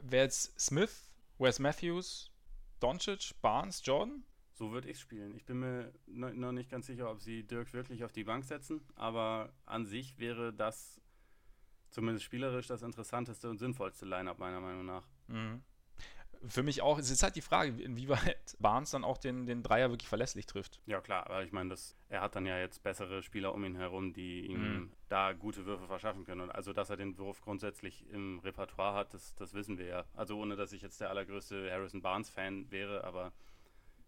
wäre 0.00 0.24
jetzt 0.24 0.58
Smith, 0.58 1.10
Wes 1.38 1.58
Matthews, 1.58 2.30
Doncic, 2.80 3.32
Barnes, 3.42 3.82
Jordan. 3.84 4.24
So 4.62 4.70
würde 4.70 4.88
ich 4.90 5.00
spielen. 5.00 5.34
Ich 5.34 5.44
bin 5.44 5.58
mir 5.58 5.92
noch 6.06 6.52
nicht 6.52 6.70
ganz 6.70 6.86
sicher, 6.86 7.10
ob 7.10 7.20
sie 7.20 7.42
Dirk 7.42 7.72
wirklich 7.72 8.04
auf 8.04 8.12
die 8.12 8.22
Bank 8.22 8.44
setzen, 8.44 8.80
aber 8.94 9.52
an 9.66 9.86
sich 9.86 10.20
wäre 10.20 10.52
das 10.52 11.00
zumindest 11.90 12.24
spielerisch 12.24 12.68
das 12.68 12.82
interessanteste 12.82 13.50
und 13.50 13.58
sinnvollste 13.58 14.06
Line-up 14.06 14.38
meiner 14.38 14.60
Meinung 14.60 14.86
nach. 14.86 15.04
Mhm. 15.26 15.64
Für 16.46 16.62
mich 16.62 16.80
auch, 16.80 17.00
es 17.00 17.10
ist 17.10 17.24
halt 17.24 17.34
die 17.34 17.40
Frage, 17.40 17.82
inwieweit 17.82 18.56
Barnes 18.60 18.92
dann 18.92 19.02
auch 19.02 19.18
den, 19.18 19.46
den 19.46 19.64
Dreier 19.64 19.90
wirklich 19.90 20.08
verlässlich 20.08 20.46
trifft. 20.46 20.80
Ja, 20.86 21.00
klar, 21.00 21.26
aber 21.26 21.42
ich 21.42 21.50
meine, 21.50 21.74
er 22.08 22.20
hat 22.20 22.36
dann 22.36 22.46
ja 22.46 22.56
jetzt 22.56 22.84
bessere 22.84 23.24
Spieler 23.24 23.52
um 23.54 23.64
ihn 23.64 23.74
herum, 23.74 24.12
die 24.12 24.46
ihm 24.46 24.74
mhm. 24.74 24.92
da 25.08 25.32
gute 25.32 25.66
Würfe 25.66 25.88
verschaffen 25.88 26.24
können. 26.24 26.40
Und 26.40 26.50
also, 26.52 26.72
dass 26.72 26.88
er 26.88 26.96
den 26.96 27.18
Wurf 27.18 27.40
grundsätzlich 27.40 28.08
im 28.10 28.38
Repertoire 28.38 28.94
hat, 28.94 29.12
das, 29.12 29.34
das 29.34 29.54
wissen 29.54 29.76
wir 29.76 29.86
ja. 29.86 30.04
Also, 30.14 30.38
ohne 30.38 30.54
dass 30.54 30.72
ich 30.72 30.82
jetzt 30.82 31.00
der 31.00 31.10
allergrößte 31.10 31.68
Harrison 31.68 32.00
Barnes-Fan 32.00 32.70
wäre, 32.70 33.02
aber 33.02 33.32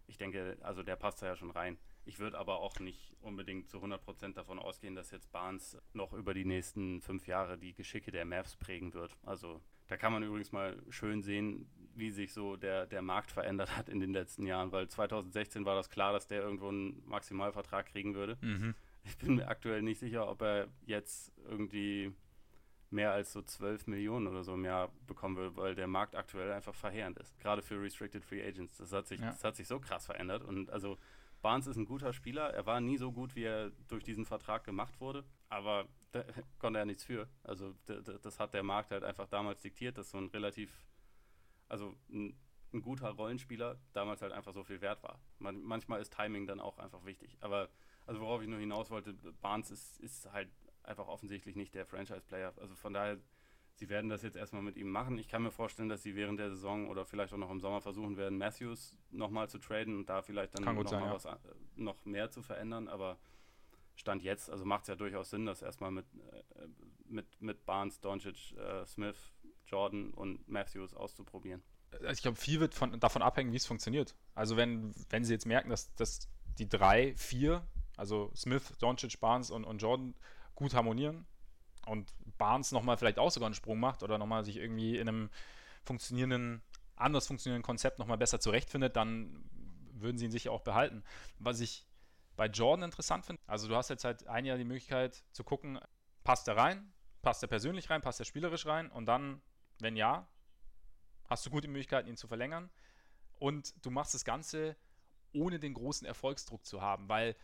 ich 0.07 0.17
denke, 0.17 0.57
also 0.61 0.83
der 0.83 0.95
passt 0.95 1.21
da 1.21 1.27
ja 1.27 1.35
schon 1.35 1.51
rein. 1.51 1.77
Ich 2.05 2.19
würde 2.19 2.37
aber 2.37 2.59
auch 2.59 2.79
nicht 2.79 3.15
unbedingt 3.21 3.69
zu 3.69 3.79
100% 3.79 4.33
davon 4.33 4.59
ausgehen, 4.59 4.95
dass 4.95 5.11
jetzt 5.11 5.31
Barnes 5.31 5.77
noch 5.93 6.13
über 6.13 6.33
die 6.33 6.45
nächsten 6.45 7.01
fünf 7.01 7.27
Jahre 7.27 7.57
die 7.57 7.73
Geschicke 7.73 8.11
der 8.11 8.25
Mavs 8.25 8.55
prägen 8.55 8.93
wird. 8.93 9.15
Also 9.23 9.61
da 9.87 9.97
kann 9.97 10.13
man 10.13 10.23
übrigens 10.23 10.51
mal 10.51 10.81
schön 10.89 11.23
sehen, 11.23 11.67
wie 11.95 12.11
sich 12.11 12.33
so 12.33 12.55
der, 12.55 12.85
der 12.85 13.01
Markt 13.01 13.31
verändert 13.31 13.75
hat 13.75 13.89
in 13.89 13.99
den 13.99 14.13
letzten 14.13 14.45
Jahren, 14.45 14.71
weil 14.71 14.87
2016 14.87 15.65
war 15.65 15.75
das 15.75 15.89
klar, 15.89 16.13
dass 16.13 16.27
der 16.27 16.41
irgendwo 16.41 16.69
einen 16.69 17.01
Maximalvertrag 17.07 17.87
kriegen 17.87 18.13
würde. 18.15 18.37
Mhm. 18.41 18.75
Ich 19.03 19.17
bin 19.17 19.35
mir 19.35 19.47
aktuell 19.47 19.81
nicht 19.81 19.99
sicher, 19.99 20.27
ob 20.27 20.41
er 20.41 20.67
jetzt 20.85 21.31
irgendwie 21.47 22.11
mehr 22.89 23.11
als 23.11 23.33
so 23.33 23.41
12 23.41 23.87
Millionen 23.87 24.27
oder 24.27 24.43
so 24.43 24.53
im 24.53 24.65
Jahr 24.65 24.91
bekommen 25.07 25.37
will, 25.37 25.55
weil 25.55 25.75
der 25.75 25.87
Markt 25.87 26.15
aktuell 26.15 26.51
einfach 26.51 26.75
verheerend 26.75 27.17
ist. 27.17 27.37
Gerade 27.39 27.61
für 27.61 27.81
Restricted 27.81 28.23
Free 28.23 28.45
Agents. 28.45 28.77
Das 28.77 28.91
hat 28.91 29.07
sich, 29.07 29.19
ja. 29.19 29.27
das 29.27 29.43
hat 29.43 29.55
sich 29.55 29.67
so 29.67 29.79
krass 29.79 30.05
verändert. 30.05 30.43
Und 30.43 30.69
also 30.69 30.97
Barnes 31.41 31.67
ist 31.67 31.77
ein 31.77 31.85
guter 31.85 32.13
Spieler. 32.13 32.53
Er 32.53 32.65
war 32.65 32.81
nie 32.81 32.97
so 32.97 33.11
gut, 33.11 33.35
wie 33.35 33.43
er 33.43 33.71
durch 33.87 34.03
diesen 34.03 34.25
Vertrag 34.25 34.63
gemacht 34.63 34.99
wurde. 34.99 35.23
Aber 35.49 35.87
da 36.11 36.23
konnte 36.59 36.79
er 36.79 36.85
nichts 36.85 37.03
für. 37.03 37.27
Also 37.43 37.75
das 37.85 38.39
hat 38.39 38.53
der 38.53 38.63
Markt 38.63 38.91
halt 38.91 39.03
einfach 39.03 39.27
damals 39.27 39.61
diktiert, 39.61 39.97
dass 39.97 40.11
so 40.11 40.17
ein 40.17 40.27
relativ, 40.27 40.71
also 41.67 41.95
ein, 42.09 42.37
ein 42.73 42.81
guter 42.81 43.09
Rollenspieler 43.09 43.77
damals 43.93 44.21
halt 44.21 44.31
einfach 44.31 44.53
so 44.53 44.63
viel 44.63 44.81
wert 44.81 45.03
war. 45.03 45.19
Man, 45.39 45.61
manchmal 45.63 46.01
ist 46.01 46.13
Timing 46.13 46.47
dann 46.47 46.59
auch 46.59 46.77
einfach 46.77 47.05
wichtig. 47.05 47.37
Aber 47.41 47.69
also 48.05 48.21
worauf 48.21 48.41
ich 48.41 48.47
nur 48.47 48.59
hinaus 48.59 48.89
wollte, 48.89 49.13
Barnes 49.41 49.71
ist, 49.71 49.99
ist 49.99 50.31
halt 50.31 50.49
einfach 50.87 51.07
offensichtlich 51.07 51.55
nicht 51.55 51.73
der 51.75 51.85
Franchise-Player. 51.85 52.53
Also 52.57 52.75
von 52.75 52.93
daher, 52.93 53.17
sie 53.73 53.89
werden 53.89 54.09
das 54.09 54.23
jetzt 54.23 54.37
erstmal 54.37 54.61
mit 54.61 54.77
ihm 54.77 54.89
machen. 54.89 55.17
Ich 55.17 55.27
kann 55.27 55.43
mir 55.43 55.51
vorstellen, 55.51 55.89
dass 55.89 56.03
sie 56.03 56.15
während 56.15 56.39
der 56.39 56.49
Saison 56.49 56.89
oder 56.89 57.05
vielleicht 57.05 57.33
auch 57.33 57.37
noch 57.37 57.51
im 57.51 57.59
Sommer 57.59 57.81
versuchen 57.81 58.17
werden, 58.17 58.37
Matthews 58.37 58.97
nochmal 59.11 59.49
zu 59.49 59.59
traden 59.59 59.95
und 59.97 60.09
da 60.09 60.21
vielleicht 60.21 60.57
dann 60.57 60.63
noch, 60.75 60.87
sein, 60.87 61.01
mal 61.01 61.07
ja. 61.07 61.13
was, 61.13 61.25
äh, 61.25 61.37
noch 61.75 62.05
mehr 62.05 62.29
zu 62.29 62.41
verändern. 62.41 62.87
Aber 62.87 63.17
Stand 63.95 64.23
jetzt, 64.23 64.49
also 64.49 64.65
macht 64.65 64.83
es 64.83 64.87
ja 64.89 64.95
durchaus 64.95 65.29
Sinn, 65.29 65.45
das 65.45 65.61
erstmal 65.61 65.91
mit, 65.91 66.05
äh, 66.15 66.67
mit, 67.05 67.41
mit 67.41 67.65
Barnes, 67.65 67.99
Doncic, 67.99 68.53
äh, 68.57 68.85
Smith, 68.85 69.33
Jordan 69.65 70.11
und 70.11 70.47
Matthews 70.47 70.93
auszuprobieren. 70.93 71.63
Also 71.91 72.07
ich 72.07 72.21
glaube, 72.21 72.37
viel 72.37 72.59
wird 72.59 72.73
von, 72.73 72.99
davon 72.99 73.21
abhängen, 73.21 73.51
wie 73.51 73.57
es 73.57 73.65
funktioniert. 73.65 74.15
Also 74.33 74.57
wenn, 74.57 74.93
wenn 75.09 75.23
sie 75.23 75.33
jetzt 75.33 75.45
merken, 75.45 75.69
dass, 75.69 75.93
dass 75.95 76.27
die 76.57 76.67
drei, 76.67 77.15
vier, 77.15 77.65
also 77.95 78.31
Smith, 78.35 78.73
Doncic, 78.79 79.19
Barnes 79.19 79.49
und, 79.49 79.63
und 79.63 79.81
Jordan 79.81 80.13
gut 80.55 80.73
harmonieren 80.73 81.25
und 81.85 82.13
Barnes 82.37 82.71
nochmal 82.71 82.97
vielleicht 82.97 83.19
auch 83.19 83.31
sogar 83.31 83.47
einen 83.47 83.55
Sprung 83.55 83.79
macht 83.79 84.03
oder 84.03 84.17
nochmal 84.17 84.43
sich 84.43 84.57
irgendwie 84.57 84.97
in 84.97 85.07
einem 85.07 85.29
funktionierenden, 85.83 86.61
anders 86.95 87.27
funktionierenden 87.27 87.65
Konzept 87.65 87.99
nochmal 87.99 88.17
besser 88.17 88.39
zurechtfindet, 88.39 88.95
dann 88.95 89.45
würden 89.93 90.17
sie 90.17 90.25
ihn 90.25 90.31
sicher 90.31 90.51
auch 90.51 90.61
behalten. 90.61 91.03
Was 91.39 91.59
ich 91.59 91.85
bei 92.35 92.47
Jordan 92.47 92.85
interessant 92.85 93.25
finde, 93.25 93.41
also 93.47 93.67
du 93.67 93.75
hast 93.75 93.89
jetzt 93.89 94.03
halt 94.03 94.27
ein 94.27 94.45
Jahr 94.45 94.57
die 94.57 94.65
Möglichkeit 94.65 95.23
zu 95.31 95.43
gucken, 95.43 95.79
passt 96.23 96.47
er 96.47 96.57
rein, 96.57 96.91
passt 97.21 97.43
er 97.43 97.47
persönlich 97.47 97.89
rein, 97.89 98.01
passt 98.01 98.19
er 98.19 98.25
spielerisch 98.25 98.65
rein 98.65 98.89
und 98.89 99.05
dann, 99.05 99.41
wenn 99.79 99.95
ja, 99.95 100.27
hast 101.29 101.45
du 101.45 101.49
gute 101.49 101.67
Möglichkeiten, 101.67 102.09
ihn 102.09 102.17
zu 102.17 102.27
verlängern 102.27 102.69
und 103.39 103.73
du 103.85 103.91
machst 103.91 104.13
das 104.13 104.25
Ganze 104.25 104.75
ohne 105.33 105.59
den 105.59 105.73
großen 105.73 106.07
Erfolgsdruck 106.07 106.65
zu 106.65 106.81
haben, 106.81 107.09
weil 107.09 107.35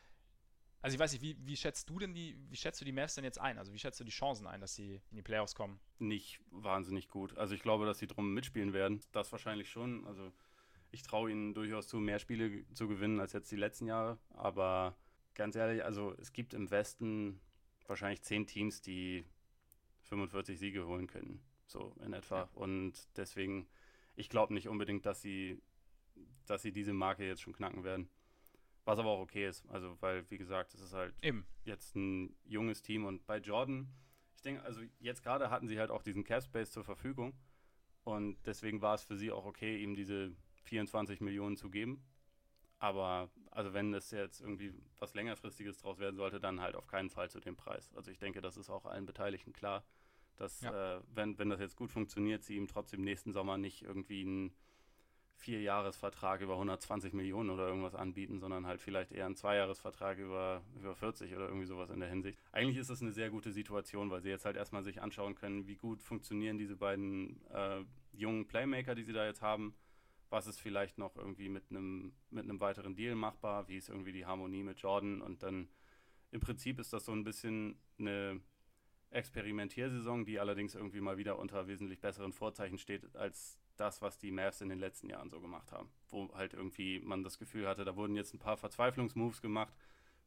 also 0.82 0.96
ich 0.96 1.00
weiß 1.00 1.12
nicht, 1.14 1.22
wie, 1.22 1.38
wie 1.46 1.56
schätzt 1.56 1.90
du 1.90 2.00
denn 2.00 2.14
die, 2.14 2.36
wie 2.50 2.56
schätzt 2.56 2.82
du 2.82 2.86
die 2.86 2.92
Mavs 2.92 3.16
denn 3.16 3.24
jetzt 3.24 3.40
ein? 3.40 3.58
Also 3.58 3.72
wie 3.74 3.80
schätzt 3.80 4.00
du 4.00 4.04
die 4.04 4.12
Chancen 4.12 4.48
ein, 4.48 4.62
dass 4.62 4.76
sie 4.76 5.02
in 5.12 5.18
die 5.18 5.22
Playoffs 5.22 5.54
kommen? 5.54 5.80
Nicht 6.00 6.40
wahnsinnig 6.50 7.08
gut. 7.08 7.38
Also 7.38 7.54
ich 7.54 7.62
glaube, 7.62 7.86
dass 7.86 8.00
sie 8.00 8.08
drum 8.08 8.34
mitspielen 8.34 8.74
werden. 8.74 9.02
Das 9.12 9.32
wahrscheinlich 9.32 9.70
schon. 9.70 10.06
Also 10.08 10.32
ich 10.92 11.04
traue 11.04 11.30
ihnen 11.30 11.54
durchaus 11.54 11.88
zu, 11.88 11.98
mehr 11.98 12.20
Spiele 12.20 12.66
zu 12.74 12.88
gewinnen 12.88 13.20
als 13.20 13.34
jetzt 13.34 13.52
die 13.52 13.58
letzten 13.58 13.86
Jahre. 13.86 14.18
Aber 14.30 14.98
ganz 15.36 15.56
ehrlich, 15.56 15.84
also 15.84 16.16
es 16.20 16.34
gibt 16.34 16.54
im 16.54 16.72
Westen 16.72 17.40
wahrscheinlich 17.88 18.24
zehn 18.24 18.48
Teams, 18.48 18.82
die 18.82 19.26
45 20.04 20.58
Siege 20.58 20.88
holen 20.88 21.08
können. 21.08 21.42
So 21.68 21.96
in 22.04 22.14
etwa. 22.14 22.40
Ja. 22.40 22.50
Und 22.56 22.94
deswegen, 23.18 23.68
ich 24.16 24.30
glaube 24.30 24.54
nicht 24.54 24.68
unbedingt, 24.68 25.06
dass 25.06 25.22
sie, 25.22 25.62
dass 26.48 26.64
sie 26.64 26.72
diese 26.72 26.94
Marke 26.94 27.26
jetzt 27.26 27.42
schon 27.42 27.54
knacken 27.54 27.84
werden. 27.84 28.10
Was 28.92 29.00
aber 29.00 29.12
auch 29.12 29.22
okay 29.22 29.48
ist. 29.48 29.66
Also, 29.70 29.96
weil, 30.02 30.30
wie 30.30 30.38
gesagt, 30.38 30.74
es 30.74 30.82
ist 30.82 30.92
halt 30.92 31.16
Eben. 31.24 31.46
jetzt 31.64 31.96
ein 31.96 32.36
junges 32.44 32.82
Team 32.82 33.06
und 33.06 33.26
bei 33.26 33.38
Jordan, 33.38 33.88
ich 34.36 34.42
denke, 34.42 34.62
also 34.64 34.82
jetzt 35.00 35.24
gerade 35.24 35.50
hatten 35.50 35.70
sie 35.70 35.80
halt 35.80 35.92
auch 35.92 36.04
diesen 36.04 36.26
Cap 36.26 36.44
Space 36.44 36.72
zur 36.72 36.84
Verfügung. 36.84 37.34
Und 38.04 38.46
deswegen 38.46 38.82
war 38.82 38.96
es 38.96 39.06
für 39.06 39.16
sie 39.16 39.32
auch 39.32 39.46
okay, 39.46 39.82
ihm 39.82 39.96
diese 39.96 40.36
24 40.64 41.22
Millionen 41.22 41.56
zu 41.56 41.70
geben. 41.70 42.04
Aber 42.80 43.32
also 43.52 43.74
wenn 43.74 43.94
es 43.94 44.12
jetzt 44.12 44.42
irgendwie 44.42 44.74
was 45.00 45.14
längerfristiges 45.14 45.78
draus 45.78 45.98
werden 45.98 46.18
sollte, 46.18 46.42
dann 46.42 46.60
halt 46.60 46.76
auf 46.76 46.88
keinen 46.88 47.10
Fall 47.10 47.30
zu 47.30 47.40
dem 47.40 47.56
Preis. 47.56 47.94
Also 47.96 48.12
ich 48.12 48.20
denke, 48.20 48.42
das 48.42 48.58
ist 48.58 48.70
auch 48.70 48.86
allen 48.86 49.06
Beteiligten 49.06 49.54
klar, 49.54 49.86
dass 50.36 50.60
ja. 50.60 50.98
äh, 50.98 51.02
wenn, 51.14 51.40
wenn 51.40 51.50
das 51.50 51.62
jetzt 51.62 51.78
gut 51.78 51.92
funktioniert, 51.92 52.44
sie 52.44 52.58
ihm 52.58 52.68
trotzdem 52.68 53.06
nächsten 53.06 53.32
Sommer 53.32 53.58
nicht 53.58 53.84
irgendwie 53.84 54.24
einen 54.24 54.54
Vierjahresvertrag 55.42 56.42
über 56.42 56.54
120 56.54 57.14
Millionen 57.14 57.50
oder 57.50 57.68
irgendwas 57.68 57.96
anbieten, 57.96 58.40
sondern 58.40 58.68
halt 58.68 58.80
vielleicht 58.80 59.12
eher 59.12 59.26
einen 59.26 59.36
Zweijahresvertrag 59.36 60.20
über, 60.20 60.62
über 60.76 60.96
40 60.96 61.36
oder 61.36 61.48
irgendwie 61.48 61.66
sowas 61.66 61.90
in 61.90 62.00
der 62.00 62.10
Hinsicht. 62.10 62.40
Eigentlich 62.52 62.78
ist 62.78 62.92
das 62.92 63.02
eine 63.02 63.12
sehr 63.12 63.32
gute 63.32 63.52
Situation, 63.52 64.12
weil 64.12 64.22
sie 64.22 64.30
jetzt 64.30 64.46
halt 64.46 64.56
erstmal 64.56 64.84
sich 64.84 65.02
anschauen 65.02 65.34
können, 65.34 65.66
wie 65.66 65.76
gut 65.76 66.04
funktionieren 66.04 66.60
diese 66.60 66.76
beiden 66.76 67.44
äh, 67.50 67.84
jungen 68.14 68.46
Playmaker, 68.48 68.94
die 68.94 69.04
sie 69.04 69.14
da 69.14 69.26
jetzt 69.26 69.42
haben. 69.42 69.74
Was 70.30 70.46
ist 70.46 70.62
vielleicht 70.62 71.00
noch 71.00 71.18
irgendwie 71.18 71.50
mit 71.50 71.64
einem 71.72 72.14
mit 72.30 72.44
einem 72.44 72.62
weiteren 72.62 72.96
Deal 72.96 73.16
machbar? 73.16 73.68
Wie 73.68 73.78
ist 73.78 73.90
irgendwie 73.90 74.14
die 74.14 74.26
Harmonie 74.26 74.64
mit 74.64 74.80
Jordan? 74.80 75.22
Und 75.22 75.42
dann 75.44 75.68
im 76.30 76.40
Prinzip 76.40 76.80
ist 76.80 76.94
das 76.94 77.06
so 77.06 77.12
ein 77.12 77.24
bisschen 77.24 77.80
eine 77.98 78.40
Experimentiersaison, 79.10 80.24
die 80.24 80.40
allerdings 80.40 80.76
irgendwie 80.76 81.02
mal 81.02 81.18
wieder 81.18 81.38
unter 81.38 81.68
wesentlich 81.68 82.00
besseren 82.00 82.32
Vorzeichen 82.32 82.78
steht 82.78 83.16
als 83.16 83.61
das, 83.82 84.02
was 84.02 84.18
die 84.20 84.32
Mavs 84.32 84.62
in 84.62 84.70
den 84.70 84.80
letzten 84.80 85.10
Jahren 85.10 85.30
so 85.30 85.42
gemacht 85.42 85.72
haben. 85.72 85.90
Wo 86.10 86.34
halt 86.36 86.54
irgendwie 86.54 87.00
man 87.00 87.24
das 87.24 87.40
Gefühl 87.40 87.68
hatte, 87.68 87.84
da 87.84 87.96
wurden 87.96 88.16
jetzt 88.16 88.34
ein 88.34 88.40
paar 88.40 88.56
Verzweiflungsmoves 88.56 89.42
gemacht, 89.42 89.74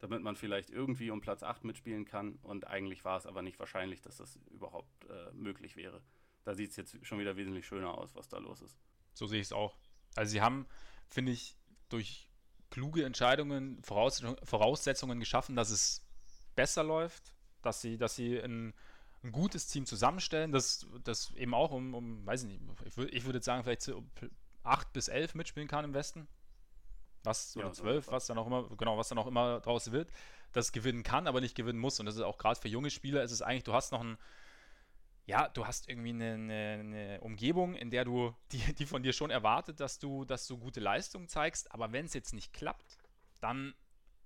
damit 0.01 0.23
man 0.23 0.35
vielleicht 0.37 0.71
irgendwie 0.71 1.11
um 1.11 1.21
Platz 1.21 1.43
8 1.43 1.65
mitspielen 1.65 2.05
kann. 2.05 2.39
Und 2.43 2.67
eigentlich 2.67 3.05
war 3.05 3.17
es 3.17 3.27
aber 3.27 3.43
nicht 3.43 3.59
wahrscheinlich, 3.61 4.03
dass 4.03 4.17
das 4.17 4.41
überhaupt 4.51 5.05
äh, 5.05 5.33
möglich 5.33 5.77
wäre. 5.77 6.03
Da 6.43 6.55
sieht 6.55 6.71
es 6.71 6.77
jetzt 6.77 7.07
schon 7.07 7.21
wieder 7.21 7.37
wesentlich 7.37 7.67
schöner 7.67 7.97
aus, 7.97 8.15
was 8.15 8.29
da 8.29 8.39
los 8.39 8.61
ist. 8.61 8.77
So 9.15 9.27
sehe 9.27 9.41
ich 9.41 9.47
es 9.47 9.53
auch. 9.53 9.79
Also 10.17 10.33
sie 10.33 10.43
haben, 10.43 10.67
finde 11.09 11.33
ich, 11.33 11.57
durch 11.89 12.29
kluge 12.71 13.05
Entscheidungen 13.05 13.81
Voraussetzungen 13.83 15.21
geschaffen, 15.21 15.55
dass 15.55 15.71
es 15.71 16.05
besser 16.57 16.83
läuft, 16.83 17.33
dass 17.63 17.81
sie, 17.81 17.97
dass 17.97 18.17
sie 18.17 18.39
ein 18.39 18.75
ein 19.25 19.33
gutes 19.33 19.67
Team 19.67 19.87
zusammenstellen, 19.87 20.53
das, 20.53 20.87
das 21.03 21.33
eben 21.35 21.55
auch 21.55 21.73
um, 21.73 21.95
um 21.95 22.27
weiß 22.27 22.45
ich 22.45 22.49
nicht, 22.49 22.61
ich, 22.85 22.97
würd, 22.97 23.13
ich 23.13 23.25
würde 23.25 23.39
jetzt 23.39 23.47
sagen, 23.47 23.65
vielleicht 23.65 23.83
zu 23.83 24.05
8 24.63 24.93
bis 24.93 25.09
11 25.09 25.35
mitspielen 25.35 25.69
kann 25.69 25.85
im 25.85 25.95
Westen. 25.95 26.29
Was, 27.23 27.57
oder 27.57 27.69
ja, 27.69 27.73
12, 27.73 28.09
was 28.09 28.27
dann 28.27 28.37
auch 28.37 28.47
immer, 28.47 28.69
genau, 28.77 28.99
was 28.99 29.09
dann 29.09 29.17
auch 29.17 29.27
immer 29.27 29.61
draus 29.61 29.91
wird, 29.93 30.13
das 30.53 30.73
gewinnen 30.73 31.03
kann, 31.03 31.27
aber 31.27 31.41
nicht 31.41 31.55
gewinnen 31.55 31.79
muss. 31.79 31.99
Und 31.99 32.07
das 32.07 32.17
ist 32.17 32.21
auch 32.21 32.37
gerade 32.37 32.61
für 32.61 32.69
junge 32.69 32.91
Spieler, 32.91 33.23
ist 33.23 33.33
es 33.33 33.41
eigentlich, 33.41 33.65
du 33.65 33.73
hast 33.73 33.93
noch 33.93 34.03
ein, 34.03 34.19
ja, 35.25 35.49
du 35.49 35.67
hast 35.67 35.89
irgendwie 35.89 36.11
eine, 36.11 36.35
eine, 36.35 36.77
eine, 36.81 37.21
Umgebung, 37.23 37.75
in 37.75 37.91
der 37.91 38.05
du, 38.05 38.35
die, 38.53 38.75
die 38.75 38.85
von 38.85 39.03
dir 39.03 39.15
schon 39.15 39.31
erwartet, 39.31 39.81
dass 39.81 39.99
du, 39.99 40.27
dass 40.27 40.47
du 40.47 40.59
gute 40.59 40.81
Leistungen 40.81 41.29
zeigst, 41.29 41.73
aber 41.73 41.93
wenn 41.93 42.05
es 42.05 42.13
jetzt 42.13 42.35
nicht 42.35 42.53
klappt, 42.53 42.99
dann 43.41 43.75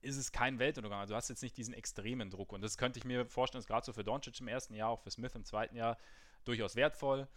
ist 0.01 0.17
es 0.17 0.33
kein 0.33 0.59
Weltuntergang. 0.59 1.01
Also 1.01 1.13
du 1.13 1.17
hast 1.17 1.29
jetzt 1.29 1.43
nicht 1.43 1.57
diesen 1.57 1.75
extremen 1.75 2.31
Druck. 2.31 2.53
Und 2.53 2.63
das 2.63 2.79
könnte 2.79 2.99
ich 2.99 3.05
mir 3.05 3.27
vorstellen, 3.27 3.61
ist 3.61 3.67
gerade 3.67 3.85
so 3.85 3.93
für 3.93 4.05
Doncic 4.05 4.41
im 4.41 4.49
ersten 4.49 4.75
Jahr, 4.75 4.91
auch 4.91 5.01
für 5.01 5.11
Smith 5.11 5.35
im 5.35 5.45
zweiten 5.45 5.77
Jahr 5.77 5.99
durchaus 6.45 6.77
wertvoll. 6.77 7.29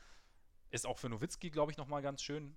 Ist 0.70 0.86
auch 0.86 0.97
für 0.97 1.09
Nowitzki, 1.09 1.49
glaube 1.49 1.72
ich, 1.72 1.78
nochmal 1.78 2.01
ganz 2.01 2.22
schön. 2.22 2.55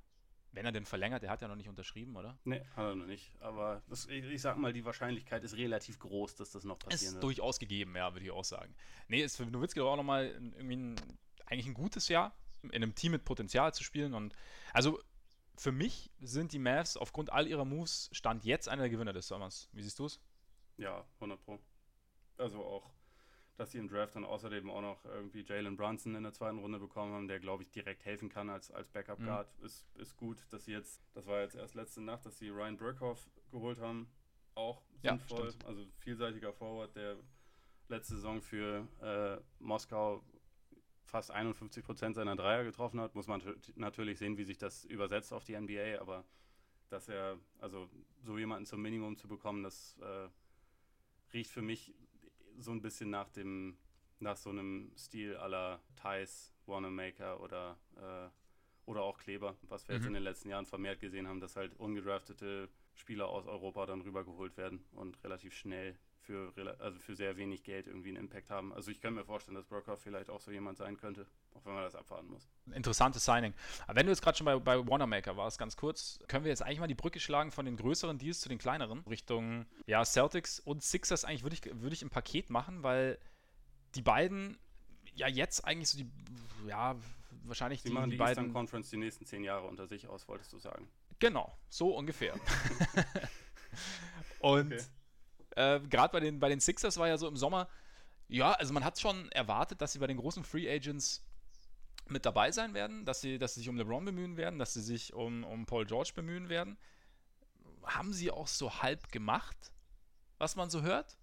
Wenn 0.52 0.64
er 0.64 0.70
denn 0.70 0.86
verlängert, 0.86 1.22
der 1.24 1.30
hat 1.30 1.42
ja 1.42 1.48
noch 1.48 1.56
nicht 1.56 1.68
unterschrieben, 1.68 2.14
oder? 2.14 2.38
Nee, 2.44 2.60
hat 2.76 2.84
er 2.84 2.94
noch 2.94 3.06
nicht. 3.06 3.32
Aber 3.40 3.82
das, 3.88 4.06
ich, 4.06 4.24
ich 4.24 4.40
sag 4.40 4.56
mal, 4.56 4.72
die 4.72 4.84
Wahrscheinlichkeit 4.84 5.42
ist 5.42 5.56
relativ 5.56 5.98
groß, 5.98 6.36
dass 6.36 6.52
das 6.52 6.62
noch 6.62 6.78
passieren 6.78 6.94
ist 6.94 7.02
wird. 7.06 7.14
Ist 7.14 7.22
durchaus 7.24 7.58
gegeben, 7.58 7.96
ja, 7.96 8.12
würde 8.14 8.24
ich 8.24 8.30
auch 8.30 8.44
sagen. 8.44 8.72
Nee, 9.08 9.22
ist 9.22 9.36
für 9.36 9.46
Nowitzki 9.46 9.80
auch 9.80 9.96
nochmal 9.96 10.26
irgendwie 10.26 10.76
ein, 10.76 10.96
eigentlich 11.46 11.66
ein 11.66 11.74
gutes 11.74 12.06
Jahr, 12.08 12.36
in 12.62 12.70
einem 12.70 12.94
Team 12.94 13.12
mit 13.12 13.24
Potenzial 13.24 13.74
zu 13.74 13.82
spielen. 13.82 14.14
Und 14.14 14.36
also 14.72 15.00
für 15.56 15.72
mich 15.72 16.10
sind 16.20 16.52
die 16.52 16.58
Mavs 16.58 16.96
aufgrund 16.96 17.32
all 17.32 17.46
ihrer 17.46 17.64
Moves 17.64 18.10
Stand 18.12 18.44
jetzt 18.44 18.68
einer 18.68 18.82
der 18.82 18.90
Gewinner 18.90 19.12
des 19.12 19.28
Sommers. 19.28 19.68
Wie 19.72 19.82
siehst 19.82 19.98
du 19.98 20.06
es? 20.06 20.20
Ja, 20.76 21.04
100 21.16 21.40
Pro. 21.40 21.58
Also 22.36 22.64
auch, 22.64 22.90
dass 23.56 23.70
sie 23.70 23.78
im 23.78 23.88
Draft 23.88 24.16
dann 24.16 24.24
außerdem 24.24 24.68
auch 24.68 24.80
noch 24.80 25.04
irgendwie 25.04 25.42
Jalen 25.42 25.76
Brunson 25.76 26.16
in 26.16 26.24
der 26.24 26.32
zweiten 26.32 26.58
Runde 26.58 26.80
bekommen 26.80 27.12
haben, 27.12 27.28
der 27.28 27.38
glaube 27.38 27.62
ich 27.62 27.70
direkt 27.70 28.04
helfen 28.04 28.28
kann 28.28 28.50
als, 28.50 28.70
als 28.70 28.88
Backup 28.88 29.20
mhm. 29.20 29.26
Guard, 29.26 29.58
mhm. 29.58 29.66
ist, 29.66 29.86
ist 29.94 30.16
gut. 30.16 30.38
Dass 30.50 30.64
sie 30.64 30.72
jetzt, 30.72 31.00
das 31.14 31.26
war 31.26 31.42
jetzt 31.42 31.54
erst 31.54 31.74
letzte 31.74 32.00
Nacht, 32.00 32.26
dass 32.26 32.38
sie 32.38 32.48
Ryan 32.48 32.76
Burkhoff 32.76 33.30
geholt 33.52 33.78
haben, 33.78 34.08
auch 34.54 34.82
sinnvoll. 35.02 35.50
Ja, 35.50 35.68
also 35.68 35.86
vielseitiger 35.98 36.52
Forward, 36.52 36.94
der 36.96 37.16
letzte 37.88 38.16
Saison 38.16 38.40
für 38.40 38.88
äh, 39.00 39.62
Moskau 39.62 40.24
fast 41.14 41.30
51 41.30 41.84
Prozent 41.84 42.16
seiner 42.16 42.34
Dreier 42.34 42.64
getroffen 42.64 43.00
hat, 43.00 43.14
muss 43.14 43.28
man 43.28 43.40
natürlich 43.76 44.18
sehen, 44.18 44.36
wie 44.36 44.42
sich 44.42 44.58
das 44.58 44.84
übersetzt 44.84 45.32
auf 45.32 45.44
die 45.44 45.56
NBA, 45.56 46.00
aber 46.00 46.24
dass 46.88 47.08
er, 47.08 47.38
also 47.60 47.88
so 48.24 48.36
jemanden 48.36 48.66
zum 48.66 48.82
Minimum 48.82 49.16
zu 49.16 49.28
bekommen, 49.28 49.62
das 49.62 49.96
äh, 50.00 50.28
riecht 51.32 51.52
für 51.52 51.62
mich 51.62 51.94
so 52.58 52.72
ein 52.72 52.82
bisschen 52.82 53.10
nach 53.10 53.28
dem, 53.28 53.78
nach 54.18 54.36
so 54.36 54.50
einem 54.50 54.90
Stil 54.98 55.36
aller 55.36 55.80
Thais, 55.94 56.52
Wanamaker 56.66 57.40
oder, 57.40 57.78
äh, 57.94 58.28
oder 58.84 59.02
auch 59.02 59.18
Kleber, 59.18 59.56
was 59.68 59.86
wir 59.86 59.94
mhm. 59.94 60.00
jetzt 60.00 60.08
in 60.08 60.14
den 60.14 60.24
letzten 60.24 60.48
Jahren 60.48 60.66
vermehrt 60.66 60.98
gesehen 60.98 61.28
haben, 61.28 61.38
dass 61.38 61.54
halt 61.54 61.78
ungedraftete 61.78 62.68
Spieler 62.96 63.28
aus 63.28 63.46
Europa 63.46 63.86
dann 63.86 64.00
rübergeholt 64.00 64.56
werden 64.56 64.84
und 64.90 65.22
relativ 65.22 65.54
schnell 65.54 65.96
für, 66.24 66.52
also 66.80 66.98
für 66.98 67.14
sehr 67.14 67.36
wenig 67.36 67.62
Geld 67.62 67.86
irgendwie 67.86 68.08
einen 68.08 68.18
Impact 68.18 68.50
haben. 68.50 68.72
Also 68.72 68.90
ich 68.90 69.00
kann 69.00 69.14
mir 69.14 69.24
vorstellen, 69.24 69.54
dass 69.54 69.66
Broker 69.66 69.96
vielleicht 69.96 70.30
auch 70.30 70.40
so 70.40 70.50
jemand 70.50 70.78
sein 70.78 70.96
könnte, 70.96 71.26
auch 71.54 71.64
wenn 71.64 71.74
man 71.74 71.82
das 71.82 71.94
abfahren 71.94 72.26
muss. 72.26 72.48
Interessantes 72.72 73.24
Signing. 73.24 73.54
Aber 73.86 73.96
wenn 73.96 74.06
du 74.06 74.12
jetzt 74.12 74.22
gerade 74.22 74.36
schon 74.36 74.44
bei, 74.44 74.58
bei 74.58 74.86
Wanamaker 74.86 75.36
warst, 75.36 75.58
ganz 75.58 75.76
kurz, 75.76 76.18
können 76.28 76.44
wir 76.44 76.50
jetzt 76.50 76.62
eigentlich 76.62 76.80
mal 76.80 76.86
die 76.86 76.94
Brücke 76.94 77.20
schlagen 77.20 77.50
von 77.50 77.66
den 77.66 77.76
größeren 77.76 78.18
Deals 78.18 78.40
zu 78.40 78.48
den 78.48 78.58
kleineren, 78.58 79.00
Richtung 79.00 79.66
ja, 79.86 80.04
Celtics 80.04 80.60
und 80.60 80.82
Sixers 80.82 81.24
eigentlich 81.24 81.42
würde 81.42 81.56
ich, 81.56 81.82
würd 81.82 81.92
ich 81.92 82.02
im 82.02 82.10
Paket 82.10 82.50
machen, 82.50 82.82
weil 82.82 83.18
die 83.94 84.02
beiden 84.02 84.58
ja 85.14 85.28
jetzt 85.28 85.64
eigentlich 85.64 85.88
so 85.88 85.98
die, 85.98 86.10
ja, 86.66 86.96
wahrscheinlich 87.44 87.82
die, 87.82 87.90
machen 87.90 88.10
die, 88.10 88.16
die 88.16 88.18
beiden 88.18 88.44
Eastern 88.44 88.52
Conference 88.52 88.90
die 88.90 88.96
nächsten 88.96 89.26
zehn 89.26 89.44
Jahre 89.44 89.66
unter 89.66 89.86
sich 89.86 90.08
aus, 90.08 90.26
wolltest 90.28 90.52
du 90.52 90.58
sagen. 90.58 90.88
Genau, 91.18 91.56
so 91.68 91.96
ungefähr. 91.96 92.34
und 94.40 94.72
okay. 94.72 94.82
Äh, 95.56 95.80
Gerade 95.80 96.12
bei 96.12 96.20
den, 96.20 96.40
bei 96.40 96.48
den 96.48 96.60
Sixers 96.60 96.96
war 96.96 97.08
ja 97.08 97.16
so 97.16 97.28
im 97.28 97.36
Sommer, 97.36 97.68
ja, 98.28 98.52
also 98.52 98.72
man 98.72 98.84
hat 98.84 98.98
schon 98.98 99.30
erwartet, 99.32 99.80
dass 99.80 99.92
sie 99.92 99.98
bei 99.98 100.06
den 100.06 100.16
großen 100.16 100.44
Free 100.44 100.70
Agents 100.70 101.24
mit 102.08 102.26
dabei 102.26 102.52
sein 102.52 102.74
werden, 102.74 103.04
dass 103.04 103.20
sie, 103.20 103.38
dass 103.38 103.54
sie 103.54 103.60
sich 103.60 103.68
um 103.68 103.76
LeBron 103.76 104.04
bemühen 104.04 104.36
werden, 104.36 104.58
dass 104.58 104.74
sie 104.74 104.82
sich 104.82 105.14
um, 105.14 105.44
um 105.44 105.66
Paul 105.66 105.86
George 105.86 106.12
bemühen 106.14 106.48
werden. 106.48 106.76
Haben 107.82 108.12
sie 108.12 108.30
auch 108.30 108.48
so 108.48 108.82
halb 108.82 109.10
gemacht, 109.10 109.56
was 110.38 110.56
man 110.56 110.70
so 110.70 110.82
hört. 110.82 111.16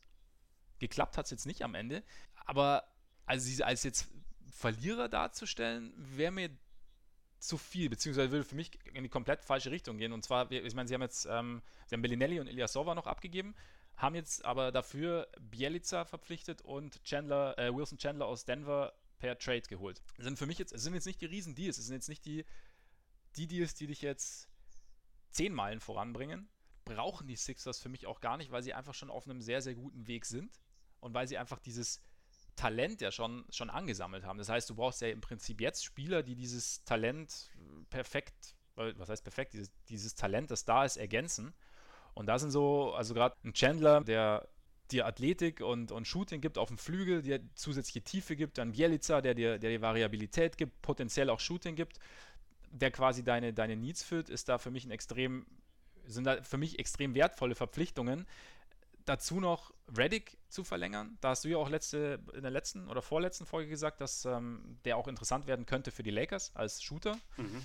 Geklappt 0.79 1.17
hat 1.17 1.25
es 1.25 1.31
jetzt 1.31 1.45
nicht 1.45 1.63
am 1.63 1.75
Ende. 1.75 2.03
Aber 2.45 2.87
also 3.25 3.45
sie 3.45 3.63
als 3.63 3.83
jetzt 3.83 4.07
Verlierer 4.51 5.09
darzustellen, 5.09 5.93
wäre 5.95 6.31
mir 6.31 6.49
zu 7.39 7.57
viel, 7.57 7.89
beziehungsweise 7.89 8.31
würde 8.31 8.45
für 8.45 8.55
mich 8.55 8.71
in 8.93 9.03
die 9.03 9.09
komplett 9.09 9.43
falsche 9.43 9.71
Richtung 9.71 9.97
gehen. 9.97 10.13
Und 10.13 10.23
zwar, 10.23 10.51
ich 10.51 10.75
meine, 10.75 10.87
sie 10.87 10.93
haben 10.93 11.01
jetzt, 11.01 11.25
ähm, 11.25 11.61
sie 11.87 11.95
haben 11.95 12.01
Bellinelli 12.01 12.39
und 12.39 12.47
Ilyasova 12.47 12.93
noch 12.93 13.07
abgegeben 13.07 13.55
haben 13.97 14.15
jetzt 14.15 14.45
aber 14.45 14.71
dafür 14.71 15.27
Bielica 15.39 16.05
verpflichtet 16.05 16.61
und 16.61 17.03
Chandler, 17.03 17.57
äh, 17.57 17.73
Wilson 17.73 17.97
Chandler 17.97 18.25
aus 18.25 18.45
Denver 18.45 18.93
per 19.19 19.37
Trade 19.37 19.61
geholt. 19.61 20.01
Sind 20.17 20.37
für 20.37 20.47
mich 20.47 20.57
jetzt, 20.57 20.77
sind 20.77 20.93
jetzt 20.93 21.05
nicht 21.05 21.21
die 21.21 21.27
riesen 21.27 21.55
Deals, 21.55 21.77
es 21.77 21.85
sind 21.85 21.95
jetzt 21.95 22.09
nicht 22.09 22.25
die, 22.25 22.45
die 23.35 23.47
Deals, 23.47 23.75
die 23.75 23.87
dich 23.87 24.01
jetzt 24.01 24.49
zehn 25.29 25.53
Meilen 25.53 25.79
voranbringen. 25.79 26.49
Brauchen 26.83 27.27
die 27.27 27.35
Sixers 27.35 27.79
für 27.79 27.89
mich 27.89 28.07
auch 28.07 28.19
gar 28.21 28.37
nicht, 28.37 28.51
weil 28.51 28.63
sie 28.63 28.73
einfach 28.73 28.95
schon 28.95 29.11
auf 29.11 29.25
einem 29.25 29.41
sehr, 29.41 29.61
sehr 29.61 29.75
guten 29.75 30.07
Weg 30.07 30.25
sind 30.25 30.59
und 30.99 31.13
weil 31.13 31.27
sie 31.27 31.37
einfach 31.37 31.59
dieses 31.59 32.01
Talent 32.55 33.01
ja 33.01 33.11
schon, 33.11 33.45
schon 33.49 33.69
angesammelt 33.69 34.25
haben. 34.25 34.37
Das 34.37 34.49
heißt, 34.49 34.69
du 34.69 34.75
brauchst 34.75 35.01
ja 35.01 35.07
im 35.07 35.21
Prinzip 35.21 35.61
jetzt 35.61 35.85
Spieler, 35.85 36.23
die 36.23 36.35
dieses 36.35 36.83
Talent 36.83 37.51
perfekt, 37.89 38.55
was 38.75 39.09
heißt 39.09 39.23
perfekt, 39.23 39.53
dieses, 39.53 39.71
dieses 39.89 40.15
Talent, 40.15 40.51
das 40.51 40.65
da 40.65 40.83
ist, 40.83 40.97
ergänzen. 40.97 41.53
Und 42.13 42.25
da 42.27 42.39
sind 42.39 42.51
so, 42.51 42.93
also 42.93 43.13
gerade 43.13 43.35
ein 43.43 43.53
Chandler, 43.53 44.01
der 44.01 44.47
dir 44.91 45.05
Athletik 45.05 45.61
und, 45.61 45.91
und 45.91 46.05
Shooting 46.07 46.41
gibt 46.41 46.57
auf 46.57 46.67
dem 46.67 46.77
Flügel, 46.77 47.21
dir 47.21 47.39
zusätzliche 47.55 48.01
Tiefe 48.01 48.35
gibt, 48.35 48.57
dann 48.57 48.73
Bielica, 48.73 49.21
der 49.21 49.33
dir, 49.33 49.57
der 49.57 49.69
dir 49.69 49.81
Variabilität 49.81 50.57
gibt, 50.57 50.81
potenziell 50.81 51.29
auch 51.29 51.39
Shooting 51.39 51.75
gibt, 51.75 51.99
der 52.69 52.91
quasi 52.91 53.23
deine, 53.23 53.53
deine 53.53 53.75
Needs 53.75 54.03
füllt, 54.03 54.29
ist 54.29 54.49
da 54.49 54.57
für 54.57 54.71
mich 54.71 54.85
ein 54.85 54.91
extrem, 54.91 55.45
sind 56.05 56.25
da 56.25 56.41
für 56.43 56.57
mich 56.57 56.79
extrem 56.79 57.15
wertvolle 57.15 57.55
Verpflichtungen. 57.55 58.25
dazu 59.05 59.39
noch 59.39 59.73
Reddick 59.97 60.37
zu 60.49 60.63
verlängern. 60.63 61.17
Da 61.21 61.29
hast 61.29 61.43
du 61.43 61.49
ja 61.49 61.57
auch 61.57 61.69
letzte, 61.69 62.19
in 62.33 62.43
der 62.43 62.51
letzten 62.51 62.87
oder 62.87 63.01
vorletzten 63.01 63.45
Folge 63.45 63.69
gesagt, 63.69 63.99
dass 63.99 64.25
ähm, 64.25 64.77
der 64.85 64.97
auch 64.97 65.07
interessant 65.07 65.47
werden 65.47 65.65
könnte 65.65 65.91
für 65.91 66.03
die 66.03 66.11
Lakers 66.11 66.51
als 66.55 66.83
Shooter. 66.83 67.17
Mhm. 67.37 67.63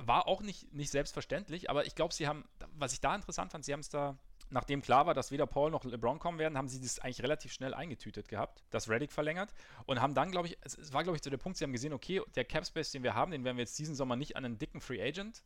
War 0.00 0.28
auch 0.28 0.42
nicht, 0.42 0.72
nicht 0.72 0.90
selbstverständlich, 0.90 1.70
aber 1.70 1.86
ich 1.86 1.94
glaube, 1.94 2.14
sie 2.14 2.28
haben, 2.28 2.44
was 2.76 2.92
ich 2.92 3.00
da 3.00 3.14
interessant 3.14 3.52
fand, 3.52 3.64
sie 3.64 3.72
haben 3.72 3.80
es 3.80 3.88
da, 3.88 4.16
nachdem 4.50 4.80
klar 4.80 5.06
war, 5.06 5.14
dass 5.14 5.30
weder 5.30 5.46
Paul 5.46 5.70
noch 5.70 5.84
LeBron 5.84 6.18
kommen 6.18 6.38
werden, 6.38 6.56
haben 6.56 6.68
sie 6.68 6.80
das 6.80 7.00
eigentlich 7.00 7.22
relativ 7.22 7.52
schnell 7.52 7.74
eingetütet 7.74 8.28
gehabt, 8.28 8.62
dass 8.70 8.88
Reddick 8.88 9.12
verlängert 9.12 9.52
und 9.86 10.00
haben 10.00 10.14
dann, 10.14 10.30
glaube 10.30 10.48
ich, 10.48 10.58
es 10.62 10.92
war, 10.92 11.02
glaube 11.02 11.16
ich, 11.16 11.22
zu 11.22 11.30
der 11.30 11.36
Punkt, 11.36 11.58
sie 11.58 11.64
haben 11.64 11.72
gesehen, 11.72 11.92
okay, 11.92 12.22
der 12.36 12.44
Cap 12.44 12.64
Space, 12.64 12.92
den 12.92 13.02
wir 13.02 13.14
haben, 13.14 13.32
den 13.32 13.44
werden 13.44 13.56
wir 13.56 13.62
jetzt 13.62 13.78
diesen 13.78 13.94
Sommer 13.94 14.16
nicht 14.16 14.36
an 14.36 14.44
einen 14.44 14.58
dicken 14.58 14.80
Free 14.80 15.02
Agent 15.02 15.42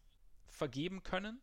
vergeben 0.48 1.02
können. 1.02 1.40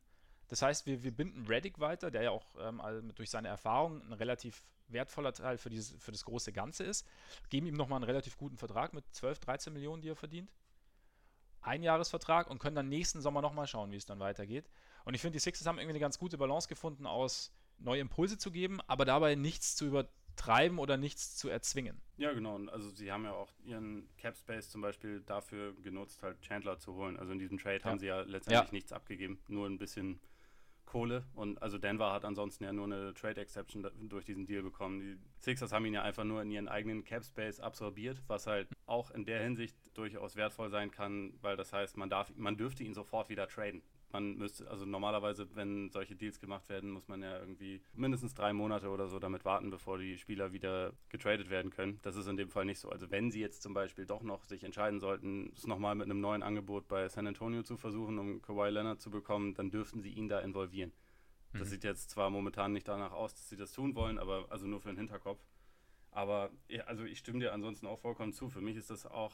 Das 0.48 0.62
heißt, 0.62 0.86
wir, 0.86 1.04
wir 1.04 1.12
binden 1.12 1.46
Reddick 1.48 1.80
weiter, 1.80 2.12
der 2.12 2.24
ja 2.24 2.32
auch 2.32 2.56
ähm, 2.60 3.12
durch 3.16 3.30
seine 3.30 3.48
Erfahrung 3.48 4.02
ein 4.04 4.14
relativ 4.14 4.64
wertvoller 4.88 5.34
Teil 5.34 5.58
für, 5.58 5.70
dieses, 5.70 5.96
für 6.02 6.12
das 6.12 6.26
große 6.26 6.52
Ganze 6.52 6.84
ist. 6.84 7.06
Geben 7.50 7.68
ihm 7.68 7.76
nochmal 7.76 7.98
einen 7.98 8.06
relativ 8.06 8.38
guten 8.38 8.58
Vertrag 8.58 8.94
mit 8.94 9.06
12, 9.12 9.40
13 9.40 9.74
Millionen, 9.74 10.02
die 10.02 10.10
er 10.10 10.16
verdient. 10.16 10.52
Einjahresvertrag 11.62 12.50
und 12.50 12.60
können 12.60 12.76
dann 12.76 12.90
nächsten 12.90 13.22
Sommer 13.22 13.42
nochmal 13.42 13.68
schauen, 13.68 13.92
wie 13.92 13.98
es 13.98 14.06
dann 14.06 14.20
weitergeht. 14.20 14.70
Und 15.06 15.14
ich 15.14 15.22
finde, 15.22 15.34
die 15.34 15.40
Sixers 15.40 15.68
haben 15.68 15.78
irgendwie 15.78 15.94
eine 15.94 16.00
ganz 16.00 16.20
gute 16.20 16.38
Balance 16.38 16.68
gefunden, 16.68 17.06
aus 17.06 17.52
neue 17.80 18.02
Impulse 18.02 18.38
zu 18.38 18.52
geben, 18.52 18.80
aber 18.88 19.06
dabei 19.06 19.36
nichts 19.36 19.76
zu 19.76 19.86
übertreiben 19.86 20.80
oder 20.80 20.98
nichts 20.98 21.36
zu 21.38 21.50
erzwingen. 21.50 22.02
Ja, 22.18 22.34
genau. 22.34 22.60
Also 22.68 22.90
sie 22.90 23.12
haben 23.12 23.24
ja 23.24 23.34
auch 23.34 23.52
ihren 23.64 24.10
Cap 24.18 24.36
Space 24.36 24.70
zum 24.70 24.82
Beispiel 24.82 25.22
dafür 25.22 25.74
genutzt, 25.82 26.22
halt 26.22 26.42
Chandler 26.42 26.78
zu 26.78 26.94
holen. 26.94 27.18
Also 27.18 27.32
in 27.32 27.40
diesem 27.40 27.58
Trade 27.58 27.80
ja. 27.80 27.86
haben 27.86 28.00
sie 28.00 28.08
ja 28.08 28.22
letztendlich 28.22 28.68
ja. 28.68 28.74
nichts 28.74 28.92
abgegeben, 28.92 29.40
nur 29.48 29.68
ein 29.68 29.78
bisschen 29.78 30.20
Kohle. 30.90 31.24
Und 31.34 31.62
also 31.62 31.78
Denver 31.78 32.12
hat 32.12 32.26
ansonsten 32.26 32.66
ja 32.66 32.74
nur 32.74 32.86
eine 32.86 33.14
Trade 33.14 33.40
Exception 33.40 33.88
durch 34.10 34.26
diesen 34.26 34.46
Deal 34.46 34.64
bekommen. 34.64 35.00
Die 35.00 35.18
Sixers 35.40 35.72
haben 35.72 35.86
ihn 35.86 35.94
ja 35.94 36.02
einfach 36.02 36.26
nur 36.26 36.42
in 36.42 36.52
ihren 36.52 36.68
eigenen 36.68 37.04
Cap 37.04 37.24
Space 37.24 37.60
absorbiert, 37.60 38.22
was 38.28 38.48
halt 38.48 38.68
auch 38.86 39.12
in 39.12 39.24
der 39.24 39.42
Hinsicht 39.42 39.76
durchaus 39.94 40.36
wertvoll 40.36 40.70
sein 40.70 40.92
kann, 40.92 41.34
weil 41.42 41.56
das 41.56 41.72
heißt, 41.72 41.96
man 41.96 42.10
darf, 42.10 42.32
man 42.36 42.58
dürfte 42.58 42.84
ihn 42.84 42.94
sofort 42.94 43.30
wieder 43.30 43.48
traden 43.48 43.82
man 44.12 44.38
müsste, 44.38 44.70
also 44.70 44.86
normalerweise, 44.86 45.48
wenn 45.56 45.90
solche 45.90 46.16
Deals 46.16 46.40
gemacht 46.40 46.70
werden, 46.70 46.92
muss 46.92 47.08
man 47.08 47.22
ja 47.22 47.40
irgendwie 47.40 47.82
mindestens 47.94 48.34
drei 48.34 48.54
Monate 48.54 48.90
oder 48.90 49.08
so 49.08 49.20
damit 49.20 49.46
warten, 49.46 49.70
bevor 49.70 49.98
die 49.98 50.18
Spieler 50.18 50.52
wieder 50.52 50.94
getradet 51.10 51.50
werden 51.50 51.72
können. 51.72 52.00
Das 52.02 52.16
ist 52.16 52.28
in 52.28 52.38
dem 52.38 52.50
Fall 52.50 52.66
nicht 52.66 52.80
so. 52.80 52.90
Also 52.90 53.12
wenn 53.12 53.32
sie 53.32 53.40
jetzt 53.40 53.62
zum 53.62 53.74
Beispiel 53.74 54.06
doch 54.06 54.24
noch 54.24 54.44
sich 54.44 54.64
entscheiden 54.64 55.00
sollten, 55.00 55.52
es 55.56 55.68
nochmal 55.68 55.96
mit 55.96 56.06
einem 56.06 56.22
neuen 56.22 56.44
Angebot 56.44 56.88
bei 56.88 57.08
San 57.10 57.28
Antonio 57.28 57.64
zu 57.64 57.78
versuchen, 57.78 58.18
um 58.20 58.42
Kawhi 58.42 58.70
Leonard 58.70 59.02
zu 59.02 59.10
bekommen, 59.12 59.54
dann 59.54 59.72
dürften 59.72 60.02
sie 60.02 60.12
ihn 60.12 60.28
da 60.28 60.40
involvieren. 60.40 60.92
Das 61.54 61.64
mhm. 61.64 61.72
sieht 61.72 61.84
jetzt 61.84 62.10
zwar 62.10 62.30
momentan 62.30 62.74
nicht 62.74 62.88
danach 62.88 63.12
aus, 63.12 63.34
dass 63.34 63.50
sie 63.50 63.58
das 63.58 63.72
tun 63.72 63.96
wollen, 63.96 64.20
aber 64.20 64.46
also 64.50 64.68
nur 64.68 64.80
für 64.80 64.90
den 64.90 64.98
Hinterkopf. 64.98 65.42
Aber 66.12 66.52
also 66.86 67.04
ich 67.04 67.20
stimme 67.20 67.40
dir 67.40 67.54
ansonsten 67.54 67.88
auch 67.88 68.00
vollkommen 68.00 68.34
zu. 68.34 68.50
Für 68.50 68.62
mich 68.62 68.78
ist 68.78 68.90
das 68.90 69.06
auch 69.06 69.34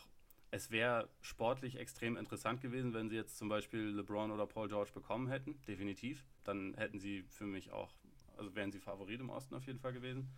es 0.52 0.72
wäre 0.72 1.10
sportlich 1.22 1.78
extrem 1.78 2.18
interessant 2.18 2.62
gewesen, 2.62 2.94
wenn 2.94 3.10
sie 3.10 3.16
jetzt 3.16 3.38
zum 3.38 3.50
Beispiel 3.50 3.90
LeBron 3.90 4.32
oder 4.32 4.46
Paul 4.46 4.68
George 4.68 4.92
bekommen 4.94 5.28
hätten, 5.28 5.60
definitiv. 5.68 6.26
Dann 6.44 6.74
hätten 6.76 7.00
sie 7.00 7.24
für 7.24 7.46
mich 7.46 7.72
auch, 7.72 7.92
also 8.38 8.56
wären 8.56 8.72
sie 8.72 8.80
Favorit 8.80 9.20
im 9.20 9.30
Osten 9.30 9.56
auf 9.56 9.66
jeden 9.66 9.80
Fall 9.80 9.94
gewesen. 9.94 10.30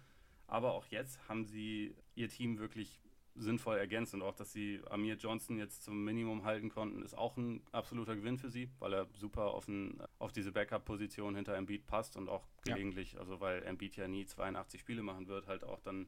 Aber 0.47 0.74
auch 0.74 0.86
jetzt 0.88 1.28
haben 1.28 1.45
sie 1.45 1.95
ihr 2.16 2.30
Team 2.30 2.58
wirklich 2.58 3.01
sinnvoll 3.39 3.78
ergänzt 3.78 4.14
und 4.14 4.22
auch, 4.22 4.34
dass 4.34 4.51
sie 4.51 4.82
Amir 4.89 5.16
Johnson 5.16 5.58
jetzt 5.58 5.84
zum 5.84 6.03
Minimum 6.03 6.43
halten 6.43 6.70
konnten, 6.70 7.03
ist 7.03 7.16
auch 7.16 7.38
ein 7.38 7.62
absoluter 7.72 8.16
Gewinn 8.16 8.38
für 8.38 8.49
sie, 8.49 8.70
weil 8.80 8.93
er 8.93 9.08
super 9.14 9.53
auf, 9.53 9.68
ein, 9.68 10.01
auf 10.20 10.32
diese 10.32 10.51
Backup-Position 10.51 11.36
hinter 11.36 11.55
Embiid 11.55 11.86
passt 11.86 12.18
und 12.18 12.30
auch 12.30 12.47
gelegentlich, 12.64 13.14
ja. 13.14 13.20
also 13.20 13.39
weil 13.39 13.64
Embiid 13.64 13.95
ja 13.95 14.08
nie 14.08 14.26
82 14.26 14.82
Spiele 14.82 15.03
machen 15.03 15.28
wird, 15.28 15.47
halt 15.47 15.64
auch 15.64 15.80
dann 15.80 16.08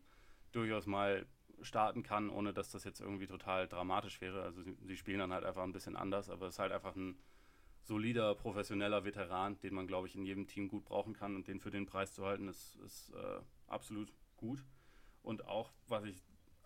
durchaus 0.52 0.88
mal 0.88 1.26
starten 1.62 2.04
kann, 2.04 2.30
ohne 2.30 2.54
dass 2.54 2.72
das 2.72 2.84
jetzt 2.84 3.02
irgendwie 3.02 3.28
total 3.28 3.68
dramatisch 3.68 4.22
wäre. 4.22 4.44
Also 4.44 4.62
sie, 4.62 4.78
sie 4.82 4.98
spielen 4.98 5.20
dann 5.20 5.34
halt 5.34 5.46
einfach 5.46 5.64
ein 5.64 5.72
bisschen 5.72 5.96
anders, 5.96 6.30
aber 6.30 6.48
es 6.48 6.56
ist 6.56 6.60
halt 6.60 6.72
einfach 6.72 6.96
ein 6.96 7.18
solider, 7.84 8.36
professioneller 8.36 9.04
Veteran, 9.04 9.60
den 9.60 9.74
man, 9.74 9.88
glaube 9.88 10.08
ich, 10.08 10.16
in 10.16 10.26
jedem 10.26 10.48
Team 10.48 10.68
gut 10.68 10.86
brauchen 10.86 11.14
kann 11.14 11.36
und 11.36 11.48
den 11.48 11.60
für 11.60 11.72
den 11.72 11.86
Preis 11.86 12.14
zu 12.14 12.26
halten, 12.26 12.48
ist, 12.48 12.76
ist 12.86 13.12
äh, 13.12 13.42
absolut 13.68 14.14
gut. 14.38 14.64
Und 15.24 15.46
auch, 15.46 15.72
was 15.88 16.06
ich 16.06 16.22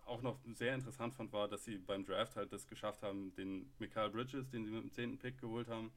auch 0.05 0.21
noch 0.21 0.39
sehr 0.53 0.75
interessant 0.75 1.13
fand, 1.13 1.31
war, 1.31 1.47
dass 1.47 1.63
sie 1.63 1.77
beim 1.77 2.03
Draft 2.05 2.35
halt 2.35 2.51
das 2.51 2.67
geschafft 2.67 3.03
haben, 3.03 3.33
den 3.35 3.71
Michael 3.79 4.09
Bridges, 4.09 4.49
den 4.49 4.65
sie 4.65 4.71
mit 4.71 4.83
dem 4.83 4.91
10. 4.91 5.17
Pick 5.17 5.39
geholt 5.39 5.69
haben, 5.69 5.91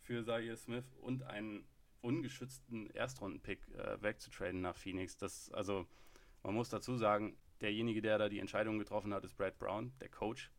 für 0.00 0.24
Zaire 0.24 0.56
Smith 0.56 0.94
und 1.00 1.22
einen 1.24 1.64
ungeschützten 2.00 2.90
Erstrunden-Pick 2.90 3.68
äh, 3.68 4.02
wegzutraden 4.02 4.60
nach 4.60 4.76
Phoenix. 4.76 5.16
Das, 5.16 5.50
also, 5.52 5.86
man 6.42 6.54
muss 6.54 6.68
dazu 6.68 6.96
sagen, 6.96 7.36
derjenige, 7.62 8.02
der 8.02 8.18
da 8.18 8.28
die 8.28 8.38
Entscheidung 8.38 8.78
getroffen 8.78 9.14
hat, 9.14 9.24
ist 9.24 9.36
Brad 9.36 9.58
Brown, 9.58 9.92
der 10.00 10.08
Coach. 10.08 10.50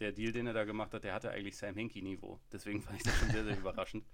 Der 0.00 0.12
Deal, 0.12 0.32
den 0.32 0.46
er 0.46 0.54
da 0.54 0.64
gemacht 0.64 0.92
hat, 0.92 1.04
der 1.04 1.14
hatte 1.14 1.30
eigentlich 1.30 1.56
Sam 1.56 1.76
Hinkie-Niveau. 1.76 2.40
Deswegen 2.52 2.82
fand 2.82 2.96
ich 2.96 3.04
das 3.04 3.16
schon 3.18 3.30
sehr, 3.30 3.44
sehr 3.44 3.58
überraschend. 3.58 4.04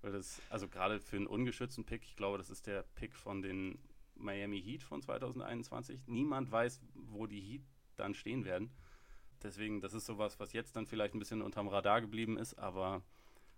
Weil 0.00 0.12
das, 0.12 0.40
also 0.48 0.68
gerade 0.68 1.00
für 1.00 1.16
einen 1.16 1.26
ungeschützten 1.26 1.84
Pick, 1.84 2.04
ich 2.04 2.14
glaube, 2.14 2.38
das 2.38 2.50
ist 2.50 2.66
der 2.66 2.82
Pick 2.94 3.16
von 3.16 3.42
den 3.42 3.78
Miami 4.14 4.62
Heat 4.62 4.82
von 4.82 5.02
2021. 5.02 6.06
Niemand 6.06 6.50
weiß, 6.52 6.80
wo 6.94 7.26
die 7.26 7.40
Heat 7.40 7.62
dann 7.96 8.14
stehen 8.14 8.44
werden. 8.44 8.70
Deswegen, 9.42 9.80
das 9.80 9.94
ist 9.94 10.06
sowas, 10.06 10.38
was 10.38 10.52
jetzt 10.52 10.76
dann 10.76 10.86
vielleicht 10.86 11.14
ein 11.14 11.18
bisschen 11.18 11.42
unterm 11.42 11.68
Radar 11.68 12.00
geblieben 12.00 12.38
ist, 12.38 12.54
aber 12.54 13.02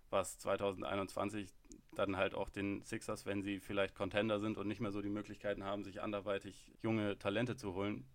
was 0.09 0.37
2021 0.39 1.49
dann 1.95 2.17
halt 2.17 2.33
auch 2.33 2.49
den 2.49 2.83
Sixers, 2.83 3.25
wenn 3.25 3.41
sie 3.41 3.59
vielleicht 3.59 3.95
Contender 3.95 4.39
sind 4.39 4.57
und 4.57 4.67
nicht 4.67 4.79
mehr 4.79 4.91
so 4.91 5.01
die 5.01 5.09
Möglichkeiten 5.09 5.63
haben, 5.63 5.83
sich 5.83 6.01
anderweitig 6.01 6.71
junge 6.81 7.17
Talente 7.19 7.55
zu 7.55 7.73
holen, 7.73 8.05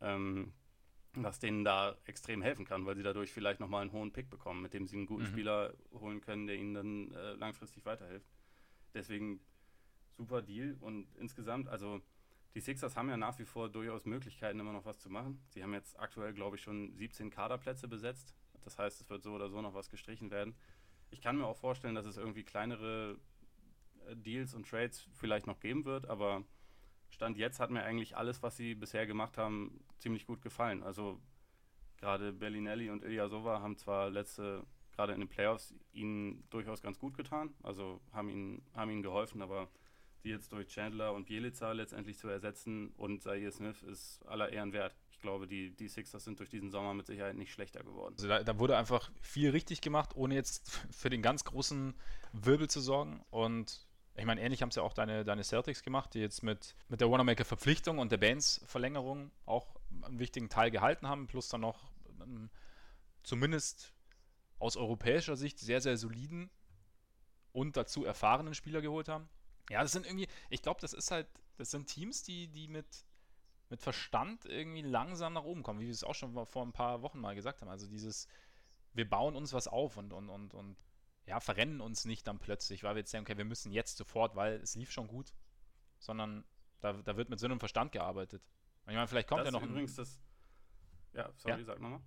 ähm, 0.00 0.52
was 1.14 1.38
denen 1.38 1.64
da 1.64 1.96
extrem 2.04 2.42
helfen 2.42 2.64
kann, 2.64 2.86
weil 2.86 2.96
sie 2.96 3.02
dadurch 3.02 3.32
vielleicht 3.32 3.60
nochmal 3.60 3.82
einen 3.82 3.92
hohen 3.92 4.12
Pick 4.12 4.30
bekommen, 4.30 4.62
mit 4.62 4.74
dem 4.74 4.86
sie 4.86 4.96
einen 4.96 5.06
guten 5.06 5.24
mhm. 5.24 5.28
Spieler 5.28 5.74
holen 5.92 6.20
können, 6.20 6.46
der 6.46 6.56
ihnen 6.56 6.74
dann 6.74 7.12
äh, 7.12 7.32
langfristig 7.34 7.84
weiterhilft. 7.84 8.30
Deswegen 8.94 9.40
super 10.16 10.42
Deal 10.42 10.76
und 10.80 11.08
insgesamt, 11.16 11.68
also 11.68 12.00
die 12.54 12.60
Sixers 12.60 12.96
haben 12.96 13.08
ja 13.08 13.16
nach 13.16 13.38
wie 13.40 13.44
vor 13.44 13.68
durchaus 13.68 14.04
Möglichkeiten, 14.04 14.60
immer 14.60 14.72
noch 14.72 14.84
was 14.84 15.00
zu 15.00 15.10
machen. 15.10 15.42
Sie 15.48 15.62
haben 15.62 15.72
jetzt 15.72 15.98
aktuell, 15.98 16.32
glaube 16.32 16.56
ich, 16.56 16.62
schon 16.62 16.94
17 16.94 17.30
Kaderplätze 17.30 17.88
besetzt. 17.88 18.36
Das 18.62 18.78
heißt, 18.78 19.00
es 19.00 19.10
wird 19.10 19.24
so 19.24 19.32
oder 19.34 19.50
so 19.50 19.60
noch 19.60 19.74
was 19.74 19.90
gestrichen 19.90 20.30
werden. 20.30 20.54
Ich 21.14 21.20
kann 21.20 21.36
mir 21.36 21.46
auch 21.46 21.56
vorstellen, 21.56 21.94
dass 21.94 22.06
es 22.06 22.16
irgendwie 22.16 22.42
kleinere 22.42 23.16
äh, 24.08 24.16
Deals 24.16 24.52
und 24.52 24.68
Trades 24.68 25.08
vielleicht 25.14 25.46
noch 25.46 25.60
geben 25.60 25.84
wird, 25.84 26.06
aber 26.06 26.42
Stand 27.08 27.38
jetzt 27.38 27.60
hat 27.60 27.70
mir 27.70 27.84
eigentlich 27.84 28.16
alles, 28.16 28.42
was 28.42 28.56
sie 28.56 28.74
bisher 28.74 29.06
gemacht 29.06 29.38
haben, 29.38 29.84
ziemlich 29.98 30.26
gut 30.26 30.42
gefallen. 30.42 30.82
Also 30.82 31.20
gerade 31.98 32.32
Bellinelli 32.32 32.90
und 32.90 33.04
Ilyasova 33.04 33.60
haben 33.60 33.76
zwar 33.76 34.10
letzte, 34.10 34.66
gerade 34.90 35.12
in 35.12 35.20
den 35.20 35.28
Playoffs, 35.28 35.72
ihnen 35.92 36.42
durchaus 36.50 36.82
ganz 36.82 36.98
gut 36.98 37.16
getan, 37.16 37.54
also 37.62 38.00
haben 38.10 38.28
ihnen, 38.28 38.66
haben 38.74 38.90
ihnen 38.90 39.02
geholfen, 39.04 39.40
aber 39.40 39.68
die 40.24 40.30
jetzt 40.30 40.50
durch 40.50 40.66
Chandler 40.66 41.12
und 41.12 41.26
Bielica 41.26 41.70
letztendlich 41.70 42.18
zu 42.18 42.26
ersetzen 42.26 42.90
und 42.96 43.22
Zaire 43.22 43.52
Smith 43.52 43.84
ist 43.84 44.26
aller 44.26 44.50
Ehren 44.50 44.72
wert 44.72 44.96
glaube, 45.24 45.48
die, 45.48 45.74
die 45.74 45.88
Sixers 45.88 46.22
sind 46.22 46.38
durch 46.38 46.50
diesen 46.50 46.70
Sommer 46.70 46.92
mit 46.94 47.06
Sicherheit 47.06 47.34
nicht 47.34 47.50
schlechter 47.50 47.82
geworden. 47.82 48.14
Also 48.16 48.28
da, 48.28 48.44
da, 48.44 48.58
wurde 48.58 48.76
einfach 48.76 49.10
viel 49.22 49.50
richtig 49.50 49.80
gemacht, 49.80 50.10
ohne 50.14 50.34
jetzt 50.34 50.70
für 50.90 51.10
den 51.10 51.22
ganz 51.22 51.44
großen 51.44 51.94
Wirbel 52.32 52.68
zu 52.68 52.80
sorgen. 52.80 53.24
Und 53.30 53.88
ich 54.16 54.26
meine, 54.26 54.42
ähnlich 54.42 54.60
haben 54.60 54.68
es 54.68 54.76
ja 54.76 54.82
auch 54.82 54.92
deine, 54.92 55.24
deine 55.24 55.42
Celtics 55.42 55.82
gemacht, 55.82 56.12
die 56.12 56.20
jetzt 56.20 56.42
mit, 56.42 56.76
mit 56.88 57.00
der 57.00 57.10
Wanamaker-Verpflichtung 57.10 57.98
und 57.98 58.12
der 58.12 58.18
Bands-Verlängerung 58.18 59.32
auch 59.46 59.80
einen 60.02 60.18
wichtigen 60.18 60.50
Teil 60.50 60.70
gehalten 60.70 61.08
haben, 61.08 61.26
plus 61.26 61.48
dann 61.48 61.62
noch 61.62 61.90
ähm, 62.20 62.50
zumindest 63.22 63.94
aus 64.58 64.76
europäischer 64.76 65.36
Sicht 65.36 65.58
sehr, 65.58 65.80
sehr 65.80 65.96
soliden 65.96 66.50
und 67.52 67.78
dazu 67.78 68.04
erfahrenen 68.04 68.54
Spieler 68.54 68.82
geholt 68.82 69.08
haben. 69.08 69.28
Ja, 69.70 69.82
das 69.82 69.92
sind 69.92 70.04
irgendwie, 70.04 70.28
ich 70.50 70.60
glaube, 70.60 70.82
das 70.82 70.92
ist 70.92 71.10
halt, 71.10 71.26
das 71.56 71.70
sind 71.70 71.86
Teams, 71.86 72.22
die, 72.22 72.48
die 72.48 72.68
mit 72.68 73.06
mit 73.70 73.80
Verstand 73.80 74.44
irgendwie 74.44 74.82
langsam 74.82 75.32
nach 75.32 75.44
oben 75.44 75.62
kommen, 75.62 75.80
wie 75.80 75.86
wir 75.86 75.92
es 75.92 76.04
auch 76.04 76.14
schon 76.14 76.46
vor 76.46 76.64
ein 76.64 76.72
paar 76.72 77.02
Wochen 77.02 77.18
mal 77.18 77.34
gesagt 77.34 77.60
haben. 77.60 77.68
Also 77.68 77.86
dieses, 77.86 78.28
wir 78.92 79.08
bauen 79.08 79.36
uns 79.36 79.52
was 79.52 79.68
auf 79.68 79.96
und, 79.96 80.12
und, 80.12 80.28
und, 80.28 80.54
und 80.54 80.76
ja, 81.26 81.40
verrennen 81.40 81.80
uns 81.80 82.04
nicht 82.04 82.26
dann 82.26 82.38
plötzlich, 82.38 82.82
weil 82.82 82.94
wir 82.94 83.00
jetzt 83.00 83.10
sagen, 83.10 83.24
okay, 83.24 83.36
wir 83.36 83.44
müssen 83.44 83.72
jetzt 83.72 83.96
sofort, 83.96 84.36
weil 84.36 84.54
es 84.56 84.74
lief 84.74 84.90
schon 84.92 85.08
gut, 85.08 85.32
sondern 85.98 86.44
da, 86.80 86.92
da 86.92 87.16
wird 87.16 87.30
mit 87.30 87.40
Sinn 87.40 87.52
und 87.52 87.58
Verstand 87.58 87.92
gearbeitet. 87.92 88.42
Ich 88.86 88.94
meine, 88.94 89.06
vielleicht 89.08 89.28
kommt 89.28 89.40
das 89.40 89.46
ja 89.46 89.52
noch 89.52 89.62
übrigens 89.62 89.92
ein, 89.92 89.96
das. 89.96 90.20
Ja, 91.14 91.32
sorry, 91.36 91.60
ja. 91.60 91.64
sag 91.64 91.80
nochmal. 91.80 92.00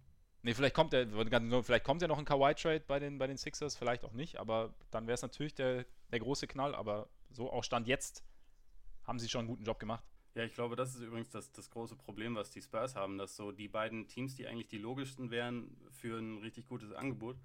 Nee, 0.44 0.54
vielleicht 0.54 0.76
kommt 0.76 0.94
der, 0.94 1.08
vielleicht 1.64 1.84
kommt 1.84 2.02
ja 2.02 2.08
noch 2.08 2.20
ein 2.20 2.26
Kawhi-Trade 2.26 2.82
bei 2.82 3.00
den, 3.00 3.18
bei 3.18 3.26
den 3.26 3.38
Sixers, 3.38 3.76
vielleicht 3.76 4.06
auch 4.06 4.14
nicht, 4.14 4.38
aber 4.40 4.76
dann 4.92 5.08
wäre 5.08 5.16
es 5.16 5.24
natürlich 5.24 5.56
der, 5.56 5.86
der 6.12 6.20
große 6.20 6.48
Knall, 6.48 6.76
aber 6.76 7.10
so 7.32 7.52
auch 7.52 7.64
Stand 7.64 7.88
jetzt 7.88 8.24
haben 9.04 9.20
sie 9.20 9.28
schon 9.28 9.40
einen 9.40 9.48
guten 9.48 9.64
Job 9.64 9.80
gemacht. 9.80 10.06
Ja, 10.38 10.44
ich 10.44 10.54
glaube, 10.54 10.76
das 10.76 10.94
ist 10.94 11.02
übrigens 11.02 11.32
das, 11.32 11.52
das 11.52 11.72
große 11.72 11.96
Problem, 11.96 12.36
was 12.36 12.52
die 12.52 12.62
Spurs 12.62 12.96
haben, 12.96 13.18
dass 13.18 13.36
so 13.36 13.52
die 13.52 13.68
beiden 13.68 14.08
Teams, 14.08 14.36
die 14.36 14.46
eigentlich 14.46 14.68
die 14.68 14.78
logischsten 14.78 15.32
wären 15.32 15.76
für 15.90 16.20
ein 16.20 16.38
richtig 16.38 16.68
gutes 16.68 16.92
Angebot, 16.92 17.38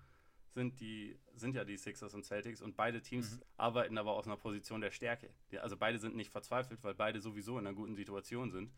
sind, 0.51 0.79
die, 0.79 1.19
sind 1.35 1.55
ja 1.55 1.65
die 1.65 1.79
Sixers 1.79 2.13
und 2.13 2.27
Celtics 2.27 2.61
und 2.61 2.77
beide 2.77 3.01
Teams 3.01 3.37
mhm. 3.37 3.43
arbeiten 3.57 3.97
aber 3.97 4.13
aus 4.13 4.27
einer 4.27 4.37
Position 4.37 4.83
der 4.83 4.91
Stärke. 4.91 5.31
Also 5.63 5.79
beide 5.79 5.99
sind 5.99 6.17
nicht 6.17 6.31
verzweifelt, 6.31 6.85
weil 6.85 6.93
beide 6.93 7.23
sowieso 7.23 7.59
in 7.59 7.67
einer 7.67 7.75
guten 7.75 7.95
Situation 7.95 8.51
sind. 8.51 8.71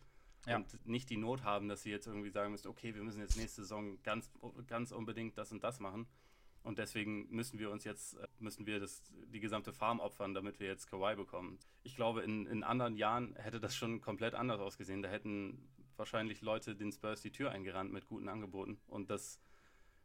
Ja. 0.45 0.55
Und 0.55 0.87
nicht 0.87 1.09
die 1.09 1.17
Not 1.17 1.43
haben, 1.43 1.67
dass 1.67 1.81
sie 1.83 1.89
jetzt 1.89 2.07
irgendwie 2.07 2.29
sagen 2.29 2.53
müssen, 2.53 2.69
okay, 2.69 2.95
wir 2.95 3.03
müssen 3.03 3.19
jetzt 3.19 3.35
nächste 3.35 3.63
Saison 3.63 4.01
ganz, 4.01 4.31
ganz 4.67 4.93
unbedingt 4.93 5.37
das 5.37 5.51
und 5.51 5.61
das 5.61 5.81
machen. 5.81 6.07
Und 6.65 6.79
deswegen 6.79 7.27
müssen 7.29 7.59
wir 7.59 7.69
uns 7.69 7.83
jetzt, 7.83 8.17
müssen 8.39 8.65
wir 8.65 8.79
das, 8.79 9.03
die 9.27 9.39
gesamte 9.39 9.71
Farm 9.71 9.99
opfern, 9.99 10.33
damit 10.33 10.59
wir 10.59 10.67
jetzt 10.67 10.87
Kawhi 10.89 11.15
bekommen. 11.15 11.59
Ich 11.83 11.95
glaube, 11.95 12.23
in, 12.23 12.47
in 12.47 12.63
anderen 12.63 12.97
Jahren 12.97 13.35
hätte 13.35 13.59
das 13.59 13.75
schon 13.75 14.01
komplett 14.01 14.33
anders 14.33 14.59
ausgesehen. 14.59 15.03
Da 15.03 15.09
hätten 15.09 15.69
wahrscheinlich 15.95 16.41
Leute 16.41 16.75
den 16.75 16.91
Spurs 16.91 17.21
die 17.21 17.31
Tür 17.31 17.51
eingerannt 17.51 17.93
mit 17.93 18.07
guten 18.07 18.27
Angeboten. 18.27 18.79
Und 18.87 19.11
das, 19.11 19.39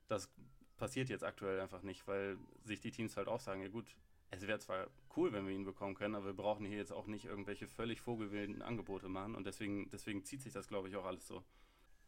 das 0.06 0.30
passiert 0.76 1.08
jetzt 1.08 1.24
aktuell 1.24 1.60
einfach 1.60 1.82
nicht, 1.82 2.06
weil 2.06 2.36
sich 2.62 2.80
die 2.80 2.90
Teams 2.90 3.16
halt 3.16 3.26
auch 3.26 3.40
sagen, 3.40 3.62
ja 3.62 3.68
gut, 3.68 3.96
es 4.30 4.46
wäre 4.46 4.58
zwar 4.58 4.88
cool, 5.16 5.32
wenn 5.32 5.46
wir 5.46 5.54
ihn 5.54 5.64
bekommen 5.64 5.94
können, 5.94 6.14
aber 6.14 6.26
wir 6.26 6.34
brauchen 6.34 6.66
hier 6.66 6.76
jetzt 6.76 6.92
auch 6.92 7.06
nicht 7.06 7.24
irgendwelche 7.24 7.66
völlig 7.68 8.02
vogelwilden 8.02 8.62
Angebote 8.62 9.08
machen 9.08 9.34
und 9.34 9.44
deswegen, 9.44 9.88
deswegen 9.90 10.24
zieht 10.24 10.42
sich 10.42 10.52
das, 10.52 10.68
glaube 10.68 10.88
ich, 10.88 10.96
auch 10.96 11.04
alles 11.04 11.26
so. 11.26 11.42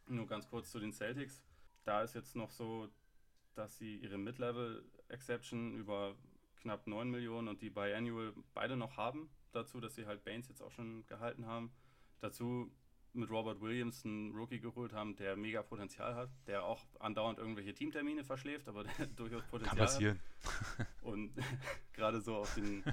Nur 0.07 0.27
ganz 0.27 0.47
kurz 0.47 0.71
zu 0.71 0.79
den 0.79 0.93
Celtics. 0.93 1.43
Da 1.83 2.01
ist 2.01 2.15
jetzt 2.15 2.35
noch 2.35 2.51
so, 2.51 2.87
dass 3.55 3.77
sie 3.77 3.97
ihre 3.97 4.17
Mid-Level-Exception 4.17 5.75
über 5.75 6.15
knapp 6.61 6.87
9 6.87 7.09
Millionen 7.09 7.47
und 7.47 7.61
die 7.61 7.69
Biannual 7.69 8.33
beide 8.53 8.75
noch 8.75 8.97
haben. 8.97 9.29
Dazu, 9.51 9.79
dass 9.79 9.95
sie 9.95 10.05
halt 10.05 10.23
Baines 10.23 10.47
jetzt 10.47 10.61
auch 10.61 10.71
schon 10.71 11.05
gehalten 11.07 11.45
haben. 11.45 11.71
Dazu 12.19 12.71
mit 13.13 13.29
Robert 13.29 13.61
Williams 13.61 14.03
einen 14.05 14.31
Rookie 14.31 14.59
geholt 14.59 14.93
haben, 14.93 15.15
der 15.15 15.35
mega 15.35 15.61
Potenzial 15.61 16.15
hat, 16.15 16.29
der 16.47 16.63
auch 16.63 16.83
andauernd 16.99 17.37
irgendwelche 17.37 17.73
Teamtermine 17.73 18.23
verschläft, 18.23 18.67
aber 18.67 18.83
der 18.83 19.05
durchaus 19.15 19.43
Potenzial 19.43 19.77
Kann 19.77 19.85
passieren. 19.85 20.19
hat. 20.77 20.87
Und 21.03 21.33
gerade 21.93 22.21
so 22.21 22.37
auf 22.37 22.55
den 22.55 22.83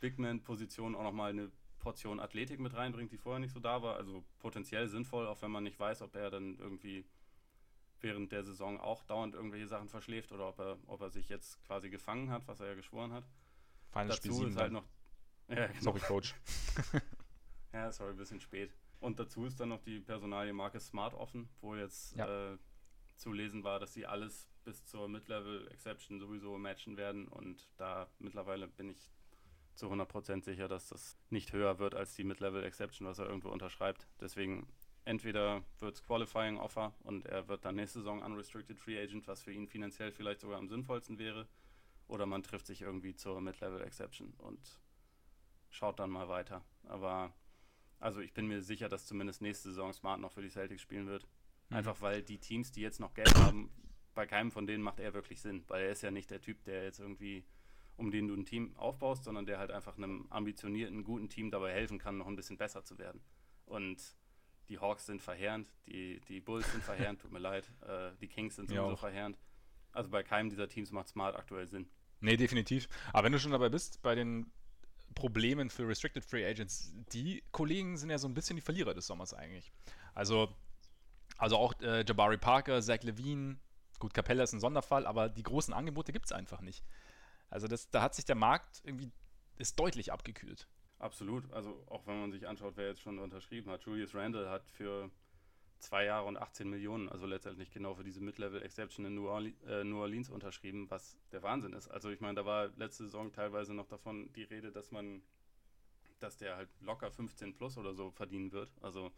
Bigman-Positionen 0.00 0.96
auch 0.96 1.04
nochmal 1.04 1.30
eine 1.30 1.52
Portion 1.78 2.20
Athletik 2.20 2.58
mit 2.60 2.74
reinbringt, 2.74 3.12
die 3.12 3.18
vorher 3.18 3.38
nicht 3.38 3.52
so 3.52 3.60
da 3.60 3.82
war. 3.82 3.96
Also 3.96 4.24
potenziell 4.38 4.88
sinnvoll, 4.88 5.26
auch 5.26 5.40
wenn 5.42 5.50
man 5.50 5.62
nicht 5.62 5.78
weiß, 5.78 6.02
ob 6.02 6.14
er 6.16 6.30
dann 6.30 6.58
irgendwie 6.58 7.04
während 8.02 8.32
der 8.32 8.44
Saison 8.44 8.80
auch 8.80 9.02
dauernd 9.04 9.34
irgendwelche 9.34 9.66
Sachen 9.66 9.88
verschläft 9.88 10.32
oder 10.32 10.48
ob 10.48 10.58
er, 10.58 10.78
ob 10.86 11.00
er 11.00 11.10
sich 11.10 11.28
jetzt 11.28 11.62
quasi 11.64 11.90
gefangen 11.90 12.30
hat, 12.30 12.46
was 12.48 12.60
er 12.60 12.68
ja 12.68 12.74
geschworen 12.74 13.12
hat. 13.12 13.24
Dazu 13.92 14.16
Spiel 14.16 14.32
7 14.32 14.48
ist 14.48 14.56
halt 14.56 14.72
noch. 14.72 14.84
Ja, 15.48 15.66
genau. 15.66 15.80
Sorry, 15.80 16.00
Coach. 16.00 16.34
ja, 17.72 17.90
sorry, 17.92 18.10
ein 18.10 18.16
bisschen 18.16 18.40
spät. 18.40 18.72
Und 19.00 19.18
dazu 19.18 19.46
ist 19.46 19.58
dann 19.58 19.70
noch 19.70 19.80
die 19.80 19.98
Personalie 19.98 20.52
Marke 20.52 20.78
Smart 20.78 21.14
offen, 21.14 21.48
wo 21.60 21.74
jetzt 21.74 22.14
ja. 22.16 22.52
äh, 22.52 22.58
zu 23.16 23.32
lesen 23.32 23.64
war, 23.64 23.80
dass 23.80 23.94
sie 23.94 24.06
alles 24.06 24.48
bis 24.64 24.84
zur 24.84 25.08
Mid-Level 25.08 25.68
Exception 25.72 26.20
sowieso 26.20 26.56
matchen 26.58 26.96
werden. 26.96 27.26
Und 27.28 27.68
da 27.78 28.08
mittlerweile 28.18 28.68
bin 28.68 28.90
ich 28.90 29.10
zu 29.74 29.90
100% 29.90 30.44
sicher, 30.44 30.68
dass 30.68 30.88
das 30.88 31.16
nicht 31.30 31.52
höher 31.52 31.78
wird 31.78 31.94
als 31.94 32.14
die 32.14 32.24
Mid-Level 32.24 32.62
Exception, 32.62 33.06
was 33.08 33.18
er 33.18 33.26
irgendwo 33.26 33.48
unterschreibt. 33.48 34.06
Deswegen 34.20 34.68
entweder 35.04 35.64
wird 35.78 35.94
es 35.94 36.04
Qualifying 36.04 36.58
Offer 36.58 36.94
und 37.02 37.26
er 37.26 37.48
wird 37.48 37.64
dann 37.64 37.76
nächste 37.76 38.00
Saison 38.00 38.22
Unrestricted 38.22 38.78
Free 38.78 39.00
Agent, 39.00 39.26
was 39.26 39.42
für 39.42 39.52
ihn 39.52 39.68
finanziell 39.68 40.12
vielleicht 40.12 40.40
sogar 40.40 40.58
am 40.58 40.68
sinnvollsten 40.68 41.18
wäre. 41.18 41.48
Oder 42.06 42.26
man 42.26 42.42
trifft 42.42 42.66
sich 42.66 42.82
irgendwie 42.82 43.14
zur 43.14 43.40
Mid-Level 43.40 43.82
Exception 43.82 44.34
und 44.38 44.80
schaut 45.68 46.00
dann 46.00 46.10
mal 46.10 46.28
weiter. 46.28 46.64
Aber 46.84 47.32
also 48.00 48.20
ich 48.20 48.32
bin 48.32 48.46
mir 48.46 48.62
sicher, 48.62 48.88
dass 48.88 49.06
zumindest 49.06 49.42
nächste 49.42 49.68
Saison 49.68 49.92
Smart 49.92 50.20
noch 50.20 50.32
für 50.32 50.42
die 50.42 50.48
Celtics 50.48 50.82
spielen 50.82 51.06
wird. 51.06 51.28
Mhm. 51.68 51.76
Einfach 51.76 52.00
weil 52.00 52.22
die 52.22 52.38
Teams, 52.38 52.72
die 52.72 52.80
jetzt 52.80 52.98
noch 52.98 53.14
Geld 53.14 53.34
haben, 53.36 53.70
bei 54.14 54.26
keinem 54.26 54.50
von 54.50 54.66
denen 54.66 54.82
macht 54.82 54.98
er 54.98 55.14
wirklich 55.14 55.40
Sinn. 55.40 55.64
Weil 55.68 55.84
er 55.84 55.92
ist 55.92 56.02
ja 56.02 56.10
nicht 56.10 56.30
der 56.30 56.40
Typ, 56.40 56.64
der 56.64 56.84
jetzt 56.84 56.98
irgendwie, 56.98 57.44
um 57.96 58.10
den 58.10 58.26
du 58.26 58.34
ein 58.34 58.44
Team 58.44 58.74
aufbaust, 58.76 59.24
sondern 59.24 59.46
der 59.46 59.58
halt 59.58 59.70
einfach 59.70 59.96
einem 59.96 60.26
ambitionierten, 60.30 61.04
guten 61.04 61.28
Team 61.28 61.50
dabei 61.50 61.72
helfen 61.72 61.98
kann, 61.98 62.18
noch 62.18 62.26
ein 62.26 62.36
bisschen 62.36 62.58
besser 62.58 62.84
zu 62.84 62.98
werden. 62.98 63.20
Und 63.66 64.16
die 64.70 64.78
Hawks 64.78 65.04
sind 65.04 65.20
verheerend, 65.20 65.68
die, 65.86 66.20
die 66.28 66.40
Bulls 66.40 66.70
sind 66.72 66.82
verheerend, 66.82 67.20
tut 67.20 67.32
mir 67.32 67.40
leid. 67.40 67.70
Äh, 67.86 68.12
die 68.20 68.28
Kings 68.28 68.56
sind 68.56 68.68
sowieso 68.68 68.96
verheerend. 68.96 69.36
Also 69.92 70.08
bei 70.08 70.22
keinem 70.22 70.48
dieser 70.48 70.68
Teams 70.68 70.92
macht 70.92 71.08
Smart 71.08 71.36
aktuell 71.36 71.66
Sinn. 71.66 71.90
Nee, 72.20 72.36
definitiv. 72.36 72.88
Aber 73.12 73.24
wenn 73.24 73.32
du 73.32 73.40
schon 73.40 73.50
dabei 73.50 73.68
bist, 73.68 74.00
bei 74.02 74.14
den 74.14 74.50
Problemen 75.14 75.70
für 75.70 75.86
Restricted 75.86 76.24
Free 76.24 76.46
Agents. 76.46 76.94
Die 77.12 77.42
Kollegen 77.50 77.96
sind 77.96 78.10
ja 78.10 78.18
so 78.18 78.28
ein 78.28 78.34
bisschen 78.34 78.56
die 78.56 78.62
Verlierer 78.62 78.94
des 78.94 79.06
Sommers 79.06 79.34
eigentlich. 79.34 79.72
Also, 80.14 80.54
also 81.36 81.56
auch 81.56 81.74
äh, 81.80 82.04
Jabari 82.06 82.38
Parker, 82.38 82.80
Zach 82.82 83.02
Levine, 83.02 83.58
gut, 83.98 84.14
Capella 84.14 84.44
ist 84.44 84.52
ein 84.52 84.60
Sonderfall, 84.60 85.06
aber 85.06 85.28
die 85.28 85.42
großen 85.42 85.74
Angebote 85.74 86.12
gibt 86.12 86.26
es 86.26 86.32
einfach 86.32 86.60
nicht. 86.60 86.84
Also 87.48 87.66
das, 87.66 87.90
da 87.90 88.02
hat 88.02 88.14
sich 88.14 88.24
der 88.24 88.36
Markt 88.36 88.80
irgendwie, 88.84 89.10
ist 89.58 89.78
deutlich 89.78 90.12
abgekühlt. 90.12 90.68
Absolut. 91.00 91.50
Also 91.52 91.82
auch 91.88 92.06
wenn 92.06 92.20
man 92.20 92.30
sich 92.30 92.46
anschaut, 92.46 92.74
wer 92.76 92.88
jetzt 92.88 93.00
schon 93.00 93.18
unterschrieben 93.18 93.70
hat. 93.70 93.82
Julius 93.84 94.14
Randle 94.14 94.50
hat 94.50 94.70
für 94.70 95.10
zwei 95.78 96.04
Jahre 96.04 96.28
und 96.28 96.36
18 96.36 96.68
Millionen, 96.68 97.08
also 97.08 97.26
letztendlich 97.26 97.70
genau 97.70 97.94
für 97.94 98.04
diese 98.04 98.20
Mid-Level-Exception 98.20 99.06
in 99.06 99.14
New 99.14 99.26
Orleans, 99.26 99.56
äh, 99.62 99.82
New 99.82 99.98
Orleans, 99.98 100.28
unterschrieben, 100.28 100.90
was 100.90 101.16
der 101.32 101.42
Wahnsinn 101.42 101.72
ist. 101.72 101.88
Also 101.88 102.10
ich 102.10 102.20
meine, 102.20 102.34
da 102.34 102.44
war 102.44 102.68
letzte 102.76 103.04
Saison 103.04 103.32
teilweise 103.32 103.72
noch 103.72 103.88
davon 103.88 104.30
die 104.34 104.42
Rede, 104.42 104.72
dass 104.72 104.90
man, 104.90 105.22
dass 106.18 106.36
der 106.36 106.56
halt 106.56 106.68
locker 106.82 107.10
15 107.10 107.56
plus 107.56 107.78
oder 107.78 107.94
so 107.94 108.10
verdienen 108.10 108.52
wird. 108.52 108.70
Also 108.82 109.10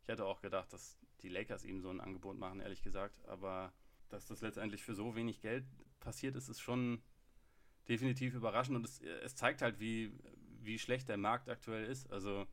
ich 0.00 0.08
hätte 0.08 0.24
auch 0.24 0.40
gedacht, 0.40 0.72
dass 0.72 0.98
die 1.20 1.28
Lakers 1.28 1.66
ihm 1.66 1.82
so 1.82 1.90
ein 1.90 2.00
Angebot 2.00 2.38
machen, 2.38 2.60
ehrlich 2.60 2.82
gesagt. 2.82 3.22
Aber 3.26 3.74
dass 4.08 4.26
das 4.26 4.40
letztendlich 4.40 4.82
für 4.82 4.94
so 4.94 5.14
wenig 5.14 5.42
Geld 5.42 5.66
passiert 6.00 6.34
ist, 6.34 6.48
ist 6.48 6.60
schon 6.60 7.02
definitiv 7.90 8.34
überraschend 8.34 8.76
und 8.76 8.86
es, 8.86 9.02
es 9.02 9.34
zeigt 9.36 9.60
halt, 9.60 9.78
wie, 9.80 10.12
wie 10.66 10.78
schlecht 10.78 11.08
der 11.08 11.16
Markt 11.16 11.48
aktuell 11.48 11.84
ist. 11.84 12.10
Also 12.12 12.46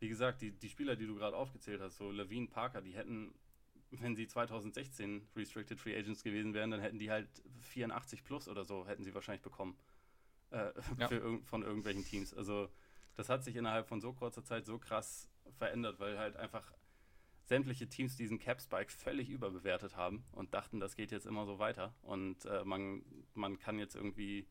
wie 0.00 0.08
gesagt, 0.08 0.42
die, 0.42 0.52
die 0.52 0.68
Spieler, 0.68 0.96
die 0.96 1.06
du 1.06 1.14
gerade 1.14 1.36
aufgezählt 1.36 1.80
hast, 1.80 1.98
so 1.98 2.10
Levine, 2.10 2.48
Parker, 2.48 2.80
die 2.80 2.92
hätten, 2.92 3.34
wenn 3.90 4.16
sie 4.16 4.26
2016 4.26 5.28
Restricted 5.36 5.78
Free 5.78 5.96
Agents 5.96 6.22
gewesen 6.22 6.54
wären, 6.54 6.70
dann 6.70 6.80
hätten 6.80 6.98
die 6.98 7.10
halt 7.10 7.28
84 7.60 8.24
plus 8.24 8.48
oder 8.48 8.64
so, 8.64 8.86
hätten 8.86 9.04
sie 9.04 9.14
wahrscheinlich 9.14 9.42
bekommen. 9.42 9.76
Äh, 10.50 10.72
ja. 10.98 11.06
für, 11.06 11.40
von 11.44 11.62
irgendwelchen 11.62 12.04
Teams. 12.04 12.34
Also 12.34 12.68
das 13.14 13.28
hat 13.28 13.44
sich 13.44 13.54
innerhalb 13.54 13.86
von 13.86 14.00
so 14.00 14.12
kurzer 14.12 14.42
Zeit 14.42 14.66
so 14.66 14.78
krass 14.78 15.30
verändert, 15.58 16.00
weil 16.00 16.18
halt 16.18 16.36
einfach 16.36 16.72
sämtliche 17.44 17.88
Teams 17.88 18.16
diesen 18.16 18.38
Cap-Spike 18.38 18.90
völlig 18.90 19.28
überbewertet 19.28 19.96
haben 19.96 20.24
und 20.32 20.54
dachten, 20.54 20.80
das 20.80 20.96
geht 20.96 21.12
jetzt 21.12 21.26
immer 21.26 21.46
so 21.46 21.58
weiter. 21.58 21.94
Und 22.02 22.44
äh, 22.46 22.64
man, 22.64 23.02
man 23.34 23.58
kann 23.58 23.78
jetzt 23.78 23.94
irgendwie 23.94 24.48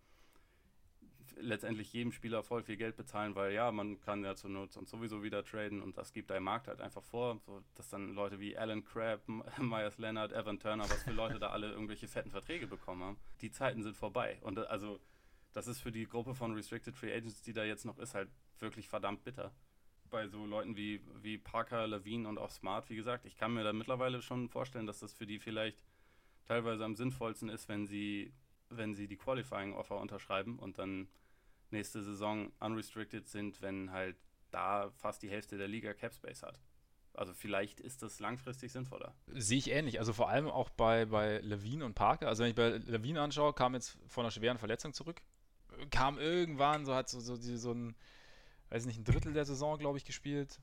letztendlich 1.39 1.91
jedem 1.93 2.11
Spieler 2.11 2.43
voll 2.43 2.63
viel 2.63 2.77
Geld 2.77 2.95
bezahlen, 2.95 3.35
weil 3.35 3.53
ja, 3.53 3.71
man 3.71 3.99
kann 4.01 4.23
ja 4.23 4.35
zur 4.35 4.49
Not 4.49 4.75
und 4.77 4.87
sowieso 4.87 5.23
wieder 5.23 5.43
traden 5.43 5.81
und 5.81 5.97
das 5.97 6.13
gibt 6.13 6.29
der 6.29 6.39
Markt 6.39 6.67
halt 6.67 6.81
einfach 6.81 7.03
vor, 7.03 7.39
so, 7.45 7.61
dass 7.75 7.89
dann 7.89 8.13
Leute 8.13 8.39
wie 8.39 8.57
Alan 8.57 8.83
Crabb, 8.83 9.21
Myers 9.57 9.97
Leonard, 9.97 10.31
Evan 10.31 10.59
Turner, 10.59 10.83
was 10.83 11.03
für 11.03 11.11
Leute 11.11 11.39
da 11.39 11.49
alle 11.49 11.71
irgendwelche 11.71 12.07
fetten 12.07 12.31
Verträge 12.31 12.67
bekommen 12.67 13.03
haben. 13.03 13.17
Die 13.41 13.51
Zeiten 13.51 13.83
sind 13.83 13.95
vorbei 13.97 14.37
und 14.41 14.57
äh, 14.57 14.61
also 14.61 14.99
das 15.53 15.67
ist 15.67 15.79
für 15.79 15.91
die 15.91 16.07
Gruppe 16.07 16.35
von 16.35 16.53
Restricted 16.53 16.95
Free 16.95 17.13
Agents, 17.13 17.41
die 17.41 17.53
da 17.53 17.63
jetzt 17.63 17.85
noch 17.85 17.97
ist, 17.97 18.13
halt 18.13 18.29
wirklich 18.59 18.87
verdammt 18.87 19.23
bitter. 19.23 19.51
Bei 20.09 20.27
so 20.27 20.45
Leuten 20.45 20.75
wie, 20.75 21.01
wie 21.21 21.37
Parker, 21.37 21.87
Levine 21.87 22.27
und 22.27 22.37
auch 22.37 22.49
Smart, 22.49 22.89
wie 22.89 22.95
gesagt, 22.95 23.25
ich 23.25 23.35
kann 23.35 23.53
mir 23.53 23.63
da 23.63 23.73
mittlerweile 23.73 24.21
schon 24.21 24.49
vorstellen, 24.49 24.85
dass 24.85 24.99
das 24.99 25.13
für 25.13 25.25
die 25.25 25.39
vielleicht 25.39 25.83
teilweise 26.45 26.83
am 26.83 26.95
sinnvollsten 26.95 27.49
ist, 27.49 27.69
wenn 27.69 27.85
sie, 27.85 28.33
wenn 28.69 28.95
sie 28.95 29.07
die 29.07 29.17
Qualifying 29.17 29.73
Offer 29.73 29.99
unterschreiben 29.99 30.59
und 30.59 30.77
dann 30.77 31.07
nächste 31.71 32.01
Saison 32.03 32.51
unrestricted 32.59 33.27
sind, 33.27 33.61
wenn 33.61 33.91
halt 33.91 34.17
da 34.51 34.91
fast 34.97 35.21
die 35.21 35.29
Hälfte 35.29 35.57
der 35.57 35.67
Liga 35.67 35.93
Capspace 35.93 36.43
hat. 36.43 36.59
Also 37.13 37.33
vielleicht 37.33 37.79
ist 37.79 38.01
das 38.01 38.19
langfristig 38.19 38.71
sinnvoller. 38.71 39.13
Sehe 39.27 39.57
ich 39.57 39.71
ähnlich. 39.71 39.99
Also 39.99 40.13
vor 40.13 40.29
allem 40.29 40.47
auch 40.47 40.69
bei, 40.69 41.05
bei 41.05 41.39
Levine 41.39 41.85
und 41.85 41.93
Parker. 41.93 42.27
Also 42.27 42.43
wenn 42.43 42.49
ich 42.49 42.55
bei 42.55 42.69
Levine 42.69 43.21
anschaue, 43.21 43.53
kam 43.53 43.73
jetzt 43.73 43.97
von 44.07 44.23
einer 44.23 44.31
schweren 44.31 44.57
Verletzung 44.57 44.93
zurück. 44.93 45.21
Kam 45.89 46.17
irgendwann, 46.17 46.85
so 46.85 46.95
hat 46.95 47.09
so, 47.09 47.19
so, 47.19 47.35
so 47.35 47.73
ein, 47.73 47.95
weiß 48.69 48.85
nicht, 48.85 48.99
ein 48.99 49.03
Drittel 49.03 49.33
der 49.33 49.45
Saison, 49.45 49.77
glaube 49.77 49.97
ich, 49.97 50.05
gespielt. 50.05 50.59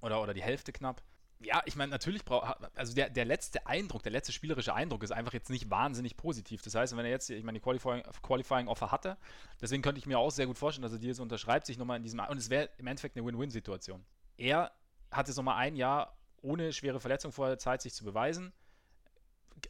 Oder, 0.00 0.22
oder 0.22 0.34
die 0.34 0.42
Hälfte 0.42 0.72
knapp 0.72 1.02
ja, 1.40 1.62
ich 1.66 1.76
meine, 1.76 1.90
natürlich 1.90 2.24
braucht, 2.24 2.56
also 2.74 2.94
der, 2.94 3.10
der 3.10 3.24
letzte 3.24 3.66
Eindruck, 3.66 4.02
der 4.02 4.12
letzte 4.12 4.32
spielerische 4.32 4.74
Eindruck 4.74 5.02
ist 5.02 5.10
einfach 5.10 5.34
jetzt 5.34 5.50
nicht 5.50 5.70
wahnsinnig 5.70 6.16
positiv. 6.16 6.62
Das 6.62 6.74
heißt, 6.74 6.96
wenn 6.96 7.04
er 7.04 7.10
jetzt, 7.10 7.28
ich 7.28 7.44
meine, 7.44 7.58
die 7.58 7.62
Qualifying, 7.62 8.02
Qualifying 8.22 8.68
Offer 8.68 8.90
hatte, 8.90 9.18
deswegen 9.60 9.82
könnte 9.82 9.98
ich 9.98 10.06
mir 10.06 10.18
auch 10.18 10.30
sehr 10.30 10.46
gut 10.46 10.56
vorstellen, 10.56 10.82
dass 10.82 10.92
er 10.92 10.98
die 10.98 11.08
jetzt 11.08 11.20
unterschreibt, 11.20 11.66
sich 11.66 11.76
nochmal 11.76 11.98
in 11.98 12.02
diesem, 12.02 12.20
und 12.20 12.38
es 12.38 12.48
wäre 12.48 12.70
im 12.78 12.86
Endeffekt 12.86 13.16
eine 13.16 13.26
Win-Win-Situation. 13.26 14.04
Er 14.38 14.72
hat 15.10 15.28
jetzt 15.28 15.36
nochmal 15.36 15.56
ein 15.56 15.76
Jahr 15.76 16.16
ohne 16.40 16.72
schwere 16.72 17.00
Verletzung 17.00 17.32
vorher 17.32 17.58
Zeit, 17.58 17.82
sich 17.82 17.92
zu 17.92 18.04
beweisen, 18.04 18.52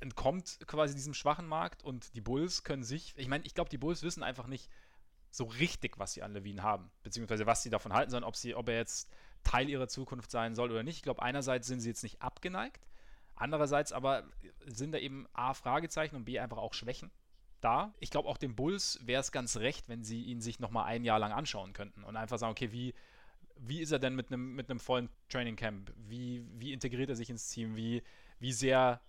entkommt 0.01 0.59
quasi 0.67 0.95
diesem 0.95 1.15
schwachen 1.15 1.47
Markt 1.47 1.83
und 1.83 2.15
die 2.15 2.21
Bulls 2.21 2.65
können 2.65 2.85
sich, 2.85 3.15
ich 3.17 3.29
meine, 3.29 3.45
ich 3.45 3.55
glaube, 3.55 3.71
die 3.71 3.79
Bulls 3.79 4.03
wissen 4.03 4.23
einfach 4.23 4.47
nicht 4.47 4.71
so 5.31 5.45
richtig, 5.45 5.99
was 5.99 6.13
sie 6.13 6.23
an 6.23 6.33
Levine 6.33 6.63
haben, 6.63 6.91
beziehungsweise 7.03 7.47
was 7.47 7.63
sie 7.63 7.71
davon 7.71 7.93
halten, 7.93 8.11
sondern 8.11 8.29
ob 8.29 8.37
sie, 8.37 8.55
ob 8.55 8.69
er 8.69 8.77
jetzt 8.77 9.11
Teil 9.47 9.69
ihrer 9.69 9.87
Zukunft 9.87 10.31
sein 10.31 10.55
soll 10.57 10.73
oder 10.73 10.83
nicht. 10.83 10.97
Ich 10.97 11.03
glaube, 11.03 11.23
einerseits 11.23 11.69
sind 11.69 11.81
sie 11.81 11.89
jetzt 11.89 12.03
nicht 12.03 12.21
abgeneigt, 12.21 12.87
andererseits 13.37 13.93
aber 13.93 14.25
sind 14.67 14.93
da 14.93 14.99
eben 14.99 15.27
A, 15.35 15.55
Fragezeichen 15.55 16.17
und 16.17 16.25
B, 16.25 16.41
einfach 16.41 16.59
auch 16.59 16.75
Schwächen. 16.75 17.11
da. 17.61 17.95
Ich 18.01 18.11
glaube, 18.11 18.29
auch 18.29 18.39
den 18.39 18.55
Bulls 18.55 19.01
wäre 19.05 19.21
es 19.21 19.33
ganz 19.33 19.57
recht, 19.57 19.89
wenn 19.89 20.03
sie 20.05 20.23
ihn 20.23 20.41
sich 20.41 20.61
nochmal 20.61 20.85
ein 20.87 21.05
Jahr 21.05 21.19
lang 21.19 21.33
anschauen 21.33 21.73
könnten 21.73 22.05
und 22.05 22.17
einfach 22.17 22.39
sagen, 22.39 22.53
okay, 22.53 22.73
wie, 22.73 22.95
wie 23.57 23.81
ist 23.81 23.93
er 23.93 23.99
denn 23.99 24.15
mit 24.15 24.33
einem 24.33 24.55
mit 24.55 24.69
vollen 24.83 25.09
Training 25.29 25.57
Camp? 25.57 25.93
Wie, 25.97 26.45
wie 26.59 26.73
integriert 26.73 27.09
er 27.09 27.17
sich 27.17 27.31
ins 27.31 27.49
Team? 27.49 27.77
Wie, 27.77 28.03
wie 28.39 28.53
sehr 28.53 29.01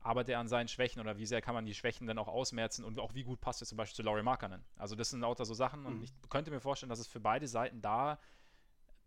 arbeitet 0.00 0.30
er 0.34 0.40
an 0.40 0.48
seinen 0.48 0.68
Schwächen 0.68 1.00
oder 1.00 1.18
wie 1.18 1.26
sehr 1.26 1.40
kann 1.42 1.54
man 1.54 1.66
die 1.66 1.74
Schwächen 1.74 2.06
dann 2.06 2.18
auch 2.18 2.28
ausmerzen 2.28 2.84
und 2.84 2.98
auch 2.98 3.14
wie 3.14 3.24
gut 3.24 3.40
passt 3.40 3.62
er 3.62 3.66
zum 3.66 3.78
Beispiel 3.78 3.96
zu 3.96 4.02
Laurie 4.02 4.22
Markkanen? 4.22 4.64
Also 4.76 4.96
das 4.96 5.10
sind 5.10 5.20
lauter 5.20 5.44
so 5.44 5.54
Sachen 5.54 5.86
und 5.86 5.98
mhm. 5.98 6.04
ich 6.04 6.12
könnte 6.28 6.50
mir 6.50 6.60
vorstellen, 6.60 6.90
dass 6.90 6.98
es 6.98 7.06
für 7.06 7.20
beide 7.20 7.46
Seiten 7.46 7.82
da 7.82 8.18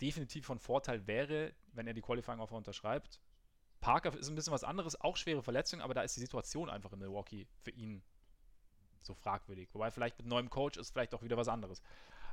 definitiv 0.01 0.45
von 0.45 0.59
Vorteil 0.59 1.07
wäre, 1.07 1.53
wenn 1.73 1.87
er 1.87 1.93
die 1.93 2.01
Qualifying-Offer 2.01 2.55
unterschreibt. 2.55 3.19
Parker 3.81 4.17
ist 4.17 4.29
ein 4.29 4.35
bisschen 4.35 4.53
was 4.53 4.63
anderes, 4.63 4.99
auch 4.99 5.15
schwere 5.15 5.43
Verletzungen, 5.43 5.81
aber 5.81 5.93
da 5.93 6.01
ist 6.01 6.15
die 6.15 6.21
Situation 6.21 6.69
einfach 6.69 6.91
in 6.93 6.99
Milwaukee 6.99 7.47
für 7.61 7.71
ihn 7.71 8.03
so 9.01 9.13
fragwürdig. 9.13 9.69
Wobei 9.73 9.91
vielleicht 9.91 10.17
mit 10.17 10.27
neuem 10.27 10.49
Coach 10.49 10.77
ist 10.77 10.91
vielleicht 10.91 11.13
auch 11.13 11.21
wieder 11.21 11.37
was 11.37 11.47
anderes. 11.47 11.81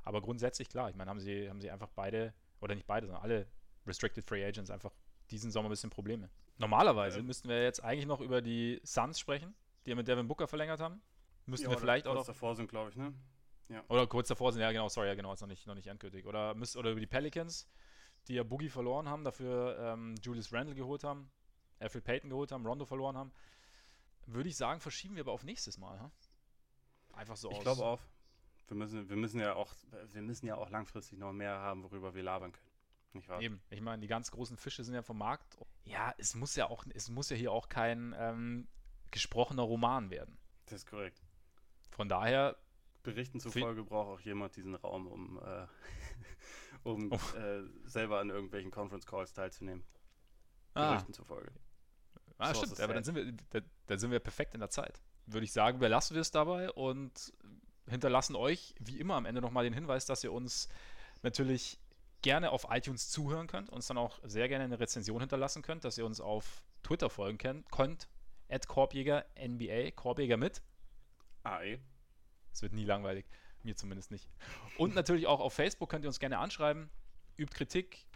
Aber 0.05 0.21
grundsätzlich 0.23 0.69
klar, 0.69 0.89
ich 0.89 0.97
meine, 0.97 1.11
haben 1.11 1.21
sie, 1.21 1.49
haben 1.49 1.61
sie 1.61 1.71
einfach 1.71 1.91
beide, 1.91 2.33
oder 2.61 2.75
nicht 2.75 2.87
beide, 2.87 3.07
sondern 3.07 3.23
alle 3.23 3.47
Restricted 3.87 4.25
Free 4.25 4.45
Agents 4.45 4.71
einfach 4.71 4.93
diesen 5.31 5.51
Sommer 5.51 5.69
ein 5.69 5.71
bisschen 5.71 5.91
Probleme. 5.91 6.31
Normalerweise 6.59 7.19
ja. 7.19 7.23
müssten 7.23 7.49
wir 7.49 7.63
jetzt 7.63 7.83
eigentlich 7.83 8.07
noch 8.07 8.21
über 8.21 8.43
die 8.43 8.81
Suns 8.85 9.19
sprechen, 9.19 9.55
die 9.85 9.91
ja 9.91 9.97
mit 9.97 10.09
Devin 10.09 10.29
Booker 10.29 10.47
verlängert 10.47 10.81
haben. 10.81 11.03
Müssten 11.47 11.67
ja, 11.67 11.71
wir 11.73 11.79
vielleicht 11.79 12.07
auch 12.07 12.15
noch. 12.15 12.27
Davor 12.27 12.55
sind, 12.55 12.69
glaube 12.69 12.91
ich, 12.91 12.97
ne? 12.97 13.13
Ja. 13.73 13.83
Oder 13.89 14.07
kurz 14.07 14.29
davor 14.29 14.53
sind, 14.53 14.61
ja 14.61 14.71
genau, 14.71 14.89
sorry, 14.89 15.09
ja 15.09 15.15
genau, 15.15 15.33
ist 15.33 15.41
noch 15.41 15.49
nicht, 15.49 15.67
noch 15.67 15.75
nicht 15.75 15.87
endgültig. 15.87 16.27
Oder, 16.27 16.55
müsst, 16.55 16.77
oder 16.77 16.91
über 16.91 17.01
die 17.01 17.07
Pelicans, 17.07 17.69
die 18.29 18.35
ja 18.35 18.43
Boogie 18.43 18.69
verloren 18.69 19.09
haben, 19.09 19.25
dafür 19.25 19.79
ähm, 19.79 20.15
Julius 20.23 20.53
Randle 20.53 20.75
geholt 20.75 21.05
haben, 21.05 21.31
Alfred 21.79 22.05
Payton 22.05 22.31
geholt 22.31 22.53
haben, 22.53 22.67
Rondo 22.67 22.85
verloren 22.85 23.17
haben. 23.17 23.33
Würde 24.27 24.49
ich 24.49 24.57
sagen, 24.57 24.81
verschieben 24.81 25.17
wir 25.17 25.23
aber 25.23 25.33
auf 25.33 25.43
nächstes 25.43 25.79
Mal. 25.79 25.99
Ha? 25.99 26.11
Einfach 27.15 27.37
so 27.37 27.49
ich 27.49 27.57
aus. 27.57 27.59
Ich 27.59 27.65
glaube 27.65 27.85
auch. 27.85 28.01
Wir 28.69 28.77
müssen, 28.77 29.09
wir 29.09 29.17
müssen 29.17 29.41
ja 29.41 29.55
auch, 29.55 29.75
wir 30.13 30.23
müssen 30.23 30.47
ja 30.47 30.57
auch 30.57 30.71
langfristig 30.71 31.19
noch 31.19 31.33
mehr 31.33 31.59
haben, 31.59 31.83
worüber 31.83 32.15
wir 32.15 32.23
labern 32.23 32.53
können. 32.53 32.71
Nicht 33.15 33.29
wahr? 33.29 33.41
Eben. 33.41 33.61
Ich 33.71 33.81
meine, 33.81 34.01
die 34.01 34.07
ganz 34.07 34.31
großen 34.31 34.57
Fische 34.57 34.85
sind 34.85 34.95
ja 34.95 35.03
vom 35.03 35.19
Markt. 35.19 35.59
Ja, 35.85 36.15
es 36.19 36.35
muss 36.35 36.57
ja 36.57 36.71
auch, 36.71 36.85
es 36.95 37.11
muss 37.11 37.29
ja 37.31 37.37
hier 37.37 37.53
auch 37.53 37.69
kein 37.69 38.15
ähm, 38.19 38.69
gesprochener 39.11 39.63
Roman 39.63 40.11
werden. 40.11 40.39
Das 40.67 40.75
ist 40.75 40.87
korrekt. 40.87 41.21
Von 41.91 42.09
daher. 42.09 42.57
Berichten 43.03 43.41
zufolge 43.41 43.85
braucht 43.85 44.09
auch 44.09 44.21
jemand 44.21 44.57
diesen 44.57 44.75
Raum, 44.75 45.07
um, 45.07 45.39
äh, 45.39 45.67
um 46.83 47.13
oh. 47.13 47.37
äh, 47.37 47.63
selber 47.85 48.21
an 48.21 48.31
irgendwelchen 48.31 48.71
Conference 48.71 49.07
Calls 49.07 49.33
teilzunehmen. 49.33 49.85
Ah. 50.75 50.91
Berichten 50.93 51.13
zufolge. 51.13 51.53
Ah, 52.39 52.55
so 52.55 52.65
stimmt, 52.65 52.81
aber 52.81 52.95
dann 52.95 53.05
sind, 53.05 53.15
wir, 53.15 53.33
da, 53.51 53.61
dann 53.87 53.99
sind 53.99 54.11
wir 54.11 54.21
perfekt 54.21 54.55
in 54.55 54.61
der 54.61 54.71
Zeit. 54.71 55.01
Würde 55.27 55.45
ich 55.45 55.53
sagen, 55.53 55.79
belassen 55.79 56.15
wir 56.15 56.21
es 56.21 56.31
dabei 56.31 56.71
und 56.73 57.33
hinterlassen 57.89 58.35
euch 58.37 58.75
wie 58.81 58.99
immer 58.99 59.15
am 59.15 59.27
Ende 59.27 59.41
nochmal 59.41 59.65
den 59.65 59.75
Hinweis, 59.75 60.07
dass 60.07 60.25
ihr 60.25 60.33
uns 60.33 60.69
natürlich 61.23 61.79
gerne 62.23 62.51
auf 62.51 62.67
iTunes 62.71 63.11
zuhören 63.11 63.47
könnt, 63.47 63.71
uns 63.71 63.87
dann 63.87 63.99
auch 63.99 64.21
sehr 64.23 64.49
gerne 64.49 64.65
eine 64.65 64.81
Rezension 64.81 65.21
hinterlassen 65.21 65.63
könnt, 65.63 65.85
dass 65.85 65.99
ihr 65.99 66.07
uns 66.07 66.21
auf 66.21 66.63
Twitter 66.83 67.11
folgen 67.11 67.39
könnt, 67.71 68.09
at 68.49 68.67
Korbjäger 68.67 69.25
NBA, 69.39 69.91
Korbjäger 69.93 70.37
mit 70.37 70.63
AE. 71.43 71.79
Es 72.53 72.63
wird 72.63 72.73
nie 72.73 72.85
langweilig, 72.85 73.27
mir 73.63 73.77
zumindest 73.77 74.11
nicht. 74.11 74.29
Und 74.79 74.95
natürlich 74.95 75.27
auch 75.27 75.41
auf 75.41 75.55
Facebook 75.55 75.91
könnt 75.91 76.05
ihr 76.05 76.09
uns 76.09 76.21
gerne 76.21 76.39
anschreiben, 76.39 76.91
übt 77.37 77.55
Kritik, 77.55 78.07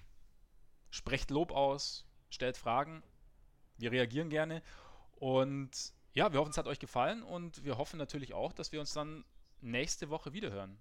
sprecht 0.91 1.31
Lob 1.31 1.53
aus, 1.53 2.07
stellt 2.31 2.57
Fragen. 2.57 3.03
Wir 3.79 3.93
reagieren 3.93 4.31
gerne 4.31 4.63
und 5.17 5.93
ja, 6.13 6.33
wir 6.33 6.41
hoffen, 6.41 6.51
es 6.51 6.59
hat 6.59 6.67
euch 6.67 6.79
gefallen 6.79 7.23
und 7.23 7.65
wir 7.65 7.77
hoffen 7.77 7.99
natürlich 7.99 8.33
auch, 8.33 8.53
dass 8.53 8.73
wir 8.73 8.81
uns 8.81 8.93
dann 8.93 9.25
nächste 9.61 10.09
Woche 10.09 10.33
wiederhören. 10.33 10.81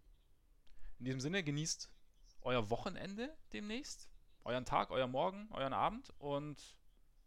In 1.00 1.06
diesem 1.06 1.20
Sinne, 1.20 1.44
genießt 1.44 1.90
euer 2.42 2.70
Wochenende 2.70 3.36
demnächst, 3.52 4.10
euren 4.46 4.66
Tag, 4.66 4.92
euer 4.92 5.08
Morgen, 5.08 5.50
euren 5.52 5.74
Abend 5.74 6.14
und 6.20 6.78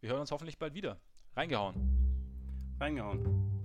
wir 0.01 0.11
hören 0.11 0.20
uns 0.20 0.31
hoffentlich 0.31 0.59
bald 0.59 0.74
wieder. 0.74 0.99
Reingehauen. 1.37 2.76
Reingehauen. 2.81 3.58